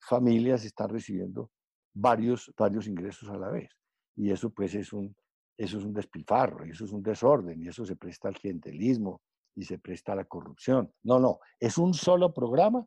familias 0.00 0.64
están 0.64 0.88
recibiendo 0.88 1.50
varios, 1.94 2.52
varios 2.56 2.86
ingresos 2.86 3.28
a 3.28 3.36
la 3.36 3.50
vez. 3.50 3.70
Y 4.16 4.30
eso 4.30 4.50
pues 4.50 4.74
es 4.74 4.92
un, 4.92 5.14
eso 5.56 5.78
es 5.78 5.84
un 5.84 5.92
despilfarro, 5.92 6.66
y 6.66 6.70
eso 6.70 6.84
es 6.84 6.92
un 6.92 7.02
desorden, 7.02 7.62
y 7.62 7.68
eso 7.68 7.84
se 7.84 7.96
presta 7.96 8.28
al 8.28 8.38
clientelismo 8.38 9.22
y 9.54 9.64
se 9.64 9.78
presta 9.78 10.12
a 10.12 10.16
la 10.16 10.24
corrupción. 10.24 10.92
No, 11.02 11.18
no, 11.18 11.40
es 11.58 11.78
un 11.78 11.94
solo 11.94 12.32
programa, 12.32 12.86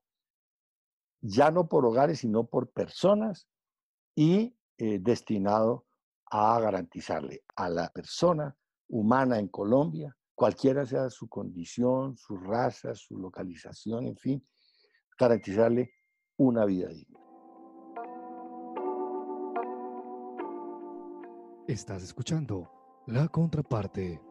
ya 1.21 1.51
no 1.51 1.67
por 1.67 1.85
hogares, 1.85 2.19
sino 2.19 2.47
por 2.47 2.71
personas 2.71 3.47
y 4.15 4.55
eh, 4.77 4.99
destinado 4.99 5.85
a 6.31 6.59
garantizarle 6.59 7.43
a 7.55 7.69
la 7.69 7.89
persona 7.89 8.55
humana 8.87 9.37
en 9.39 9.47
Colombia, 9.47 10.15
cualquiera 10.33 10.85
sea 10.85 11.09
su 11.09 11.27
condición, 11.27 12.17
su 12.17 12.37
raza, 12.37 12.95
su 12.95 13.17
localización, 13.17 14.07
en 14.07 14.17
fin, 14.17 14.47
garantizarle 15.17 15.91
una 16.37 16.65
vida 16.65 16.87
digna. 16.89 17.19
Estás 21.67 22.03
escuchando 22.03 22.69
la 23.07 23.27
contraparte. 23.27 24.30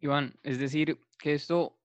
Iván, 0.00 0.34
es 0.42 0.58
decir, 0.58 1.00
que 1.18 1.34
esto 1.34 1.78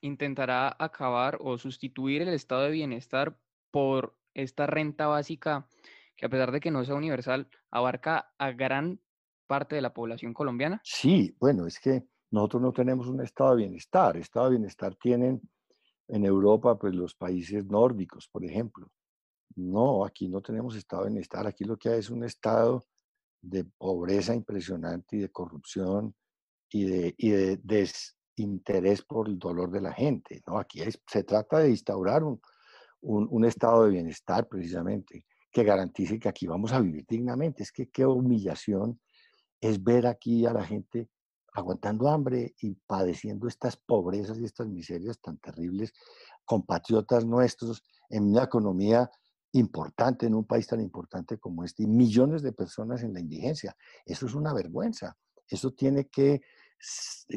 intentará 0.00 0.76
acabar 0.78 1.38
o 1.40 1.58
sustituir 1.58 2.22
el 2.22 2.28
estado 2.28 2.62
de 2.62 2.70
bienestar 2.70 3.38
por 3.70 4.16
esta 4.34 4.66
renta 4.66 5.06
básica 5.06 5.66
que 6.16 6.26
a 6.26 6.28
pesar 6.28 6.50
de 6.50 6.60
que 6.60 6.70
no 6.70 6.84
sea 6.84 6.94
universal, 6.94 7.48
abarca 7.70 8.32
a 8.38 8.52
gran 8.52 9.00
parte 9.46 9.76
de 9.76 9.82
la 9.82 9.92
población 9.92 10.32
colombiana? 10.32 10.80
Sí, 10.82 11.36
bueno, 11.38 11.66
es 11.66 11.78
que 11.78 12.04
nosotros 12.30 12.62
no 12.62 12.72
tenemos 12.72 13.06
un 13.06 13.20
estado 13.20 13.50
de 13.50 13.64
bienestar. 13.64 14.16
Estado 14.16 14.46
de 14.46 14.56
bienestar 14.56 14.96
tienen 14.96 15.40
en 16.08 16.24
Europa, 16.24 16.78
pues 16.78 16.94
los 16.94 17.14
países 17.14 17.66
nórdicos, 17.66 18.28
por 18.28 18.44
ejemplo. 18.44 18.90
No, 19.56 20.04
aquí 20.04 20.28
no 20.28 20.40
tenemos 20.40 20.74
estado 20.74 21.04
de 21.04 21.10
bienestar. 21.10 21.46
Aquí 21.46 21.64
lo 21.64 21.76
que 21.76 21.90
hay 21.90 21.98
es 22.00 22.10
un 22.10 22.24
estado 22.24 22.84
de 23.42 23.64
pobreza 23.64 24.34
impresionante 24.34 25.16
y 25.16 25.20
de 25.20 25.30
corrupción 25.30 26.14
y 26.70 26.84
de, 26.84 27.14
y 27.16 27.30
de 27.30 27.60
interés 28.36 29.02
por 29.02 29.28
el 29.28 29.38
dolor 29.38 29.70
de 29.70 29.80
la 29.80 29.92
gente. 29.92 30.42
¿no? 30.46 30.58
Aquí 30.58 30.80
se 31.06 31.24
trata 31.24 31.58
de 31.58 31.70
instaurar 31.70 32.22
un, 32.22 32.40
un, 33.00 33.44
estado 33.44 33.84
de 33.84 33.90
bienestar 33.90 34.48
precisamente 34.48 35.24
que 35.50 35.64
garantice 35.64 36.18
que 36.18 36.28
aquí 36.28 36.46
vamos 36.46 36.72
a 36.72 36.80
vivir 36.80 37.04
dignamente. 37.08 37.62
Es 37.62 37.72
que 37.72 37.88
qué 37.88 38.04
humillación 38.04 39.00
es 39.60 39.82
ver 39.82 40.06
aquí 40.06 40.44
a 40.44 40.52
la 40.52 40.64
gente 40.64 41.08
aguantando 41.54 42.08
hambre 42.08 42.54
y 42.60 42.74
padeciendo 42.74 43.48
estas 43.48 43.76
pobrezas 43.76 44.38
y 44.38 44.44
estas 44.44 44.66
miserias 44.66 45.18
tan 45.20 45.38
terribles, 45.38 45.94
compatriotas 46.44 47.24
nuestros 47.24 47.82
en 48.10 48.24
una 48.24 48.44
economía 48.44 49.10
importante, 49.52 50.26
en 50.26 50.34
un 50.34 50.44
país 50.44 50.66
tan 50.66 50.82
importante 50.82 51.38
como 51.38 51.64
este, 51.64 51.84
y 51.84 51.86
millones 51.86 52.42
de 52.42 52.52
personas 52.52 53.02
en 53.02 53.14
la 53.14 53.20
indigencia. 53.20 53.74
Eso 54.04 54.26
es 54.26 54.34
una 54.34 54.52
vergüenza. 54.52 55.16
Eso 55.48 55.72
tiene 55.72 56.08
que 56.08 56.42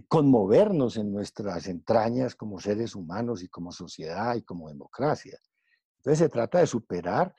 conmovernos 0.08 0.98
en 0.98 1.12
nuestras 1.12 1.68
entrañas 1.68 2.36
como 2.36 2.60
seres 2.60 2.96
humanos 2.96 3.42
y 3.44 3.48
como 3.48 3.72
sociedad 3.72 4.36
y 4.36 4.44
como 4.44 4.70
democracia. 4.70 5.40
Entonces 5.98 6.20
se 6.20 6.30
trata 6.30 6.60
de 6.60 6.68
superar 6.68 7.34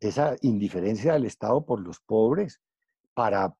esa 0.00 0.36
indiferencia 0.42 1.12
del 1.12 1.26
Estado 1.26 1.64
por 1.64 1.80
los 1.80 2.00
pobres 2.00 2.60
para 3.14 3.54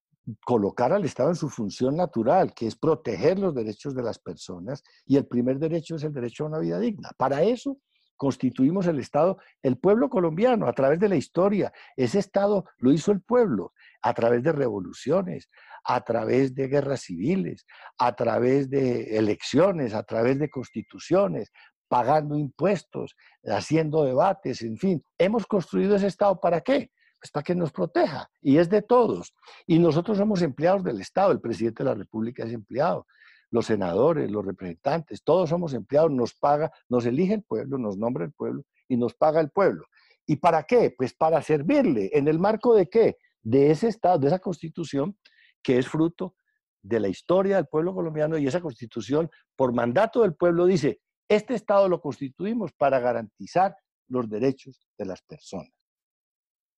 colocar 0.44 0.92
al 0.92 1.04
Estado 1.04 1.30
en 1.30 1.36
su 1.36 1.48
función 1.48 1.96
natural, 1.96 2.54
que 2.54 2.66
es 2.66 2.76
proteger 2.76 3.38
los 3.38 3.54
derechos 3.54 3.94
de 3.94 4.02
las 4.02 4.18
personas, 4.18 4.82
y 5.04 5.16
el 5.16 5.26
primer 5.26 5.58
derecho 5.58 5.96
es 5.96 6.04
el 6.04 6.12
derecho 6.12 6.44
a 6.44 6.48
una 6.48 6.58
vida 6.58 6.78
digna. 6.78 7.10
Para 7.16 7.42
eso 7.42 7.78
constituimos 8.22 8.86
el 8.86 9.00
Estado, 9.00 9.38
el 9.64 9.78
pueblo 9.78 10.08
colombiano, 10.08 10.68
a 10.68 10.72
través 10.72 11.00
de 11.00 11.08
la 11.08 11.16
historia. 11.16 11.72
Ese 11.96 12.20
Estado 12.20 12.66
lo 12.78 12.92
hizo 12.92 13.10
el 13.10 13.20
pueblo, 13.20 13.72
a 14.00 14.14
través 14.14 14.44
de 14.44 14.52
revoluciones, 14.52 15.50
a 15.82 16.02
través 16.04 16.54
de 16.54 16.68
guerras 16.68 17.00
civiles, 17.00 17.66
a 17.98 18.14
través 18.14 18.70
de 18.70 19.18
elecciones, 19.18 19.92
a 19.92 20.04
través 20.04 20.38
de 20.38 20.48
constituciones, 20.48 21.50
pagando 21.88 22.38
impuestos, 22.38 23.16
haciendo 23.44 24.04
debates, 24.04 24.62
en 24.62 24.78
fin. 24.78 25.04
Hemos 25.18 25.44
construido 25.44 25.96
ese 25.96 26.06
Estado 26.06 26.38
para 26.38 26.60
qué? 26.60 26.92
Pues 27.18 27.32
para 27.32 27.42
que 27.42 27.56
nos 27.56 27.72
proteja 27.72 28.30
y 28.40 28.58
es 28.58 28.68
de 28.68 28.82
todos. 28.82 29.34
Y 29.66 29.80
nosotros 29.80 30.16
somos 30.16 30.42
empleados 30.42 30.84
del 30.84 31.00
Estado, 31.00 31.32
el 31.32 31.40
presidente 31.40 31.82
de 31.82 31.90
la 31.90 31.96
República 31.96 32.44
es 32.44 32.52
empleado, 32.52 33.04
los 33.52 33.66
senadores, 33.66 34.28
los 34.28 34.44
representantes, 34.44 35.22
todos 35.22 35.48
somos 35.48 35.72
empleados, 35.74 36.10
nos 36.10 36.34
paga, 36.34 36.72
nos 36.88 37.06
elige 37.06 37.34
el 37.34 37.44
pueblo, 37.44 37.78
nos 37.78 37.96
nombra 37.96 38.24
el 38.24 38.32
pueblo 38.32 38.64
y 38.88 38.96
nos 38.96 39.14
paga 39.14 39.40
el 39.40 39.50
pueblo. 39.50 39.86
¿Y 40.26 40.36
para 40.36 40.64
qué? 40.64 40.92
Pues 40.96 41.14
para 41.14 41.40
servirle. 41.42 42.10
¿En 42.12 42.26
el 42.26 42.40
marco 42.40 42.74
de 42.74 42.88
qué? 42.88 43.16
de 43.42 43.70
ese 43.70 43.88
Estado, 43.88 44.18
de 44.18 44.28
esa 44.28 44.38
constitución 44.38 45.18
que 45.62 45.78
es 45.78 45.88
fruto 45.88 46.36
de 46.82 47.00
la 47.00 47.08
historia 47.08 47.56
del 47.56 47.66
pueblo 47.66 47.94
colombiano 47.94 48.38
y 48.38 48.46
esa 48.46 48.60
constitución, 48.60 49.30
por 49.54 49.72
mandato 49.72 50.22
del 50.22 50.34
pueblo, 50.34 50.66
dice, 50.66 51.00
este 51.28 51.54
Estado 51.54 51.88
lo 51.88 52.00
constituimos 52.00 52.72
para 52.72 52.98
garantizar 52.98 53.76
los 54.08 54.28
derechos 54.28 54.88
de 54.98 55.06
las 55.06 55.22
personas. 55.22 55.72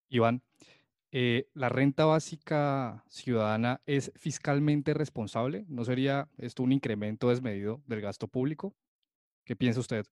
Iván, 0.08 0.42
eh, 1.16 1.48
¿la 1.54 1.68
renta 1.68 2.06
básica 2.06 3.04
ciudadana 3.08 3.80
es 3.86 4.10
fiscalmente 4.16 4.94
responsable? 4.94 5.64
¿No 5.68 5.84
sería 5.84 6.28
esto 6.38 6.64
un 6.64 6.72
incremento 6.72 7.28
desmedido 7.28 7.80
del 7.86 8.00
gasto 8.00 8.26
público? 8.26 8.74
¿Qué 9.44 9.54
piensa 9.54 9.78
usted? 9.78 10.04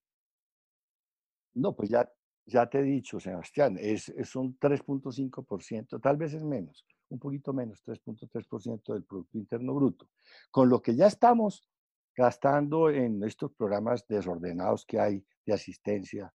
No, 1.55 1.75
pues 1.75 1.89
ya, 1.89 2.09
ya 2.45 2.69
te 2.69 2.79
he 2.79 2.83
dicho, 2.83 3.19
Sebastián, 3.19 3.77
es, 3.81 4.07
es 4.07 4.33
un 4.37 4.57
3.5%, 4.57 5.99
tal 6.01 6.15
vez 6.15 6.35
es 6.35 6.43
menos, 6.45 6.85
un 7.09 7.19
poquito 7.19 7.51
menos, 7.51 7.83
3.3% 7.85 8.93
del 8.93 9.03
Producto 9.03 9.37
Interno 9.37 9.73
Bruto. 9.73 10.07
Con 10.51 10.69
lo 10.69 10.81
que 10.81 10.95
ya 10.95 11.07
estamos 11.07 11.67
gastando 12.15 12.89
en 12.89 13.21
estos 13.25 13.51
programas 13.51 14.07
desordenados 14.07 14.85
que 14.85 15.01
hay 15.01 15.25
de 15.45 15.53
asistencia, 15.53 16.33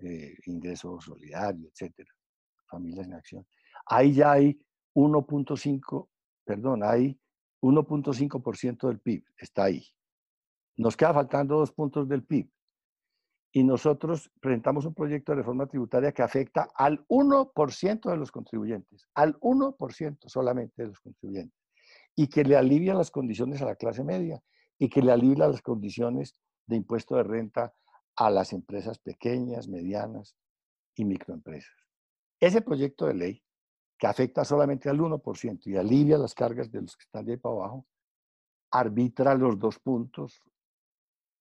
eh, 0.00 0.36
ingreso 0.44 1.00
solidario, 1.00 1.70
etcétera, 1.70 2.12
familias 2.66 3.06
en 3.06 3.14
acción, 3.14 3.46
ahí 3.90 4.14
ya 4.14 4.32
hay 4.32 4.58
1.5, 4.94 6.08
perdón, 6.44 6.82
hay 6.82 7.20
1.5% 7.60 8.88
del 8.88 9.00
PIB, 9.00 9.24
está 9.36 9.64
ahí. 9.64 9.84
Nos 10.76 10.96
queda 10.96 11.12
faltando 11.12 11.58
dos 11.58 11.72
puntos 11.72 12.08
del 12.08 12.24
PIB 12.24 12.48
y 13.52 13.64
nosotros 13.64 14.30
presentamos 14.40 14.86
un 14.86 14.94
proyecto 14.94 15.32
de 15.32 15.36
reforma 15.36 15.66
tributaria 15.66 16.12
que 16.12 16.22
afecta 16.22 16.68
al 16.74 17.04
1% 17.08 18.10
de 18.10 18.16
los 18.16 18.30
contribuyentes, 18.30 19.08
al 19.14 19.38
1% 19.40 20.18
solamente 20.28 20.82
de 20.82 20.88
los 20.88 21.00
contribuyentes, 21.00 21.58
y 22.14 22.28
que 22.28 22.44
le 22.44 22.56
alivia 22.56 22.94
las 22.94 23.10
condiciones 23.10 23.60
a 23.60 23.66
la 23.66 23.74
clase 23.74 24.04
media 24.04 24.40
y 24.78 24.88
que 24.88 25.02
le 25.02 25.10
alivia 25.10 25.48
las 25.48 25.62
condiciones 25.62 26.36
de 26.66 26.76
impuesto 26.76 27.16
de 27.16 27.24
renta 27.24 27.74
a 28.16 28.30
las 28.30 28.52
empresas 28.52 28.98
pequeñas, 29.00 29.68
medianas 29.68 30.36
y 30.94 31.04
microempresas. 31.04 31.74
Ese 32.38 32.62
proyecto 32.62 33.06
de 33.06 33.14
ley, 33.14 33.42
que 34.00 34.06
afecta 34.06 34.46
solamente 34.46 34.88
al 34.88 34.98
1% 34.98 35.66
y 35.66 35.76
alivia 35.76 36.16
las 36.16 36.34
cargas 36.34 36.72
de 36.72 36.80
los 36.80 36.96
que 36.96 37.02
están 37.02 37.26
de 37.26 37.32
ahí 37.32 37.36
para 37.36 37.54
abajo, 37.54 37.86
arbitra 38.70 39.34
los 39.34 39.58
dos 39.58 39.78
puntos 39.78 40.42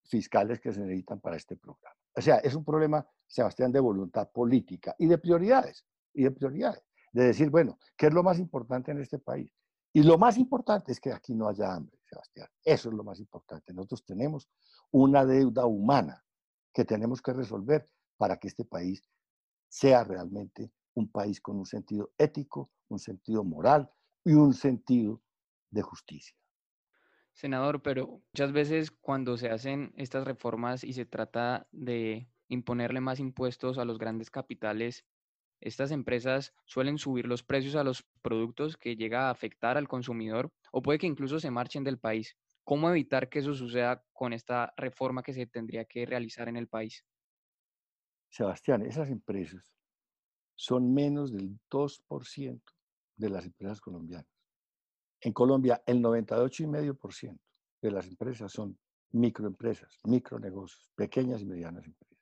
fiscales 0.03 0.59
que 0.59 0.73
se 0.73 0.81
necesitan 0.81 1.21
para 1.21 1.37
este 1.37 1.55
programa. 1.55 1.95
O 2.13 2.21
sea, 2.21 2.35
es 2.39 2.53
un 2.55 2.65
problema, 2.65 3.07
Sebastián, 3.25 3.71
de 3.71 3.79
voluntad 3.79 4.29
política 4.29 4.93
y 4.99 5.07
de 5.07 5.17
prioridades, 5.17 5.85
y 6.13 6.23
de 6.23 6.31
prioridades. 6.31 6.83
De 7.13 7.23
decir, 7.23 7.49
bueno, 7.49 7.79
¿qué 7.95 8.07
es 8.07 8.13
lo 8.13 8.23
más 8.23 8.39
importante 8.39 8.91
en 8.91 8.99
este 8.99 9.19
país? 9.19 9.55
Y 9.93 10.03
lo 10.03 10.17
más 10.17 10.37
importante 10.37 10.91
es 10.91 10.99
que 10.99 11.13
aquí 11.13 11.33
no 11.33 11.47
haya 11.47 11.73
hambre, 11.73 11.97
Sebastián. 12.03 12.49
Eso 12.61 12.89
es 12.89 12.95
lo 12.95 13.05
más 13.05 13.21
importante. 13.21 13.73
Nosotros 13.73 14.03
tenemos 14.03 14.49
una 14.91 15.25
deuda 15.25 15.65
humana 15.65 16.25
que 16.73 16.83
tenemos 16.83 17.21
que 17.21 17.31
resolver 17.31 17.89
para 18.17 18.35
que 18.35 18.49
este 18.49 18.65
país 18.65 19.01
sea 19.69 20.03
realmente 20.03 20.73
un 20.99 21.09
país 21.11 21.41
con 21.41 21.57
un 21.57 21.65
sentido 21.65 22.11
ético, 22.17 22.71
un 22.89 22.99
sentido 22.99 23.43
moral 23.43 23.89
y 24.23 24.33
un 24.33 24.53
sentido 24.53 25.21
de 25.71 25.81
justicia. 25.81 26.35
Senador, 27.33 27.81
pero 27.81 28.21
muchas 28.33 28.51
veces 28.51 28.91
cuando 28.91 29.37
se 29.37 29.49
hacen 29.49 29.93
estas 29.95 30.25
reformas 30.25 30.83
y 30.83 30.93
se 30.93 31.05
trata 31.05 31.67
de 31.71 32.27
imponerle 32.49 32.99
más 33.01 33.19
impuestos 33.19 33.77
a 33.77 33.85
los 33.85 33.97
grandes 33.97 34.29
capitales, 34.29 35.05
estas 35.61 35.91
empresas 35.91 36.53
suelen 36.65 36.97
subir 36.97 37.27
los 37.27 37.43
precios 37.43 37.75
a 37.75 37.83
los 37.83 38.03
productos 38.21 38.77
que 38.77 38.95
llega 38.95 39.27
a 39.27 39.31
afectar 39.31 39.77
al 39.77 39.87
consumidor 39.87 40.51
o 40.71 40.81
puede 40.81 40.99
que 40.99 41.07
incluso 41.07 41.39
se 41.39 41.51
marchen 41.51 41.83
del 41.83 41.99
país. 41.99 42.37
¿Cómo 42.63 42.89
evitar 42.89 43.29
que 43.29 43.39
eso 43.39 43.53
suceda 43.53 44.05
con 44.13 44.33
esta 44.33 44.73
reforma 44.77 45.23
que 45.23 45.33
se 45.33 45.47
tendría 45.47 45.85
que 45.85 46.05
realizar 46.05 46.49
en 46.49 46.57
el 46.57 46.67
país? 46.67 47.05
Sebastián, 48.29 48.81
esas 48.81 49.09
empresas 49.11 49.78
son 50.59 50.93
menos 50.93 51.31
del 51.31 51.57
2% 51.71 52.61
de 53.15 53.29
las 53.29 53.45
empresas 53.45 53.79
colombianas. 53.79 54.27
En 55.21 55.31
Colombia, 55.31 55.81
el 55.85 56.01
98,5% 56.01 57.39
de 57.81 57.91
las 57.91 58.05
empresas 58.07 58.51
son 58.51 58.77
microempresas, 59.11 59.97
micronegocios, 60.03 60.91
pequeñas 60.95 61.41
y 61.41 61.45
medianas 61.45 61.85
empresas. 61.85 62.19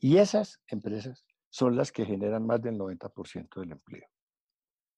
Y 0.00 0.16
esas 0.16 0.60
empresas 0.66 1.24
son 1.48 1.76
las 1.76 1.92
que 1.92 2.04
generan 2.04 2.44
más 2.44 2.60
del 2.60 2.76
90% 2.76 3.60
del 3.60 3.70
empleo. 3.70 4.08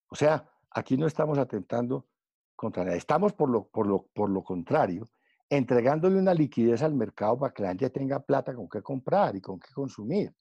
O 0.08 0.14
sea, 0.14 0.50
aquí 0.70 0.96
no 0.96 1.06
estamos 1.06 1.36
atentando 1.36 2.08
contra 2.56 2.84
nada. 2.84 2.96
Estamos, 2.96 3.34
por 3.34 3.50
lo, 3.50 3.68
por 3.68 3.86
lo, 3.86 4.06
por 4.14 4.30
lo 4.30 4.42
contrario, 4.42 5.04
entregándole 5.50 6.18
una 6.18 6.32
liquidez 6.32 6.82
al 6.82 6.94
mercado 6.94 7.38
para 7.38 7.52
que 7.52 7.64
la 7.64 7.68
gente 7.68 7.90
tenga 7.90 8.20
plata 8.20 8.54
con 8.54 8.66
qué 8.66 8.80
comprar 8.80 9.36
y 9.36 9.42
con 9.42 9.60
qué 9.60 9.68
consumir 9.74 10.34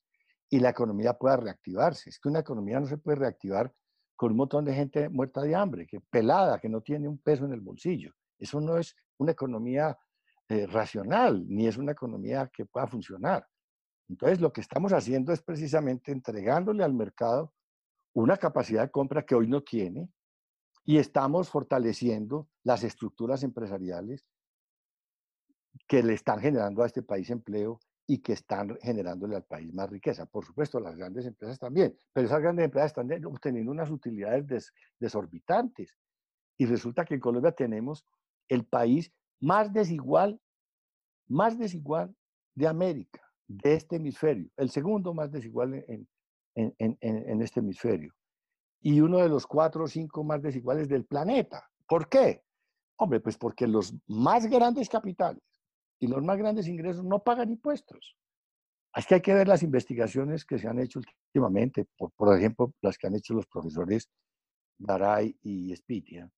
y 0.52 0.60
la 0.60 0.70
economía 0.70 1.14
pueda 1.14 1.38
reactivarse. 1.38 2.10
Es 2.10 2.20
que 2.20 2.28
una 2.28 2.40
economía 2.40 2.80
no 2.80 2.86
se 2.86 2.98
puede 2.98 3.18
reactivar 3.18 3.74
con 4.18 4.32
un 4.32 4.38
montón 4.38 4.66
de 4.66 4.76
gente 4.76 5.10
muerta 5.10 5.42
de 5.42 5.56
hambre, 5.56 5.88
que 5.88 6.02
pelada, 6.02 6.60
que 6.60 6.70
no 6.70 6.82
tiene 6.82 7.08
un 7.08 7.18
peso 7.18 7.46
en 7.46 7.54
el 7.54 7.62
bolsillo. 7.62 8.14
Eso 8.38 8.60
no 8.60 8.78
es 8.78 8.96
una 9.18 9.32
economía 9.32 9.98
eh, 10.50 10.68
racional, 10.68 11.48
ni 11.48 11.68
es 11.68 11.78
una 11.78 11.94
economía 11.94 12.52
que 12.54 12.66
pueda 12.66 12.86
funcionar. 12.86 13.48
Entonces, 14.10 14.42
lo 14.42 14.52
que 14.52 14.60
estamos 14.60 14.92
haciendo 14.92 15.32
es 15.32 15.42
precisamente 15.42 16.12
entregándole 16.12 16.84
al 16.84 16.94
mercado 16.94 17.54
una 18.14 18.36
capacidad 18.36 18.84
de 18.84 18.92
compra 18.92 19.26
que 19.26 19.36
hoy 19.36 19.48
no 19.48 19.62
tiene 19.62 20.10
y 20.84 20.98
estamos 20.98 21.50
fortaleciendo 21.50 22.50
las 22.64 22.84
estructuras 22.84 23.44
empresariales 23.44 24.26
que 25.88 26.04
le 26.04 26.14
están 26.14 26.42
generando 26.42 26.84
a 26.84 26.88
este 26.88 27.04
país 27.04 27.30
empleo 27.30 27.80
y 28.08 28.20
que 28.20 28.34
están 28.34 28.78
generándole 28.82 29.36
al 29.36 29.44
país 29.44 29.74
más 29.74 29.90
riqueza. 29.90 30.26
Por 30.26 30.46
supuesto, 30.46 30.80
las 30.80 30.96
grandes 30.96 31.26
empresas 31.26 31.60
también, 31.60 31.96
pero 32.12 32.28
esas 32.28 32.42
grandes 32.42 32.66
empresas 32.66 32.92
están 32.92 33.26
obteniendo 33.26 33.72
unas 33.72 33.90
utilidades 33.90 34.74
desorbitantes. 35.00 35.96
Y 36.58 36.66
resulta 36.66 37.06
que 37.06 37.16
en 37.16 37.20
Colombia 37.20 37.52
tenemos 37.52 38.06
el 38.48 38.66
país 38.66 39.12
más 39.40 39.72
desigual, 39.72 40.40
más 41.28 41.58
desigual 41.58 42.16
de 42.54 42.68
América, 42.68 43.22
de 43.48 43.74
este 43.74 43.96
hemisferio, 43.96 44.50
el 44.58 44.70
segundo 44.70 45.14
más 45.14 45.32
desigual 45.32 45.74
en, 45.88 46.08
en, 46.56 46.76
en, 46.80 47.42
este 47.42 47.62
hemisferio. 47.62 48.14
Y 48.82 49.00
uno 49.00 49.20
de 49.20 49.30
los 49.30 49.48
cuatro 49.48 49.86
o 49.86 49.88
cinco 49.88 50.24
más 50.24 50.42
desiguales 50.42 50.90
del 50.90 51.06
planeta. 51.06 51.70
¿Por 51.88 52.10
qué? 52.10 52.44
Hombre, 52.98 53.20
pues 53.20 53.38
porque 53.38 53.68
los 53.68 53.94
más 54.08 54.48
grandes 54.48 54.90
capitales 54.90 55.42
y 56.02 56.08
los 56.08 56.22
más 56.24 56.38
grandes 56.38 56.68
ingresos 56.68 57.06
no 57.06 57.24
pagan 57.24 57.50
impuestos. 57.50 58.18
Es 58.94 59.06
que 59.06 59.16
hay 59.16 59.22
que 59.22 59.34
ver 59.34 59.48
las 59.48 59.64
investigaciones 59.64 60.44
que 60.44 60.58
se 60.58 60.68
han 60.68 60.80
hecho 60.80 61.00
últimamente, 61.00 61.86
por, 61.98 62.12
por 62.12 62.38
ejemplo, 62.38 62.74
las 62.82 62.98
que 62.98 63.08
han 63.08 63.16
hecho 63.16 63.34
los 63.34 63.48
profesores 63.48 64.10
Daray 64.78 65.38
y 65.44 65.74
Spitia, 65.76 66.30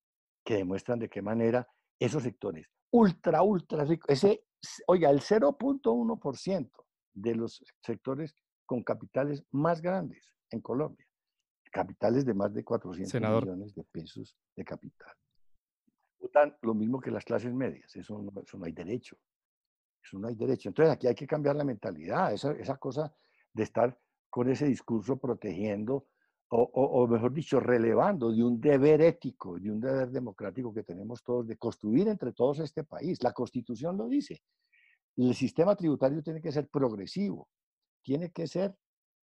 que 0.44 0.54
demuestran 0.54 1.00
de 1.00 1.08
qué 1.08 1.20
manera 1.20 1.66
esos 1.98 2.22
sectores 2.22 2.68
ultra, 2.94 3.42
ultra 3.42 3.84
ricos, 3.84 4.08
ese, 4.08 4.44
oiga, 4.86 5.10
el 5.10 5.20
0.1% 5.20 6.70
de 7.14 7.34
los 7.34 7.64
sectores 7.80 8.36
con 8.64 8.84
capitales 8.84 9.44
más 9.50 9.82
grandes 9.82 10.32
en 10.50 10.60
Colombia, 10.60 11.04
capitales 11.72 12.24
de 12.24 12.34
más 12.34 12.54
de 12.54 12.62
400 12.62 13.20
millones 13.20 13.74
de 13.74 13.82
pesos 13.84 14.36
de 14.54 14.64
capital. 14.64 15.12
Lo 16.62 16.74
mismo 16.74 17.00
que 17.00 17.10
las 17.10 17.24
clases 17.24 17.52
medias, 17.52 17.94
eso 17.96 18.24
eso 18.42 18.58
no 18.58 18.64
hay 18.64 18.72
derecho. 18.72 19.16
Eso 20.04 20.18
no 20.18 20.28
hay 20.28 20.34
derecho. 20.34 20.68
Entonces 20.68 20.94
aquí 20.94 21.06
hay 21.06 21.14
que 21.14 21.26
cambiar 21.26 21.56
la 21.56 21.64
mentalidad, 21.64 22.32
esa, 22.32 22.52
esa 22.52 22.76
cosa 22.76 23.12
de 23.52 23.62
estar 23.62 23.98
con 24.28 24.50
ese 24.50 24.66
discurso 24.66 25.16
protegiendo 25.16 26.08
o, 26.50 26.62
o, 26.62 27.08
mejor 27.08 27.32
dicho, 27.32 27.58
relevando 27.58 28.30
de 28.30 28.44
un 28.44 28.60
deber 28.60 29.00
ético, 29.00 29.58
de 29.58 29.72
un 29.72 29.80
deber 29.80 30.10
democrático 30.10 30.72
que 30.72 30.84
tenemos 30.84 31.24
todos 31.24 31.48
de 31.48 31.56
construir 31.56 32.06
entre 32.06 32.32
todos 32.32 32.60
este 32.60 32.84
país. 32.84 33.20
La 33.22 33.32
constitución 33.32 33.96
lo 33.96 34.06
dice. 34.08 34.42
El 35.16 35.34
sistema 35.34 35.74
tributario 35.74 36.22
tiene 36.22 36.40
que 36.40 36.52
ser 36.52 36.68
progresivo, 36.68 37.48
tiene 38.02 38.30
que 38.30 38.46
ser 38.46 38.76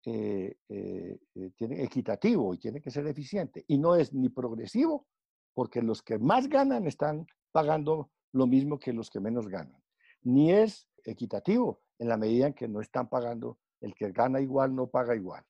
eh, 0.06 0.56
eh, 0.68 1.18
eh, 1.34 1.50
tiene, 1.56 1.82
equitativo 1.82 2.52
y 2.52 2.58
tiene 2.58 2.82
que 2.82 2.90
ser 2.90 3.06
eficiente. 3.06 3.64
Y 3.68 3.78
no 3.78 3.94
es 3.96 4.12
ni 4.12 4.28
progresivo, 4.28 5.06
porque 5.54 5.80
los 5.80 6.02
que 6.02 6.18
más 6.18 6.48
ganan 6.48 6.86
están 6.86 7.26
pagando 7.52 8.10
lo 8.32 8.46
mismo 8.46 8.78
que 8.78 8.92
los 8.92 9.08
que 9.08 9.20
menos 9.20 9.48
ganan 9.48 9.84
ni 10.24 10.52
es 10.52 10.88
equitativo 11.04 11.80
en 11.98 12.08
la 12.08 12.16
medida 12.16 12.48
en 12.48 12.54
que 12.54 12.68
no 12.68 12.80
están 12.80 13.08
pagando, 13.08 13.58
el 13.80 13.94
que 13.94 14.10
gana 14.10 14.40
igual 14.40 14.74
no 14.74 14.88
paga 14.88 15.14
igual. 15.14 15.44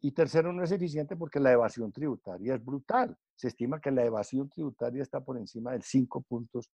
Y 0.00 0.12
tercero, 0.12 0.52
no 0.52 0.62
es 0.62 0.72
eficiente 0.72 1.16
porque 1.16 1.40
la 1.40 1.52
evasión 1.52 1.92
tributaria 1.92 2.54
es 2.54 2.64
brutal. 2.64 3.16
Se 3.34 3.48
estima 3.48 3.80
que 3.80 3.90
la 3.90 4.04
evasión 4.04 4.48
tributaria 4.48 5.02
está 5.02 5.22
por 5.22 5.36
encima 5.36 5.72
del 5.72 5.82
5 5.82 6.22
puntos 6.22 6.70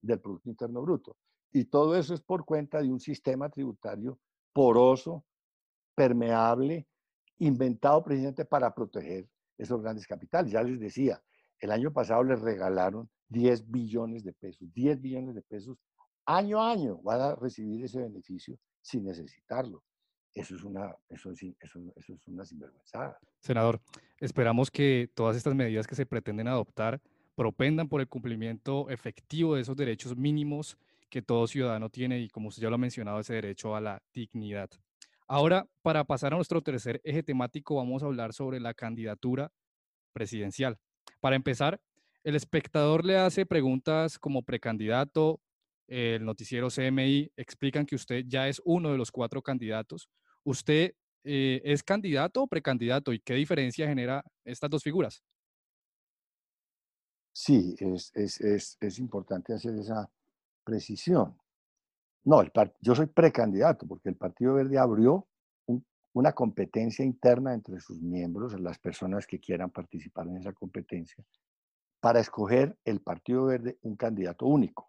del 0.00 0.20
Producto 0.20 0.50
Interno 0.50 0.82
Bruto. 0.82 1.16
Y 1.52 1.66
todo 1.66 1.96
eso 1.96 2.14
es 2.14 2.20
por 2.20 2.44
cuenta 2.44 2.82
de 2.82 2.90
un 2.90 3.00
sistema 3.00 3.48
tributario 3.48 4.18
poroso, 4.52 5.24
permeable, 5.94 6.88
inventado 7.38 8.02
precisamente 8.02 8.44
para 8.44 8.74
proteger 8.74 9.28
esos 9.56 9.80
grandes 9.80 10.06
capitales. 10.06 10.52
Ya 10.52 10.62
les 10.62 10.80
decía, 10.80 11.22
el 11.60 11.70
año 11.70 11.92
pasado 11.92 12.24
les 12.24 12.40
regalaron 12.40 13.08
10 13.28 13.70
billones 13.70 14.24
de 14.24 14.32
pesos, 14.32 14.72
10 14.74 15.00
billones 15.00 15.34
de 15.34 15.42
pesos 15.42 15.78
año 16.26 16.62
a 16.62 16.72
año 16.72 16.98
van 17.02 17.20
a 17.20 17.34
recibir 17.34 17.84
ese 17.84 18.00
beneficio 18.00 18.58
sin 18.80 19.04
necesitarlo. 19.04 19.82
Eso 20.34 20.54
es 20.54 20.62
una, 20.64 20.94
eso 21.08 21.30
es, 21.30 21.42
eso, 21.42 21.80
eso 21.96 22.12
es 22.12 22.28
una 22.28 22.44
sinvergüenzada. 22.44 23.18
Senador, 23.40 23.80
esperamos 24.18 24.70
que 24.70 25.10
todas 25.14 25.36
estas 25.36 25.54
medidas 25.54 25.86
que 25.86 25.94
se 25.94 26.04
pretenden 26.04 26.48
adoptar 26.48 27.00
propendan 27.34 27.88
por 27.88 28.00
el 28.00 28.08
cumplimiento 28.08 28.90
efectivo 28.90 29.54
de 29.54 29.62
esos 29.62 29.76
derechos 29.76 30.16
mínimos 30.16 30.76
que 31.08 31.22
todo 31.22 31.46
ciudadano 31.46 31.88
tiene 31.88 32.20
y, 32.20 32.28
como 32.28 32.48
usted 32.48 32.62
ya 32.62 32.68
lo 32.68 32.74
ha 32.74 32.78
mencionado, 32.78 33.20
ese 33.20 33.34
derecho 33.34 33.74
a 33.76 33.80
la 33.80 34.02
dignidad. 34.12 34.68
Ahora, 35.28 35.66
para 35.82 36.04
pasar 36.04 36.32
a 36.32 36.36
nuestro 36.36 36.62
tercer 36.62 37.00
eje 37.04 37.22
temático, 37.22 37.76
vamos 37.76 38.02
a 38.02 38.06
hablar 38.06 38.32
sobre 38.32 38.60
la 38.60 38.74
candidatura 38.74 39.52
presidencial. 40.12 40.78
Para 41.20 41.36
empezar, 41.36 41.80
el 42.24 42.36
espectador 42.36 43.04
le 43.04 43.16
hace 43.16 43.46
preguntas 43.46 44.18
como 44.18 44.42
precandidato, 44.42 45.40
el 45.86 46.24
noticiero 46.24 46.68
CMI 46.68 47.30
explican 47.36 47.86
que 47.86 47.94
usted 47.94 48.24
ya 48.26 48.48
es 48.48 48.60
uno 48.64 48.90
de 48.90 48.98
los 48.98 49.10
cuatro 49.10 49.42
candidatos. 49.42 50.08
¿Usted 50.44 50.92
eh, 51.24 51.60
es 51.64 51.82
candidato 51.82 52.42
o 52.42 52.46
precandidato 52.46 53.12
y 53.12 53.20
qué 53.20 53.34
diferencia 53.34 53.86
genera 53.86 54.24
estas 54.44 54.70
dos 54.70 54.82
figuras? 54.82 55.22
Sí, 57.32 57.76
es, 57.78 58.10
es, 58.14 58.78
es, 58.80 58.98
importante 58.98 59.52
hacer 59.52 59.74
esa 59.74 60.10
precisión. 60.64 61.36
No, 62.24 62.42
yo 62.80 62.94
soy 62.94 63.06
precandidato 63.06 63.86
porque 63.86 64.08
el 64.08 64.16
Partido 64.16 64.54
Verde 64.54 64.78
abrió 64.78 65.28
una 66.14 66.32
competencia 66.32 67.04
interna 67.04 67.52
entre 67.52 67.78
sus 67.78 68.00
miembros, 68.00 68.58
las 68.58 68.78
personas 68.78 69.26
que 69.26 69.38
quieran 69.38 69.70
participar 69.70 70.26
en 70.28 70.38
esa 70.38 70.54
competencia, 70.54 71.22
para 72.00 72.20
escoger 72.20 72.78
el 72.84 73.02
Partido 73.02 73.44
Verde 73.44 73.78
un 73.82 73.96
candidato 73.96 74.46
único. 74.46 74.86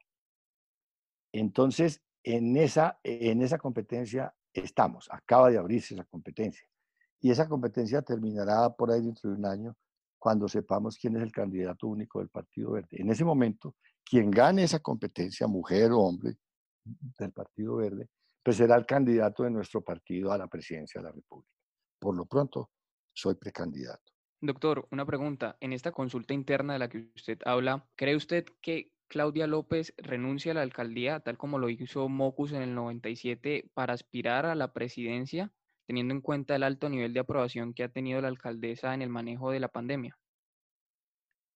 Entonces, 1.39 2.01
en 2.23 2.57
esa, 2.57 2.99
en 3.03 3.43
esa 3.43 3.59
competencia 3.59 4.33
estamos, 4.53 5.07
acaba 5.11 5.51
de 5.51 5.57
abrirse 5.57 5.93
esa 5.93 6.03
competencia. 6.05 6.67
Y 7.19 7.29
esa 7.29 7.47
competencia 7.47 8.01
terminará 8.01 8.69
por 8.71 8.91
ahí 8.91 9.01
dentro 9.01 9.29
de 9.29 9.37
un 9.37 9.45
año 9.45 9.77
cuando 10.17 10.47
sepamos 10.47 10.97
quién 10.97 11.15
es 11.15 11.21
el 11.21 11.31
candidato 11.31 11.87
único 11.87 12.19
del 12.19 12.29
Partido 12.29 12.71
Verde. 12.71 12.97
En 12.99 13.11
ese 13.11 13.23
momento, 13.23 13.75
quien 14.03 14.31
gane 14.31 14.63
esa 14.63 14.79
competencia, 14.79 15.45
mujer 15.47 15.91
o 15.91 15.99
hombre 15.99 16.37
del 16.83 17.31
Partido 17.31 17.75
Verde, 17.75 18.09
pues 18.41 18.57
será 18.57 18.75
el 18.75 18.85
candidato 18.87 19.43
de 19.43 19.51
nuestro 19.51 19.81
partido 19.81 20.31
a 20.31 20.37
la 20.37 20.47
presidencia 20.47 21.01
de 21.01 21.07
la 21.07 21.11
República. 21.11 21.51
Por 21.99 22.15
lo 22.15 22.25
pronto, 22.25 22.71
soy 23.13 23.35
precandidato. 23.35 24.11
Doctor, 24.41 24.87
una 24.91 25.05
pregunta. 25.05 25.57
En 25.59 25.73
esta 25.73 25.91
consulta 25.91 26.33
interna 26.33 26.73
de 26.73 26.79
la 26.79 26.89
que 26.89 27.11
usted 27.15 27.39
habla, 27.45 27.87
¿cree 27.95 28.15
usted 28.15 28.45
que 28.61 28.91
Claudia 29.07 29.47
López 29.47 29.93
renuncia 29.97 30.51
a 30.51 30.55
la 30.55 30.61
alcaldía, 30.61 31.19
tal 31.19 31.37
como 31.37 31.59
lo 31.59 31.69
hizo 31.69 32.07
Mocus 32.09 32.51
en 32.51 32.61
el 32.61 32.75
97, 32.75 33.69
para 33.73 33.93
aspirar 33.93 34.45
a 34.45 34.55
la 34.55 34.73
presidencia? 34.73 35.51
teniendo 35.87 36.13
en 36.13 36.21
cuenta 36.21 36.55
el 36.55 36.63
alto 36.63 36.89
nivel 36.89 37.13
de 37.13 37.21
aprobación 37.21 37.73
que 37.73 37.83
ha 37.83 37.89
tenido 37.89 38.21
la 38.21 38.27
alcaldesa 38.27 38.93
en 38.93 39.01
el 39.01 39.09
manejo 39.09 39.51
de 39.51 39.61
la 39.61 39.69
pandemia? 39.69 40.19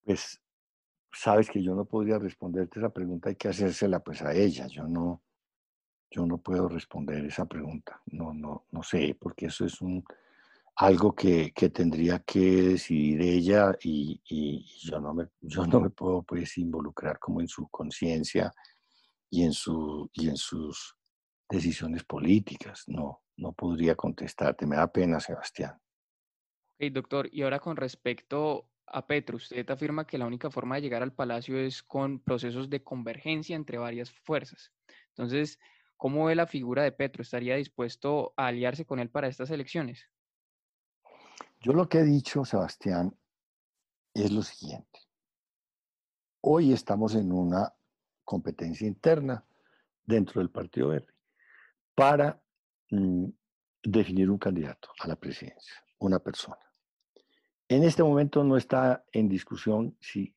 Pues 0.03 0.41
sabes 1.11 1.49
que 1.49 1.61
yo 1.61 1.75
no 1.75 1.83
podría 1.85 2.17
responderte 2.17 2.79
esa 2.79 2.89
pregunta, 2.89 3.29
hay 3.29 3.35
que 3.35 3.49
hacérsela 3.49 3.99
pues 3.99 4.21
a 4.21 4.33
ella. 4.33 4.67
Yo 4.67 4.87
no, 4.87 5.21
yo 6.09 6.25
no 6.25 6.37
puedo 6.37 6.69
responder 6.69 7.25
esa 7.25 7.45
pregunta. 7.45 8.01
No, 8.05 8.33
no, 8.33 8.65
no 8.71 8.83
sé, 8.83 9.15
porque 9.19 9.47
eso 9.47 9.65
es 9.65 9.81
un 9.81 10.03
algo 10.75 11.13
que, 11.13 11.51
que 11.51 11.69
tendría 11.69 12.19
que 12.19 12.39
decidir 12.39 13.21
ella 13.21 13.75
y, 13.83 14.21
y, 14.27 14.65
yo, 14.79 14.99
no 14.99 15.13
me, 15.13 15.27
yo 15.41 15.65
no 15.65 15.81
me 15.81 15.89
puedo 15.89 16.23
pues 16.23 16.57
involucrar 16.57 17.19
como 17.19 17.41
en 17.41 17.47
su 17.47 17.67
conciencia 17.69 18.51
y, 19.29 19.43
en 19.43 19.53
su, 19.53 20.09
y 20.13 20.29
en 20.29 20.37
sus 20.37 20.95
decisiones 21.49 22.03
políticas. 22.03 22.83
No, 22.87 23.21
no 23.37 23.53
podría 23.53 23.95
contestarte. 23.95 24.65
Me 24.65 24.75
da 24.75 24.91
pena, 24.91 25.19
Sebastián. 25.19 25.77
Ok, 26.79 26.91
doctor. 26.91 27.29
Y 27.31 27.43
ahora 27.43 27.59
con 27.59 27.75
respecto 27.75 28.69
a 28.87 29.05
Petro, 29.07 29.37
usted 29.37 29.69
afirma 29.69 30.05
que 30.05 30.17
la 30.17 30.25
única 30.25 30.49
forma 30.49 30.75
de 30.75 30.81
llegar 30.81 31.03
al 31.03 31.13
palacio 31.13 31.57
es 31.57 31.83
con 31.83 32.19
procesos 32.19 32.69
de 32.69 32.83
convergencia 32.83 33.55
entre 33.55 33.77
varias 33.77 34.11
fuerzas. 34.11 34.71
Entonces, 35.09 35.59
¿cómo 35.95 36.25
ve 36.25 36.35
la 36.35 36.47
figura 36.47 36.83
de 36.83 36.91
Petro? 36.91 37.21
¿Estaría 37.21 37.55
dispuesto 37.55 38.33
a 38.35 38.47
aliarse 38.47 38.85
con 38.85 38.99
él 38.99 39.09
para 39.09 39.27
estas 39.27 39.49
elecciones? 39.51 40.10
Yo 41.63 41.73
lo 41.73 41.87
que 41.87 41.99
he 41.99 42.03
dicho, 42.03 42.43
Sebastián, 42.43 43.15
es 44.15 44.31
lo 44.31 44.41
siguiente. 44.41 44.99
Hoy 46.41 46.73
estamos 46.73 47.13
en 47.13 47.31
una 47.31 47.71
competencia 48.23 48.87
interna 48.87 49.45
dentro 50.03 50.41
del 50.41 50.49
Partido 50.49 50.87
Verde 50.87 51.13
para 51.93 52.41
mm, 52.89 53.25
definir 53.83 54.31
un 54.31 54.39
candidato 54.39 54.89
a 55.01 55.07
la 55.07 55.15
presidencia, 55.15 55.75
una 55.99 56.17
persona. 56.17 56.57
En 57.67 57.83
este 57.83 58.01
momento 58.01 58.43
no 58.43 58.57
está 58.57 59.05
en 59.11 59.29
discusión 59.29 59.95
si 60.01 60.35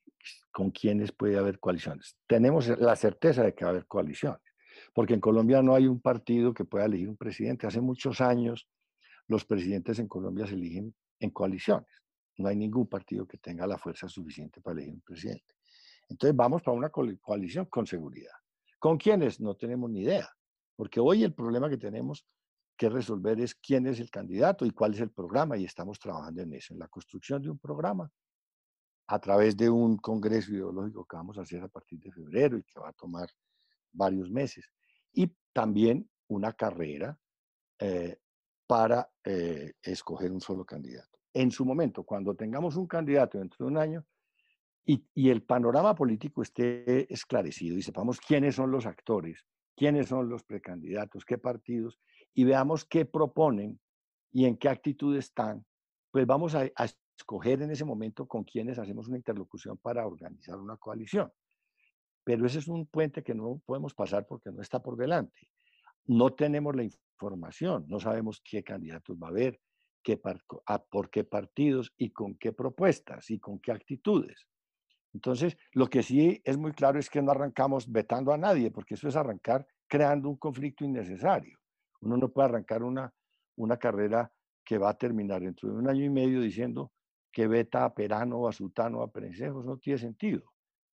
con 0.52 0.72
quiénes 0.72 1.10
puede 1.10 1.38
haber 1.38 1.58
coaliciones. 1.58 2.18
Tenemos 2.26 2.68
la 2.68 2.96
certeza 2.96 3.42
de 3.42 3.54
que 3.54 3.64
va 3.64 3.70
a 3.70 3.72
haber 3.72 3.86
coaliciones, 3.86 4.42
porque 4.92 5.14
en 5.14 5.20
Colombia 5.20 5.62
no 5.62 5.74
hay 5.74 5.86
un 5.86 6.02
partido 6.02 6.52
que 6.52 6.66
pueda 6.66 6.84
elegir 6.84 7.08
un 7.08 7.16
presidente. 7.16 7.66
Hace 7.66 7.80
muchos 7.80 8.20
años 8.20 8.68
los 9.26 9.46
presidentes 9.46 9.98
en 9.98 10.06
Colombia 10.06 10.46
se 10.46 10.52
eligen 10.52 10.94
en 11.18 11.30
coaliciones. 11.30 11.88
No 12.38 12.48
hay 12.48 12.56
ningún 12.56 12.86
partido 12.86 13.26
que 13.26 13.38
tenga 13.38 13.66
la 13.66 13.78
fuerza 13.78 14.08
suficiente 14.08 14.60
para 14.60 14.74
elegir 14.74 14.94
un 14.94 15.00
presidente. 15.00 15.54
Entonces 16.08 16.36
vamos 16.36 16.62
para 16.62 16.76
una 16.76 16.90
coalición 16.90 17.66
con 17.66 17.86
seguridad. 17.86 18.32
¿Con 18.78 18.98
quiénes? 18.98 19.40
No 19.40 19.54
tenemos 19.54 19.90
ni 19.90 20.02
idea. 20.02 20.28
Porque 20.76 21.00
hoy 21.00 21.22
el 21.24 21.32
problema 21.32 21.70
que 21.70 21.78
tenemos 21.78 22.26
que 22.76 22.88
resolver 22.88 23.40
es 23.40 23.54
quién 23.54 23.86
es 23.86 24.00
el 24.00 24.10
candidato 24.10 24.66
y 24.66 24.70
cuál 24.72 24.94
es 24.94 25.00
el 25.00 25.10
programa, 25.10 25.56
y 25.56 25.64
estamos 25.64 25.98
trabajando 25.98 26.42
en 26.42 26.52
eso, 26.54 26.74
en 26.74 26.80
la 26.80 26.88
construcción 26.88 27.40
de 27.40 27.50
un 27.50 27.58
programa 27.58 28.10
a 29.06 29.18
través 29.18 29.56
de 29.56 29.68
un 29.68 29.96
congreso 29.98 30.52
ideológico 30.52 31.04
que 31.04 31.16
vamos 31.16 31.38
a 31.38 31.42
hacer 31.42 31.62
a 31.62 31.68
partir 31.68 32.00
de 32.00 32.10
febrero 32.10 32.58
y 32.58 32.64
que 32.64 32.80
va 32.80 32.88
a 32.88 32.92
tomar 32.92 33.28
varios 33.92 34.30
meses. 34.30 34.68
Y 35.12 35.32
también 35.52 36.08
una 36.28 36.52
carrera 36.52 37.16
eh, 37.78 38.18
para 38.66 39.10
eh, 39.24 39.72
escoger 39.82 40.32
un 40.32 40.40
solo 40.40 40.64
candidato. 40.64 41.18
En 41.32 41.50
su 41.50 41.64
momento, 41.64 42.04
cuando 42.04 42.34
tengamos 42.34 42.76
un 42.76 42.86
candidato 42.86 43.38
dentro 43.38 43.66
de 43.66 43.72
un 43.72 43.78
año 43.78 44.04
y, 44.84 45.02
el 45.28 45.42
panorama 45.42 45.94
político 45.94 46.42
esté 46.42 47.12
esclarecido 47.12 47.76
y 47.76 47.82
sepamos 47.82 48.20
quiénes 48.20 48.54
son 48.54 48.70
los 48.70 48.86
actores 48.86 49.44
quiénes 49.76 50.08
son 50.08 50.28
los 50.28 50.42
precandidatos, 50.44 51.24
qué 51.24 51.38
partidos, 51.38 51.98
y 52.32 52.44
veamos 52.44 52.84
qué 52.84 53.04
proponen 53.04 53.80
y 54.32 54.46
en 54.46 54.56
qué 54.56 54.68
actitud 54.68 55.16
están, 55.16 55.64
pues 56.10 56.26
vamos 56.26 56.54
a, 56.54 56.70
escoger 57.16 57.62
en 57.62 57.70
ese 57.70 57.84
momento 57.84 58.26
con 58.26 58.42
quiénes 58.42 58.76
hacemos 58.76 59.06
una 59.06 59.16
interlocución 59.16 59.78
para 59.78 60.04
organizar 60.04 60.58
una 60.58 60.76
coalición. 60.76 61.32
Pero 62.24 62.44
ese 62.44 62.58
es 62.58 62.66
un 62.66 62.86
puente 62.86 63.22
que 63.22 63.34
no 63.34 63.62
podemos 63.64 63.94
pasar 63.94 64.26
porque 64.26 64.50
no 64.50 64.60
está 64.60 64.82
por 64.82 64.96
delante. 64.96 65.48
No 66.06 66.32
tenemos 66.32 66.74
la 66.74 66.82
información, 67.14 67.86
no 67.88 68.00
sabemos 68.00 68.42
qué 68.44 68.62
candidatos 68.62 69.16
va 69.16 69.28
a 69.28 69.30
haber, 69.30 69.60
qué 70.02 70.20
por 70.90 71.10
qué 71.10 71.24
partidos 71.24 71.92
y 71.96 72.10
con 72.10 72.36
qué 72.36 72.52
propuestas 72.52 73.30
y 73.30 73.38
con 73.38 73.58
qué 73.58 73.72
actitudes. 73.72 74.46
Entonces, 75.14 75.56
lo 75.72 75.86
que 75.86 76.02
sí 76.02 76.42
es 76.44 76.58
muy 76.58 76.72
claro 76.72 76.98
es 76.98 77.08
que 77.08 77.22
no 77.22 77.30
arrancamos 77.30 77.90
vetando 77.90 78.32
a 78.32 78.36
nadie, 78.36 78.70
porque 78.70 78.94
eso 78.94 79.08
es 79.08 79.16
arrancar 79.16 79.66
creando 79.86 80.28
un 80.28 80.36
conflicto 80.36 80.84
innecesario. 80.84 81.58
Uno 82.00 82.16
no 82.16 82.28
puede 82.28 82.48
arrancar 82.48 82.82
una, 82.82 83.14
una 83.56 83.78
carrera 83.78 84.30
que 84.64 84.76
va 84.76 84.90
a 84.90 84.98
terminar 84.98 85.40
dentro 85.40 85.70
de 85.70 85.76
un 85.76 85.88
año 85.88 86.04
y 86.04 86.10
medio 86.10 86.40
diciendo 86.40 86.92
que 87.30 87.46
veta 87.46 87.84
a 87.84 87.94
Perano 87.94 88.38
o 88.38 88.48
a 88.48 88.52
Sutano 88.52 89.02
a 89.02 89.10
Perencejos, 89.10 89.64
no 89.64 89.78
tiene 89.78 89.98
sentido. 89.98 90.52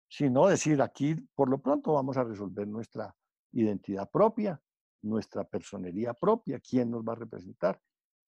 Sino 0.07 0.47
decir 0.47 0.81
aquí, 0.81 1.15
por 1.35 1.49
lo 1.49 1.59
pronto 1.59 1.93
vamos 1.93 2.17
a 2.17 2.23
resolver 2.23 2.67
nuestra 2.67 3.15
identidad 3.51 4.09
propia, 4.09 4.59
nuestra 5.01 5.43
personería 5.43 6.13
propia, 6.13 6.59
quién 6.59 6.91
nos 6.91 7.03
va 7.03 7.13
a 7.13 7.17
representar 7.17 7.79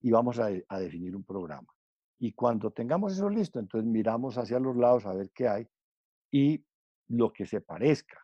y 0.01 0.11
vamos 0.11 0.39
a, 0.39 0.49
definir 0.79 1.15
un 1.15 1.23
programa. 1.23 1.67
Y 2.19 2.33
cuando 2.33 2.71
tengamos 2.71 3.13
eso 3.13 3.29
listo, 3.29 3.59
entonces 3.59 3.89
miramos 3.89 4.37
hacia 4.37 4.59
los 4.59 4.75
lados 4.75 5.05
a 5.05 5.13
ver 5.13 5.31
qué 5.31 5.47
hay 5.47 5.67
y 6.31 6.63
lo 7.07 7.31
que 7.31 7.45
se 7.45 7.61
parezca 7.61 8.19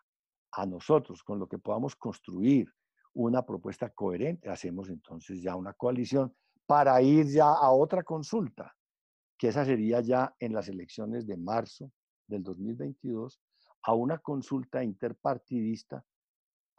a 0.52 0.66
nosotros, 0.66 1.24
con 1.24 1.40
lo 1.40 1.48
que 1.48 1.58
podamos 1.58 1.96
construir 1.96 2.72
una 3.14 3.46
propuesta 3.46 3.90
coherente, 3.90 4.50
hacemos 4.50 4.90
entonces 4.90 5.42
ya 5.42 5.56
una 5.56 5.74
coalición 5.74 6.34
para 6.66 7.02
ir 7.02 7.26
ya 7.28 7.48
a 7.48 7.72
otra 7.72 8.04
consulta, 8.04 8.76
que 9.38 9.50
esa 9.50 9.66
sería 9.66 10.02
ya 10.02 10.36
en 10.40 10.54
las 10.54 10.68
elecciones 10.68 11.26
de 11.26 11.38
marzo 11.38 11.92
del 12.28 12.44
2022, 12.44 13.40
a 13.84 13.94
una 13.94 14.18
consulta 14.20 14.84
interpartidista 14.84 16.04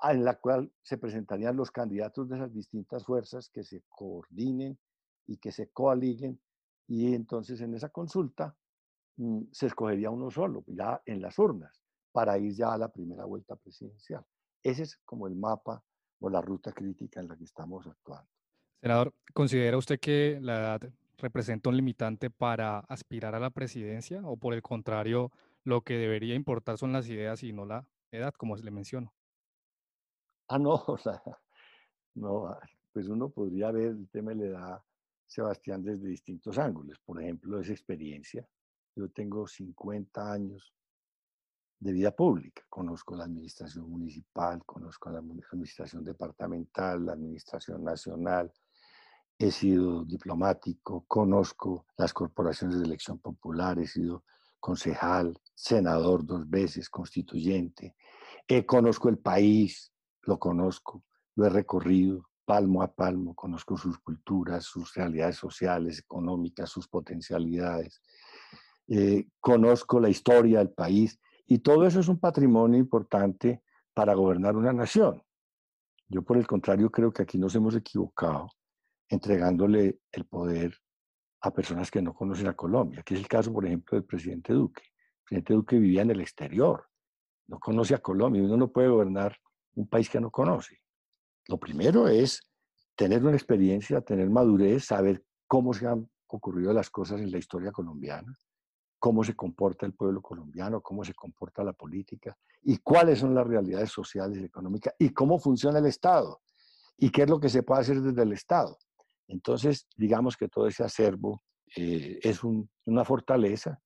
en 0.02 0.24
la 0.24 0.34
cual 0.38 0.72
se 0.82 0.98
presentarían 0.98 1.56
los 1.56 1.70
candidatos 1.70 2.28
de 2.28 2.36
esas 2.36 2.52
distintas 2.52 3.04
fuerzas 3.04 3.50
que 3.50 3.64
se 3.64 3.82
coordinen 3.88 4.78
y 5.26 5.38
que 5.38 5.52
se 5.52 5.70
coaliguen 5.70 6.40
y 6.86 7.14
entonces 7.14 7.60
en 7.60 7.74
esa 7.74 7.90
consulta 7.90 8.56
mm, 9.16 9.42
se 9.52 9.66
escogería 9.66 10.10
uno 10.10 10.30
solo, 10.30 10.64
ya 10.66 11.02
en 11.04 11.20
las 11.20 11.38
urnas, 11.38 11.82
para 12.12 12.38
ir 12.38 12.54
ya 12.54 12.72
a 12.72 12.78
la 12.78 12.88
primera 12.88 13.24
vuelta 13.24 13.56
presidencial. 13.56 14.24
Ese 14.62 14.84
es 14.84 14.96
como 15.04 15.26
el 15.26 15.36
mapa 15.36 15.84
o 16.20 16.30
la 16.30 16.40
ruta 16.40 16.72
crítica 16.72 17.20
en 17.20 17.28
la 17.28 17.36
que 17.36 17.44
estamos 17.44 17.86
actuando. 17.86 18.28
Senador, 18.80 19.14
¿considera 19.34 19.76
usted 19.76 20.00
que 20.00 20.38
la 20.40 20.58
edad 20.60 20.92
representa 21.18 21.68
un 21.68 21.76
limitante 21.76 22.30
para 22.30 22.78
aspirar 22.80 23.34
a 23.34 23.40
la 23.40 23.50
presidencia 23.50 24.22
o 24.24 24.36
por 24.36 24.54
el 24.54 24.62
contrario, 24.62 25.32
lo 25.64 25.82
que 25.82 25.98
debería 25.98 26.34
importar 26.34 26.78
son 26.78 26.92
las 26.92 27.08
ideas 27.08 27.42
y 27.42 27.52
no 27.52 27.66
la 27.66 27.86
edad, 28.12 28.32
como 28.34 28.56
le 28.56 28.70
menciono? 28.70 29.12
Ah, 30.48 30.58
no, 30.58 30.74
o 30.86 30.98
sea, 30.98 31.22
no, 32.14 32.46
ah, 32.46 32.60
pues 32.92 33.08
uno 33.08 33.30
podría 33.30 33.70
ver 33.70 33.88
el 33.88 34.08
tema 34.08 34.32
de 34.32 34.36
la 34.36 34.46
edad, 34.46 34.82
Sebastián, 35.26 35.82
desde 35.82 36.08
distintos 36.08 36.58
ángulos. 36.58 36.98
Por 37.04 37.22
ejemplo, 37.22 37.60
esa 37.60 37.72
experiencia. 37.72 38.46
Yo 38.96 39.10
tengo 39.10 39.46
50 39.46 40.32
años 40.32 40.74
de 41.78 41.92
vida 41.92 42.10
pública. 42.10 42.62
Conozco 42.68 43.14
la 43.14 43.24
administración 43.24 43.88
municipal, 43.88 44.64
conozco 44.64 45.10
la 45.10 45.18
administración 45.18 46.02
departamental, 46.02 47.04
la 47.06 47.12
administración 47.12 47.84
nacional, 47.84 48.52
he 49.38 49.52
sido 49.52 50.04
diplomático, 50.04 51.04
conozco 51.06 51.86
las 51.96 52.12
corporaciones 52.12 52.80
de 52.80 52.86
elección 52.86 53.20
popular, 53.20 53.78
he 53.78 53.86
sido 53.86 54.24
concejal, 54.58 55.38
senador 55.54 56.26
dos 56.26 56.48
veces, 56.50 56.90
constituyente, 56.90 57.94
eh, 58.48 58.66
conozco 58.66 59.08
el 59.08 59.18
país, 59.18 59.92
lo 60.28 60.38
conozco, 60.38 61.04
lo 61.36 61.46
he 61.46 61.48
recorrido 61.48 62.28
palmo 62.44 62.82
a 62.82 62.94
palmo, 62.94 63.34
conozco 63.34 63.78
sus 63.78 63.98
culturas, 63.98 64.64
sus 64.64 64.94
realidades 64.94 65.36
sociales, 65.36 65.98
económicas, 65.98 66.68
sus 66.68 66.86
potencialidades, 66.86 68.02
eh, 68.88 69.26
conozco 69.40 69.98
la 69.98 70.10
historia 70.10 70.58
del 70.58 70.70
país 70.70 71.18
y 71.46 71.58
todo 71.58 71.86
eso 71.86 72.00
es 72.00 72.08
un 72.08 72.18
patrimonio 72.18 72.78
importante 72.78 73.62
para 73.94 74.12
gobernar 74.14 74.54
una 74.54 74.72
nación. 74.72 75.22
Yo 76.08 76.22
por 76.22 76.36
el 76.36 76.46
contrario 76.46 76.90
creo 76.90 77.10
que 77.10 77.22
aquí 77.22 77.38
nos 77.38 77.54
hemos 77.54 77.74
equivocado 77.74 78.50
entregándole 79.08 80.00
el 80.12 80.26
poder 80.26 80.74
a 81.40 81.50
personas 81.50 81.90
que 81.90 82.02
no 82.02 82.12
conocen 82.12 82.48
a 82.48 82.54
Colombia, 82.54 83.02
que 83.02 83.14
es 83.14 83.20
el 83.20 83.28
caso, 83.28 83.50
por 83.50 83.64
ejemplo, 83.64 83.96
del 83.96 84.04
presidente 84.04 84.52
Duque. 84.52 84.82
El 84.82 85.24
presidente 85.24 85.54
Duque 85.54 85.78
vivía 85.78 86.02
en 86.02 86.10
el 86.10 86.20
exterior, 86.20 86.86
no 87.46 87.58
conoce 87.58 87.94
a 87.94 87.98
Colombia, 87.98 88.42
uno 88.42 88.58
no 88.58 88.70
puede 88.70 88.88
gobernar 88.88 89.38
un 89.78 89.88
país 89.88 90.10
que 90.10 90.20
no 90.20 90.30
conoce. 90.30 90.80
Lo 91.46 91.58
primero 91.58 92.08
es 92.08 92.42
tener 92.96 93.22
una 93.24 93.36
experiencia, 93.36 94.00
tener 94.00 94.28
madurez, 94.28 94.84
saber 94.86 95.24
cómo 95.46 95.72
se 95.72 95.86
han 95.86 96.10
ocurrido 96.26 96.72
las 96.72 96.90
cosas 96.90 97.20
en 97.20 97.30
la 97.30 97.38
historia 97.38 97.70
colombiana, 97.70 98.36
cómo 98.98 99.22
se 99.22 99.34
comporta 99.34 99.86
el 99.86 99.94
pueblo 99.94 100.20
colombiano, 100.20 100.80
cómo 100.80 101.04
se 101.04 101.14
comporta 101.14 101.62
la 101.62 101.72
política 101.72 102.36
y 102.62 102.78
cuáles 102.78 103.20
son 103.20 103.34
las 103.34 103.46
realidades 103.46 103.90
sociales 103.90 104.38
y 104.38 104.44
económicas 104.44 104.94
y 104.98 105.10
cómo 105.10 105.38
funciona 105.38 105.78
el 105.78 105.86
Estado 105.86 106.40
y 106.96 107.10
qué 107.10 107.22
es 107.22 107.30
lo 107.30 107.38
que 107.38 107.48
se 107.48 107.62
puede 107.62 107.82
hacer 107.82 108.00
desde 108.00 108.22
el 108.22 108.32
Estado. 108.32 108.76
Entonces, 109.28 109.86
digamos 109.96 110.36
que 110.36 110.48
todo 110.48 110.66
ese 110.66 110.82
acervo 110.82 111.44
eh, 111.76 112.18
es 112.20 112.40
una 112.42 113.04
fortaleza 113.04 113.80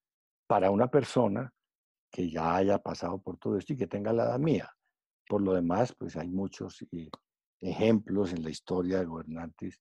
para 0.47 0.71
una 0.71 0.89
persona 0.89 1.53
que 2.11 2.31
ya 2.31 2.57
haya 2.57 2.79
pasado 2.79 3.21
por 3.21 3.37
todo 3.37 3.59
esto 3.59 3.75
y 3.75 3.77
que 3.77 3.87
tenga 3.87 4.13
la 4.13 4.25
edad 4.25 4.39
mía. 4.39 4.71
Por 5.33 5.41
lo 5.41 5.55
demás, 5.55 5.95
pues 5.99 6.15
hay 6.19 6.29
muchos 6.29 6.83
eh, 6.93 7.09
ejemplos 7.63 8.35
en 8.35 8.43
la 8.43 8.51
historia 8.51 8.99
de 8.99 9.07
gobernantes 9.07 9.81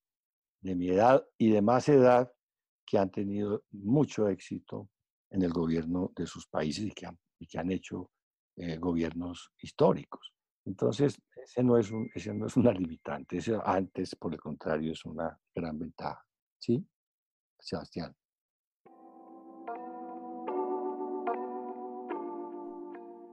de 0.61 0.75
mi 0.75 0.87
edad 0.87 1.27
y 1.37 1.49
de 1.49 1.61
más 1.61 1.89
edad 1.89 2.31
que 2.85 2.97
han 2.97 3.11
tenido 3.11 3.65
mucho 3.71 4.29
éxito 4.29 4.89
en 5.29 5.41
el 5.41 5.51
gobierno 5.51 6.13
de 6.15 6.25
sus 6.25 6.47
países 6.47 6.85
y 6.85 6.91
que 6.91 7.05
han, 7.05 7.19
y 7.37 7.47
que 7.47 7.59
han 7.59 7.69
hecho 7.69 8.11
eh, 8.55 8.77
gobiernos 8.77 9.51
históricos. 9.61 10.31
Entonces, 10.63 11.21
ese 11.35 11.63
no, 11.63 11.77
es 11.77 11.91
un, 11.91 12.09
ese 12.15 12.33
no 12.33 12.45
es 12.47 12.55
una 12.55 12.71
limitante, 12.71 13.35
ese 13.35 13.59
antes, 13.61 14.15
por 14.15 14.33
el 14.33 14.39
contrario, 14.39 14.93
es 14.93 15.03
una 15.03 15.37
gran 15.53 15.77
ventaja. 15.77 16.23
¿Sí? 16.59 16.81
Sebastián. 17.59 18.15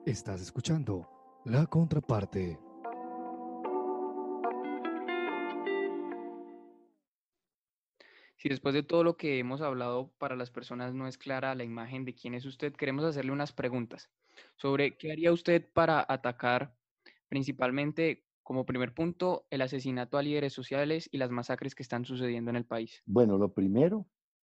Estás 0.05 0.41
escuchando 0.41 1.18
la 1.45 1.67
contraparte. 1.67 2.59
Si 8.37 8.49
después 8.49 8.73
de 8.73 8.85
todo 8.85 9.03
lo 9.03 9.17
que 9.17 9.41
hemos 9.41 9.61
hablado 9.63 10.13
para 10.19 10.37
las 10.37 10.51
personas 10.51 10.95
no 10.95 11.09
es 11.09 11.19
clara 11.19 11.57
la 11.57 11.65
imagen 11.65 12.05
de 12.05 12.15
quién 12.15 12.35
es 12.35 12.45
usted, 12.45 12.73
queremos 12.73 13.05
hacerle 13.05 13.33
unas 13.33 13.53
preguntas 13.53 14.11
sobre 14.57 14.97
qué 14.97 15.11
haría 15.11 15.33
usted 15.33 15.69
para 15.73 16.05
atacar 16.09 16.77
principalmente 17.29 18.25
como 18.45 18.65
primer 18.65 18.95
punto 18.95 19.47
el 19.51 19.61
asesinato 19.61 20.19
a 20.19 20.23
líderes 20.23 20.53
sociales 20.53 21.09
y 21.11 21.19
las 21.19 21.31
masacres 21.31 21.75
que 21.75 21.83
están 21.83 22.05
sucediendo 22.05 22.51
en 22.51 22.57
el 22.57 22.65
país. 22.65 23.03
Bueno, 23.07 23.37
lo 23.39 23.53
primero 23.53 24.07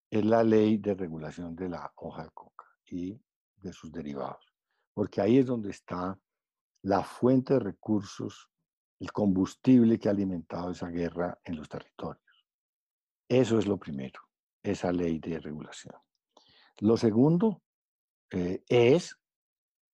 es 0.09 0.25
la 0.25 0.43
ley 0.43 0.77
de 0.77 0.95
regulación 0.95 1.55
de 1.55 1.69
la 1.69 1.91
hoja 1.95 2.23
de 2.23 2.31
coca 2.31 2.65
y 2.87 3.21
de 3.57 3.71
sus 3.71 3.91
derivados, 3.91 4.53
porque 4.93 5.21
ahí 5.21 5.37
es 5.37 5.45
donde 5.45 5.69
está 5.69 6.19
la 6.85 7.03
fuente 7.03 7.55
de 7.55 7.59
recursos, 7.59 8.47
el 8.99 9.11
combustible 9.11 9.97
que 9.97 10.07
ha 10.07 10.11
alimentado 10.11 10.69
esa 10.69 10.87
guerra 10.87 11.39
en 11.43 11.55
los 11.55 11.67
territorios. 11.67 12.45
Eso 13.27 13.57
es 13.57 13.65
lo 13.65 13.77
primero, 13.77 14.21
esa 14.61 14.91
ley 14.91 15.17
de 15.17 15.39
regulación. 15.39 15.95
Lo 16.81 16.95
segundo 16.95 17.63
eh, 18.29 18.63
es 18.69 19.17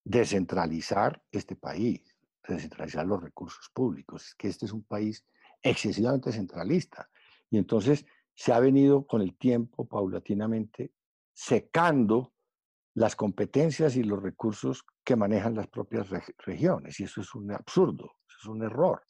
descentralizar 0.03 1.23
este 1.31 1.55
país, 1.55 2.01
descentralizar 2.45 3.05
los 3.05 3.23
recursos 3.23 3.69
públicos. 3.73 4.27
Es 4.27 4.35
que 4.35 4.49
este 4.49 4.65
es 4.65 4.73
un 4.73 4.83
país 4.83 5.25
excesivamente 5.61 6.33
centralista. 6.33 7.09
Y 7.49 7.57
entonces 7.57 8.05
se 8.35 8.51
ha 8.51 8.59
venido 8.59 9.07
con 9.07 9.21
el 9.21 9.37
tiempo 9.37 9.87
paulatinamente 9.87 10.91
secando 11.31 12.33
las 12.93 13.15
competencias 13.15 13.95
y 13.95 14.03
los 14.03 14.21
recursos 14.21 14.83
que 15.03 15.15
manejan 15.15 15.55
las 15.55 15.67
propias 15.67 16.09
regiones. 16.39 16.99
Y 16.99 17.03
eso 17.03 17.21
es 17.21 17.33
un 17.35 17.51
absurdo, 17.51 18.17
es 18.27 18.45
un 18.45 18.63
error. 18.63 19.01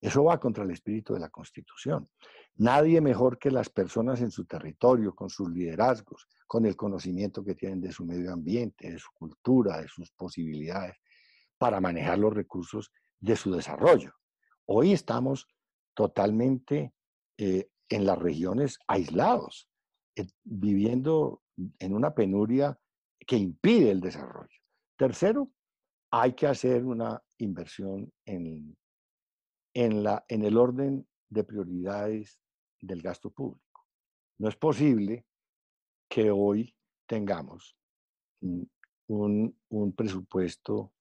Eso 0.00 0.24
va 0.24 0.38
contra 0.38 0.64
el 0.64 0.70
espíritu 0.70 1.14
de 1.14 1.20
la 1.20 1.30
Constitución. 1.30 2.08
Nadie 2.56 3.00
mejor 3.00 3.38
que 3.38 3.50
las 3.50 3.68
personas 3.68 4.20
en 4.20 4.30
su 4.30 4.46
territorio, 4.46 5.14
con 5.14 5.28
sus 5.28 5.50
liderazgos, 5.50 6.26
con 6.46 6.64
el 6.64 6.76
conocimiento 6.76 7.44
que 7.44 7.54
tienen 7.54 7.80
de 7.80 7.92
su 7.92 8.04
medio 8.04 8.32
ambiente, 8.32 8.90
de 8.90 8.98
su 8.98 9.10
cultura, 9.12 9.80
de 9.80 9.88
sus 9.88 10.10
posibilidades, 10.12 10.96
para 11.58 11.80
manejar 11.80 12.18
los 12.18 12.32
recursos 12.32 12.92
de 13.20 13.36
su 13.36 13.52
desarrollo. 13.52 14.12
Hoy 14.66 14.92
estamos 14.92 15.48
totalmente 15.94 16.94
eh, 17.38 17.68
en 17.88 18.06
las 18.06 18.18
regiones 18.18 18.78
aislados, 18.86 19.68
eh, 20.14 20.26
viviendo 20.44 21.42
en 21.78 21.94
una 21.94 22.14
penuria 22.14 22.78
que 23.26 23.36
impide 23.36 23.90
el 23.90 24.00
desarrollo. 24.00 24.58
Tercero, 24.96 25.50
hay 26.10 26.34
que 26.34 26.46
hacer 26.46 26.84
una 26.84 27.20
inversión 27.38 28.12
en 28.24 28.76
en, 29.76 30.02
la, 30.02 30.24
en 30.28 30.42
el 30.42 30.56
orden 30.56 31.06
de 31.28 31.44
prioridades 31.44 32.40
del 32.80 33.02
gasto 33.02 33.30
público. 33.30 33.84
No 34.38 34.48
es 34.48 34.56
posible 34.56 35.26
que 36.08 36.30
hoy 36.30 36.74
tengamos 37.06 37.76
un, 38.40 38.70
un 39.68 39.92
presupuesto 39.92 40.94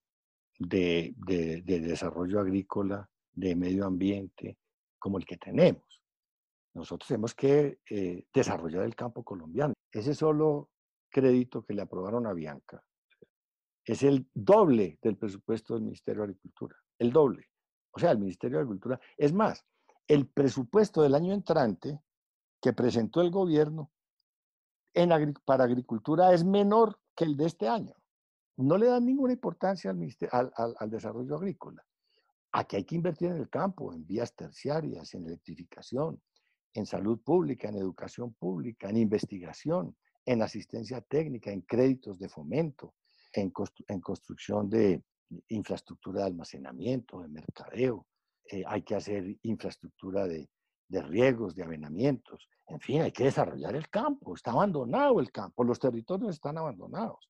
de, 0.59 1.13
de, 1.15 1.61
desarrollo 1.61 2.41
agrícola, 2.41 3.09
de 3.31 3.55
medio 3.55 3.85
ambiente, 3.85 4.57
como 4.99 5.19
el 5.19 5.25
que 5.25 5.37
tenemos. 5.37 6.03
Nosotros 6.73 7.07
tenemos 7.07 7.33
que 7.33 7.79
eh, 7.89 8.25
desarrollar 8.33 8.83
el 8.83 8.95
campo 8.95 9.23
colombiano. 9.23 9.73
Ese 9.89 10.13
solo 10.13 10.69
crédito 11.15 11.63
que 11.63 11.73
le 11.73 11.81
aprobaron 11.81 12.27
a 12.27 12.33
Bianca 12.33 12.83
es 13.85 14.03
el 14.03 14.27
doble 14.33 14.99
del 15.01 15.15
presupuesto 15.15 15.75
del 15.75 15.83
Ministerio 15.83 16.23
de 16.23 16.29
Agricultura, 16.29 16.75
el 16.99 17.11
doble 17.13 17.47
o 17.95 17.99
sea, 17.99 18.11
el 18.11 18.19
Ministerio 18.19 18.57
de 18.57 18.63
Agricultura. 18.63 18.99
Es 19.17 19.31
más, 19.31 19.65
el 20.07 20.27
presupuesto 20.27 21.01
del 21.01 21.15
año 21.15 21.33
entrante 21.33 22.01
que 22.61 22.73
presentó 22.73 23.21
el 23.21 23.31
gobierno 23.31 23.91
en 24.93 25.33
para 25.45 25.63
agricultura 25.63 26.33
es 26.33 26.43
menor 26.43 26.99
que 27.15 27.23
el 27.23 27.37
de 27.37 27.45
este 27.45 27.67
año. 27.67 27.95
No 28.57 28.77
le 28.77 28.87
dan 28.87 29.05
ninguna 29.05 29.33
importancia 29.33 29.91
al, 30.31 30.53
al, 30.77 30.89
desarrollo 30.89 31.35
agrícola. 31.35 31.85
Aquí 32.51 32.77
hay 32.77 32.85
que 32.85 32.95
invertir 32.95 33.29
en 33.29 33.37
el 33.37 33.49
campo, 33.49 33.93
en 33.93 34.05
vías 34.05 34.33
terciarias, 34.33 35.13
en 35.13 35.25
electrificación, 35.25 36.21
en 36.73 36.85
salud 36.85 37.19
pública, 37.21 37.69
en 37.69 37.75
educación 37.75 38.33
pública, 38.33 38.89
en 38.89 38.97
investigación, 38.97 39.95
en 40.25 40.41
asistencia 40.41 41.01
técnica, 41.01 41.51
en 41.51 41.61
créditos 41.61 42.17
de 42.17 42.29
fomento, 42.29 42.95
en, 43.33 43.51
construcción 44.01 44.69
de, 44.69 45.03
infraestructura 45.49 46.21
de 46.21 46.27
almacenamiento, 46.27 47.21
de 47.21 47.27
mercadeo, 47.27 48.07
eh, 48.49 48.63
hay 48.65 48.83
que 48.83 48.95
hacer 48.95 49.37
infraestructura 49.43 50.27
de, 50.27 50.49
riegos, 50.89 51.55
de 51.55 51.63
avenamientos, 51.63 52.47
En 52.67 52.79
fin, 52.79 53.01
hay 53.01 53.11
que 53.11 53.25
desarrollar 53.25 53.75
el 53.75 53.89
campo, 53.89 54.33
está 54.33 54.51
abandonado 54.51 55.19
el 55.19 55.31
campo, 55.31 55.63
los 55.63 55.79
territorios 55.79 56.35
están 56.35 56.57
abandonados. 56.57 57.29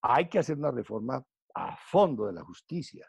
Hay 0.00 0.28
que 0.28 0.38
hacer 0.38 0.56
una 0.58 0.70
reforma 0.70 1.24
a 1.54 1.76
fondo 1.76 2.26
de 2.26 2.32
la 2.32 2.42
justicia. 2.42 3.06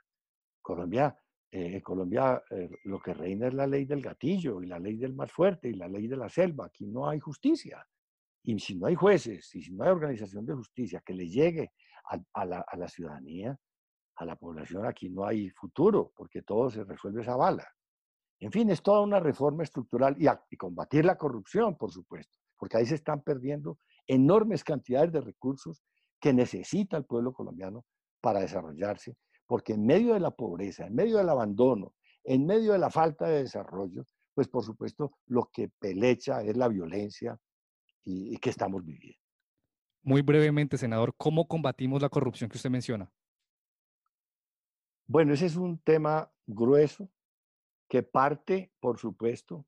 Colombia, 0.61 1.17
eh, 1.51 1.81
Colombia 1.81 2.43
eh, 2.49 2.69
lo 2.83 2.99
que 2.99 3.13
reina 3.13 3.47
es 3.47 3.53
la 3.53 3.67
ley 3.67 3.85
del 3.85 4.01
gatillo 4.01 4.61
y 4.61 4.67
la 4.67 4.79
ley 4.79 4.97
del 4.97 5.13
más 5.13 5.31
fuerte 5.31 5.69
y 5.69 5.73
la 5.73 5.87
ley 5.87 6.07
de 6.07 6.17
la 6.17 6.29
selva. 6.29 6.65
Aquí 6.65 6.85
no 6.85 7.07
hay 7.07 7.19
justicia. 7.19 7.85
Y 8.47 8.59
si 8.59 8.75
no 8.75 8.87
hay 8.87 8.95
jueces 8.95 9.53
y 9.55 9.61
si 9.61 9.73
no 9.73 9.83
hay 9.83 9.89
organización 9.89 10.45
de 10.45 10.53
justicia 10.53 11.01
que 11.05 11.13
le 11.13 11.27
llegue 11.27 11.71
a, 12.33 12.45
la, 12.45 12.59
a 12.59 12.77
la 12.77 12.87
ciudadanía, 12.87 13.57
a 14.17 14.25
la 14.25 14.35
población, 14.35 14.85
aquí 14.85 15.09
no 15.09 15.25
hay 15.25 15.49
futuro, 15.49 16.13
porque 16.15 16.43
todo 16.43 16.69
se 16.69 16.83
resuelve 16.83 17.21
esa 17.21 17.35
bala. 17.35 17.67
En 18.39 18.51
fin, 18.51 18.69
es 18.69 18.81
toda 18.81 19.01
una 19.01 19.19
reforma 19.19 19.63
estructural 19.63 20.15
y, 20.19 20.57
combatir 20.57 21.05
la 21.05 21.17
corrupción, 21.17 21.75
por 21.77 21.91
supuesto, 21.91 22.37
porque 22.57 22.77
ahí 22.77 22.85
se 22.85 22.95
están 22.95 23.21
perdiendo 23.21 23.79
enormes 24.05 24.63
cantidades 24.63 25.11
de 25.11 25.21
recursos 25.21 25.83
que 26.19 26.33
necesita 26.33 26.97
el 26.97 27.05
pueblo 27.05 27.33
colombiano 27.33 27.85
para 28.21 28.41
desarrollarse, 28.41 29.17
porque 29.47 29.73
en 29.73 29.85
medio 29.85 30.13
de 30.13 30.19
la 30.19 30.31
pobreza, 30.31 30.85
en 30.85 30.95
medio 30.95 31.17
del 31.17 31.29
abandono, 31.29 31.93
en 32.23 32.45
medio 32.45 32.73
de 32.73 32.79
la 32.79 32.89
falta 32.89 33.27
de 33.27 33.43
desarrollo, 33.43 34.03
pues 34.33 34.47
por 34.47 34.63
supuesto 34.63 35.17
lo 35.27 35.49
que 35.51 35.69
pelecha 35.79 36.43
es 36.43 36.57
la 36.57 36.67
violencia 36.67 37.39
y, 38.05 38.33
y 38.33 38.37
que 38.37 38.49
estamos 38.49 38.85
viviendo. 38.85 39.19
Muy 40.03 40.21
brevemente, 40.21 40.77
senador, 40.77 41.13
¿cómo 41.17 41.47
combatimos 41.47 42.01
la 42.01 42.09
corrupción 42.09 42.49
que 42.49 42.57
usted 42.57 42.69
menciona? 42.69 43.11
Bueno, 45.07 45.33
ese 45.33 45.47
es 45.47 45.55
un 45.55 45.79
tema 45.79 46.31
grueso 46.47 47.09
que 47.89 48.03
parte, 48.03 48.71
por 48.79 48.99
supuesto, 48.99 49.65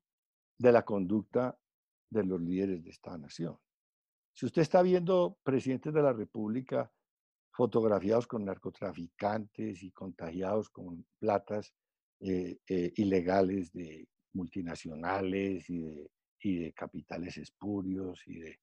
de 0.58 0.72
la 0.72 0.84
conducta 0.84 1.58
de 2.10 2.24
los 2.24 2.40
líderes 2.40 2.82
de 2.82 2.90
esta 2.90 3.16
nación. 3.16 3.58
Si 4.32 4.46
usted 4.46 4.62
está 4.62 4.82
viendo 4.82 5.38
presidentes 5.42 5.92
de 5.92 6.02
la 6.02 6.12
República 6.12 6.92
fotografiados 7.52 8.26
con 8.26 8.44
narcotraficantes 8.44 9.82
y 9.82 9.90
contagiados 9.90 10.70
con 10.70 11.04
platas 11.18 11.74
eh, 12.20 12.58
eh, 12.68 12.92
ilegales 12.96 13.72
de 13.72 14.08
multinacionales 14.32 15.68
y 15.68 15.80
de, 15.80 16.10
y 16.40 16.58
de 16.58 16.72
capitales 16.72 17.36
espurios 17.36 18.22
y 18.26 18.38
de, 18.38 18.60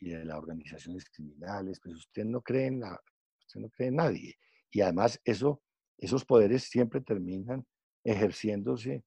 y 0.00 0.10
de 0.10 0.24
las 0.24 0.38
organizaciones 0.38 1.04
criminales, 1.10 1.80
pues 1.82 1.96
usted 1.96 2.24
no 2.24 2.40
cree 2.40 2.66
en 2.66 2.80
la, 2.80 3.00
usted 3.40 3.60
no 3.60 3.68
cree 3.70 3.88
en 3.88 3.96
nadie. 3.96 4.36
Y 4.70 4.80
además 4.80 5.20
eso 5.24 5.62
esos 6.02 6.24
poderes 6.24 6.64
siempre 6.64 7.00
terminan 7.00 7.64
ejerciéndose 8.02 9.04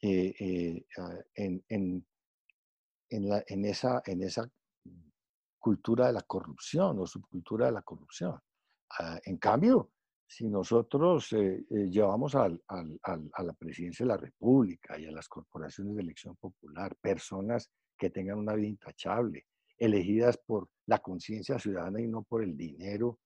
eh, 0.00 0.34
eh, 0.38 0.86
ah, 0.98 1.18
en, 1.34 1.64
en, 1.68 3.64
esa, 3.64 4.02
en 4.06 4.22
esa 4.22 4.48
cultura 5.58 6.06
de 6.06 6.12
la 6.12 6.22
corrupción 6.22 7.00
o 7.00 7.06
subcultura 7.06 7.66
de 7.66 7.72
la 7.72 7.82
corrupción. 7.82 8.38
Ah, 8.98 9.18
en 9.24 9.38
cambio, 9.38 9.90
si 10.26 10.48
nosotros 10.48 11.32
eh, 11.32 11.64
llevamos 11.70 12.34
a 12.34 12.48
la 12.48 13.52
presidencia 13.58 14.04
de 14.04 14.08
la 14.08 14.16
República 14.16 14.98
y 14.98 15.06
a 15.06 15.12
las 15.12 15.28
corporaciones 15.28 15.94
de 15.94 16.02
elección 16.02 16.36
popular 16.36 16.96
personas 17.00 17.70
que 17.96 18.10
tengan 18.10 18.38
una 18.38 18.54
vida 18.54 18.68
intachable, 18.68 19.46
elegidas 19.78 20.36
por 20.38 20.68
la 20.86 20.98
conciencia 20.98 21.58
ciudadana 21.58 22.00
y 22.00 22.08
no 22.08 22.22
por 22.22 22.42
el 22.42 22.56
dinero 22.56 23.20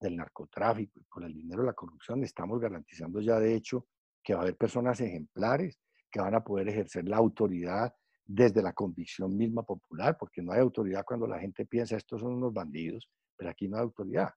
del 0.00 0.16
narcotráfico 0.16 0.98
y 1.00 1.04
por 1.04 1.24
el 1.24 1.34
dinero 1.34 1.62
de 1.62 1.68
la 1.68 1.74
corrupción, 1.74 2.24
estamos 2.24 2.58
garantizando 2.58 3.20
ya 3.20 3.38
de 3.38 3.54
hecho 3.54 3.86
que 4.22 4.34
va 4.34 4.40
a 4.40 4.42
haber 4.42 4.56
personas 4.56 5.00
ejemplares 5.00 5.78
que 6.10 6.20
van 6.20 6.34
a 6.34 6.42
poder 6.42 6.68
ejercer 6.68 7.08
la 7.08 7.18
autoridad 7.18 7.94
desde 8.24 8.62
la 8.62 8.72
convicción 8.72 9.36
misma 9.36 9.62
popular, 9.62 10.16
porque 10.18 10.42
no 10.42 10.52
hay 10.52 10.60
autoridad 10.60 11.04
cuando 11.04 11.26
la 11.26 11.38
gente 11.38 11.66
piensa 11.66 11.96
estos 11.96 12.20
son 12.20 12.34
unos 12.34 12.52
bandidos, 12.52 13.08
pero 13.36 13.50
aquí 13.50 13.68
no 13.68 13.76
hay 13.76 13.82
autoridad 13.82 14.30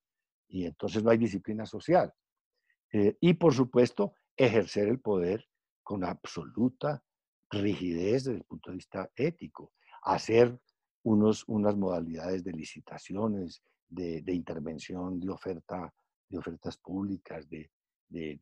y 0.48 0.66
entonces 0.66 1.04
no 1.04 1.10
hay 1.10 1.18
disciplina 1.18 1.66
social. 1.66 2.14
Eh, 2.92 3.18
y 3.20 3.34
por 3.34 3.54
supuesto, 3.54 4.14
ejercer 4.38 4.88
el 4.88 5.00
poder 5.00 5.46
con 5.82 6.04
absoluta 6.04 7.04
rigidez 7.50 8.26
desde 8.26 8.38
el 8.38 8.44
punto 8.46 8.72
de 8.72 8.78
vista 8.78 9.10
ético, 9.16 9.74
hacer 10.04 10.60
unos, 11.04 11.44
unas 11.48 11.76
modalidades 11.76 12.44
de 12.44 12.52
licitaciones, 12.52 13.64
de, 13.90 14.24
intervención 14.28 15.20
de, 15.20 15.30
oferta, 15.30 15.94
de 16.30 16.38
ofertas 16.38 16.78
públicas, 16.78 17.48
de, 17.50 17.70
de, 18.10 18.40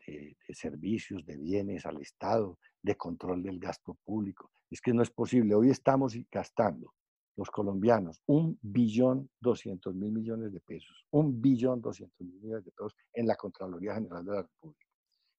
servicios, 0.53 1.25
de 1.25 1.37
bienes 1.37 1.85
al 1.85 2.01
Estado, 2.01 2.57
de 2.81 2.95
control 2.95 3.43
del 3.43 3.59
gasto 3.59 3.97
público. 4.05 4.51
Es 4.69 4.81
que 4.81 4.93
no 4.93 5.01
es 5.01 5.09
posible. 5.09 5.55
Hoy 5.55 5.69
estamos 5.69 6.15
gastando 6.31 6.93
los 7.41 7.49
colombianos 7.49 8.21
un 8.27 8.59
billón 8.61 9.27
doscientos 9.39 9.95
mil 9.95 10.11
millones 10.11 10.53
de 10.53 10.59
pesos, 10.59 11.05
un 11.09 11.41
billón 11.41 11.81
doscientos 11.81 12.21
mil 12.21 12.39
millones 12.39 12.65
de 12.65 12.71
pesos 12.71 12.95
en 13.13 13.25
la 13.25 13.35
Contraloría 13.35 13.95
General 13.95 14.23
de 14.23 14.31
la 14.31 14.41
República. 14.43 14.85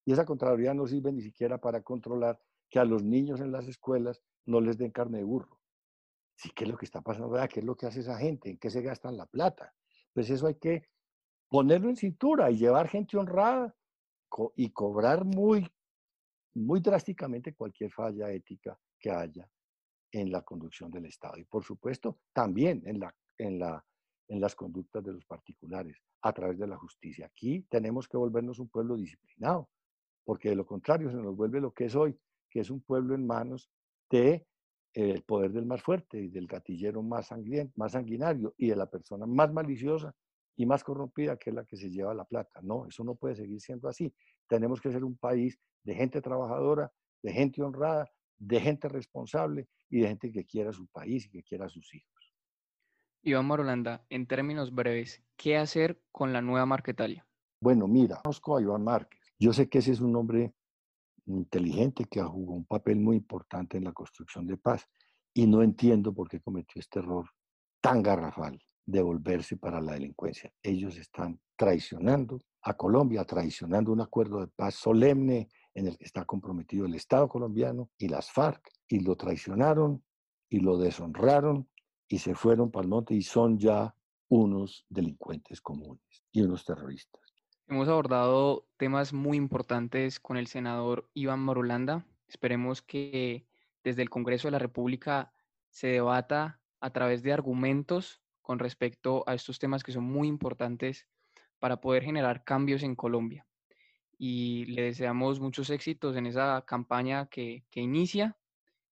Y 0.05 0.13
esa 0.13 0.25
Contraloría 0.25 0.75
no 0.75 0.85
sirve 0.89 1.13
ni 1.13 1.23
siquiera 1.23 1.59
para 1.59 1.81
controlar 1.83 2.41
que 2.69 2.81
a 2.81 2.85
los 2.85 3.05
niños 3.05 3.41
en 3.41 3.53
las 3.53 3.69
escuelas 3.69 4.21
no 4.47 4.61
les 4.61 4.77
den 4.79 4.91
carne 4.91 5.19
de 5.19 5.25
burro. 5.25 5.61
Sí, 6.35 6.51
¿qué 6.57 6.65
es 6.65 6.71
lo 6.71 6.77
que 6.77 6.87
está 6.87 7.03
pasando? 7.03 7.31
¿Qué 7.49 7.61
es 7.61 7.67
lo 7.67 7.77
que 7.77 7.87
hace 7.87 8.01
esa 8.01 8.19
gente? 8.19 8.51
¿En 8.51 8.59
qué 8.59 8.69
se 8.69 8.83
gastan 8.83 9.17
la 9.17 9.27
plata? 9.27 9.73
pues 10.13 10.29
eso 10.29 10.49
hay 10.49 10.57
que 10.57 10.83
ponerlo 11.49 11.89
en 11.89 11.97
cintura 11.97 12.51
y 12.51 12.59
llevar 12.59 12.89
gente 12.89 13.17
honrada 13.17 13.75
y 14.57 14.71
cobrar 14.71 15.25
muy, 15.25 15.67
muy 16.55 16.81
drásticamente 16.81 17.55
cualquier 17.55 17.93
falla 17.93 18.31
ética 18.33 18.77
que 18.99 19.11
haya 19.11 19.49
en 20.13 20.31
la 20.31 20.43
conducción 20.43 20.91
del 20.91 21.07
Estado. 21.07 21.39
Y 21.39 21.45
por 21.45 21.65
supuesto, 21.65 22.19
también 22.33 22.83
en, 22.87 23.01
la, 23.01 23.15
en, 23.39 23.59
la, 23.59 23.85
en 24.29 24.41
las 24.41 24.55
conductas 24.55 25.03
de 25.03 25.13
los 25.13 25.25
particulares 25.25 25.97
a 26.21 26.33
través 26.33 26.59
de 26.59 26.67
la 26.67 26.77
justicia. 26.77 27.27
Aquí 27.27 27.67
tenemos 27.69 28.07
que 28.07 28.17
volvernos 28.17 28.59
un 28.59 28.69
pueblo 28.69 28.97
disciplinado, 28.97 29.69
porque 30.25 30.51
de 30.51 30.57
lo 30.57 30.67
contrario 30.67 31.11
se 31.11 31.17
nos 31.17 31.35
vuelve 31.35 31.61
lo 31.61 31.73
que 31.73 31.87
es 31.87 31.97
hoy, 31.97 32.17
que 32.49 32.61
es 32.61 32.71
un 32.71 32.83
pueblo 32.83 33.15
en 33.15 33.27
manos 33.27 33.71
de 34.11 34.47
el 34.95 35.23
poder 35.23 35.53
del 35.53 35.65
más 35.65 35.83
fuerte 35.83 36.21
y 36.21 36.29
del 36.29 36.47
gatillero 36.47 37.03
más 37.03 37.31
más 37.77 37.93
sanguinario 37.93 38.55
y 38.59 38.69
de 38.69 38.77
la 38.77 38.91
persona 38.91 39.25
más 39.25 39.51
maliciosa 39.51 40.15
y 40.55 40.67
más 40.67 40.85
corrompida 40.85 41.39
que 41.39 41.49
es 41.49 41.57
la 41.57 41.65
que 41.65 41.79
se 41.79 41.91
lleva 41.91 42.13
la 42.13 42.27
plata. 42.27 42.61
No, 42.63 42.87
eso 42.87 43.03
no 43.03 43.15
puede 43.15 43.37
seguir 43.37 43.59
siendo 43.59 43.89
así. 43.89 44.15
Tenemos 44.47 44.83
que 44.83 44.93
ser 44.93 45.03
un 45.03 45.17
país 45.17 45.59
de 45.83 45.95
gente 45.95 46.21
trabajadora, 46.21 46.93
de 47.23 47.33
gente 47.33 47.63
honrada, 47.63 48.11
de 48.43 48.61
gente 48.61 48.89
responsable 48.89 49.69
y 49.89 50.01
de 50.01 50.09
gente 50.09 50.33
que 50.33 50.45
quiera 50.45 50.73
su 50.73 50.87
país 50.89 51.27
y 51.27 51.31
que 51.31 51.43
quiera 51.43 51.67
a 51.67 51.69
sus 51.69 51.95
hijos. 51.95 52.35
Iván 53.23 53.47
Marolanda, 53.47 54.05
en 54.11 54.27
términos 54.27 54.75
breves, 54.75 55.23
¿qué 55.37 55.57
hacer 55.57 56.03
con 56.11 56.33
la 56.33 56.43
nueva 56.43 56.67
Marquetalia? 56.67 57.25
Bueno, 57.61 57.87
mira, 57.87 58.21
conozco 58.25 58.57
a 58.57 58.61
Iván 58.63 58.83
Márquez. 58.83 59.21
Yo 59.39 59.53
sé 59.53 59.69
que 59.69 59.79
ese 59.79 59.93
es 59.93 60.01
un 60.01 60.17
hombre 60.17 60.55
inteligente 61.27 62.05
que 62.11 62.21
jugado 62.21 62.57
un 62.57 62.65
papel 62.65 62.99
muy 62.99 63.17
importante 63.17 63.77
en 63.77 63.85
la 63.85 63.93
construcción 63.93 64.47
de 64.47 64.57
paz. 64.57 64.89
Y 65.33 65.47
no 65.47 65.63
entiendo 65.63 66.13
por 66.13 66.29
qué 66.29 66.41
cometió 66.41 66.81
este 66.81 66.99
error 66.99 67.31
tan 67.81 68.03
garrafal 68.03 68.59
de 68.85 69.03
volverse 69.03 69.57
para 69.57 69.81
la 69.81 69.93
delincuencia. 69.93 70.53
Ellos 70.61 70.97
están 70.97 71.41
traicionando 71.57 72.41
a 72.63 72.77
Colombia, 72.77 73.25
traicionando 73.25 73.93
un 73.93 74.01
acuerdo 74.01 74.41
de 74.41 74.49
paz 74.49 74.75
solemne 74.75 75.49
en 75.75 75.87
el 75.87 75.97
que 75.97 76.05
está 76.05 76.25
comprometido 76.25 76.87
el 76.87 76.95
Estado 76.95 77.29
colombiano 77.29 77.91
y 77.99 78.09
las 78.09 78.31
FARC, 78.31 78.71
y 78.89 79.01
lo 79.01 79.17
traicionaron 79.17 80.03
y 80.49 80.61
lo 80.61 80.77
deshonraron 80.79 81.69
y 82.09 82.19
se 82.19 82.35
fueron 82.35 82.71
para 82.71 82.83
el 82.83 82.91
monte 82.91 83.15
y 83.15 83.23
son 83.23 83.59
ya 83.59 83.95
unos 84.29 84.85
delincuentes 84.89 85.61
comunes 85.61 86.25
y 86.31 86.43
unos 86.43 86.65
terroristas. 86.65 87.23
Hemos 87.69 87.89
abordado 87.89 88.67
temas 88.77 89.13
muy 89.13 89.39
importantes 89.39 90.21
con 90.21 90.37
el 90.37 90.47
senador 90.47 91.09
Iván 91.15 91.41
Marulanda. 91.41 92.05
Esperemos 92.29 92.83
que 92.83 93.47
desde 93.83 94.03
el 94.03 94.11
Congreso 94.11 94.49
de 94.49 94.53
la 94.53 94.59
República 94.59 95.33
se 95.71 95.89
debata 95.89 96.61
a 96.81 96.91
través 96.91 97.23
de 97.23 97.33
argumentos 97.33 98.21
con 98.43 98.59
respecto 98.59 99.25
a 99.27 99.35
estos 99.35 99.59
temas 99.59 99.83
que 99.83 99.93
son 99.93 100.05
muy 100.05 100.29
importantes 100.29 101.07
para 101.59 101.81
poder 101.81 102.03
generar 102.03 102.45
cambios 102.45 102.83
en 102.83 102.97
Colombia. 102.97 103.47
Y 104.25 104.67
le 104.67 104.83
deseamos 104.83 105.41
muchos 105.41 105.69
éxitos 105.69 106.15
en 106.15 106.27
esa 106.27 106.63
campaña 106.65 107.27
que, 107.27 107.65
que 107.69 107.81
inicia 107.81 108.37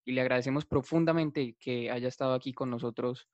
y 0.05 0.11
le 0.11 0.23
agradecemos 0.23 0.65
profundamente 0.65 1.57
que 1.61 1.89
haya 1.89 2.09
estado 2.09 2.35
aquí 2.35 2.53
con 2.53 2.69
nosotros 2.69 3.29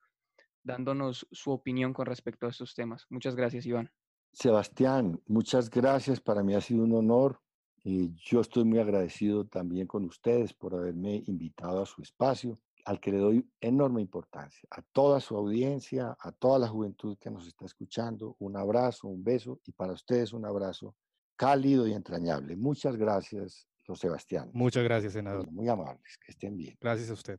dándonos 0.62 1.26
su 1.32 1.52
opinión 1.52 1.94
con 1.94 2.04
respecto 2.04 2.44
a 2.44 2.50
estos 2.50 2.74
temas. 2.74 3.06
Muchas 3.08 3.34
gracias, 3.34 3.64
Iván. 3.64 3.90
Sebastián, 4.30 5.22
muchas 5.26 5.70
gracias. 5.70 6.20
Para 6.20 6.42
mí 6.42 6.54
ha 6.54 6.60
sido 6.60 6.84
un 6.84 6.92
honor. 6.92 7.40
y 7.82 8.14
yo 8.16 8.42
estoy 8.42 8.64
muy 8.64 8.78
agradecido 8.78 9.46
también 9.46 9.86
con 9.86 10.04
ustedes 10.04 10.52
por 10.52 10.74
haberme 10.74 11.22
invitado 11.28 11.80
a 11.80 11.86
su 11.86 12.02
espacio, 12.02 12.60
al 12.84 13.00
que 13.00 13.10
le 13.10 13.18
doy 13.18 13.50
enorme 13.58 14.02
importancia. 14.02 14.68
A 14.70 14.82
toda 14.82 15.18
su 15.18 15.34
audiencia, 15.34 16.14
a 16.20 16.30
toda 16.30 16.58
la 16.58 16.68
juventud 16.68 17.16
que 17.18 17.30
nos 17.30 17.46
está 17.46 17.64
escuchando, 17.64 18.36
un 18.38 18.54
abrazo, 18.54 19.08
un 19.08 19.24
beso 19.24 19.60
y 19.64 19.72
para 19.72 19.94
ustedes 19.94 20.34
un 20.34 20.44
abrazo 20.44 20.94
cálido 21.36 21.86
y 21.86 21.92
entrañable. 21.92 22.56
Muchas 22.56 22.96
gracias, 22.96 23.68
don 23.86 23.96
Sebastián. 23.96 24.50
Muchas 24.52 24.82
gracias, 24.84 25.12
senador. 25.12 25.50
Muy 25.50 25.68
amables, 25.68 26.18
que 26.24 26.32
estén 26.32 26.56
bien. 26.56 26.76
Gracias 26.80 27.10
a 27.10 27.12
usted. 27.12 27.34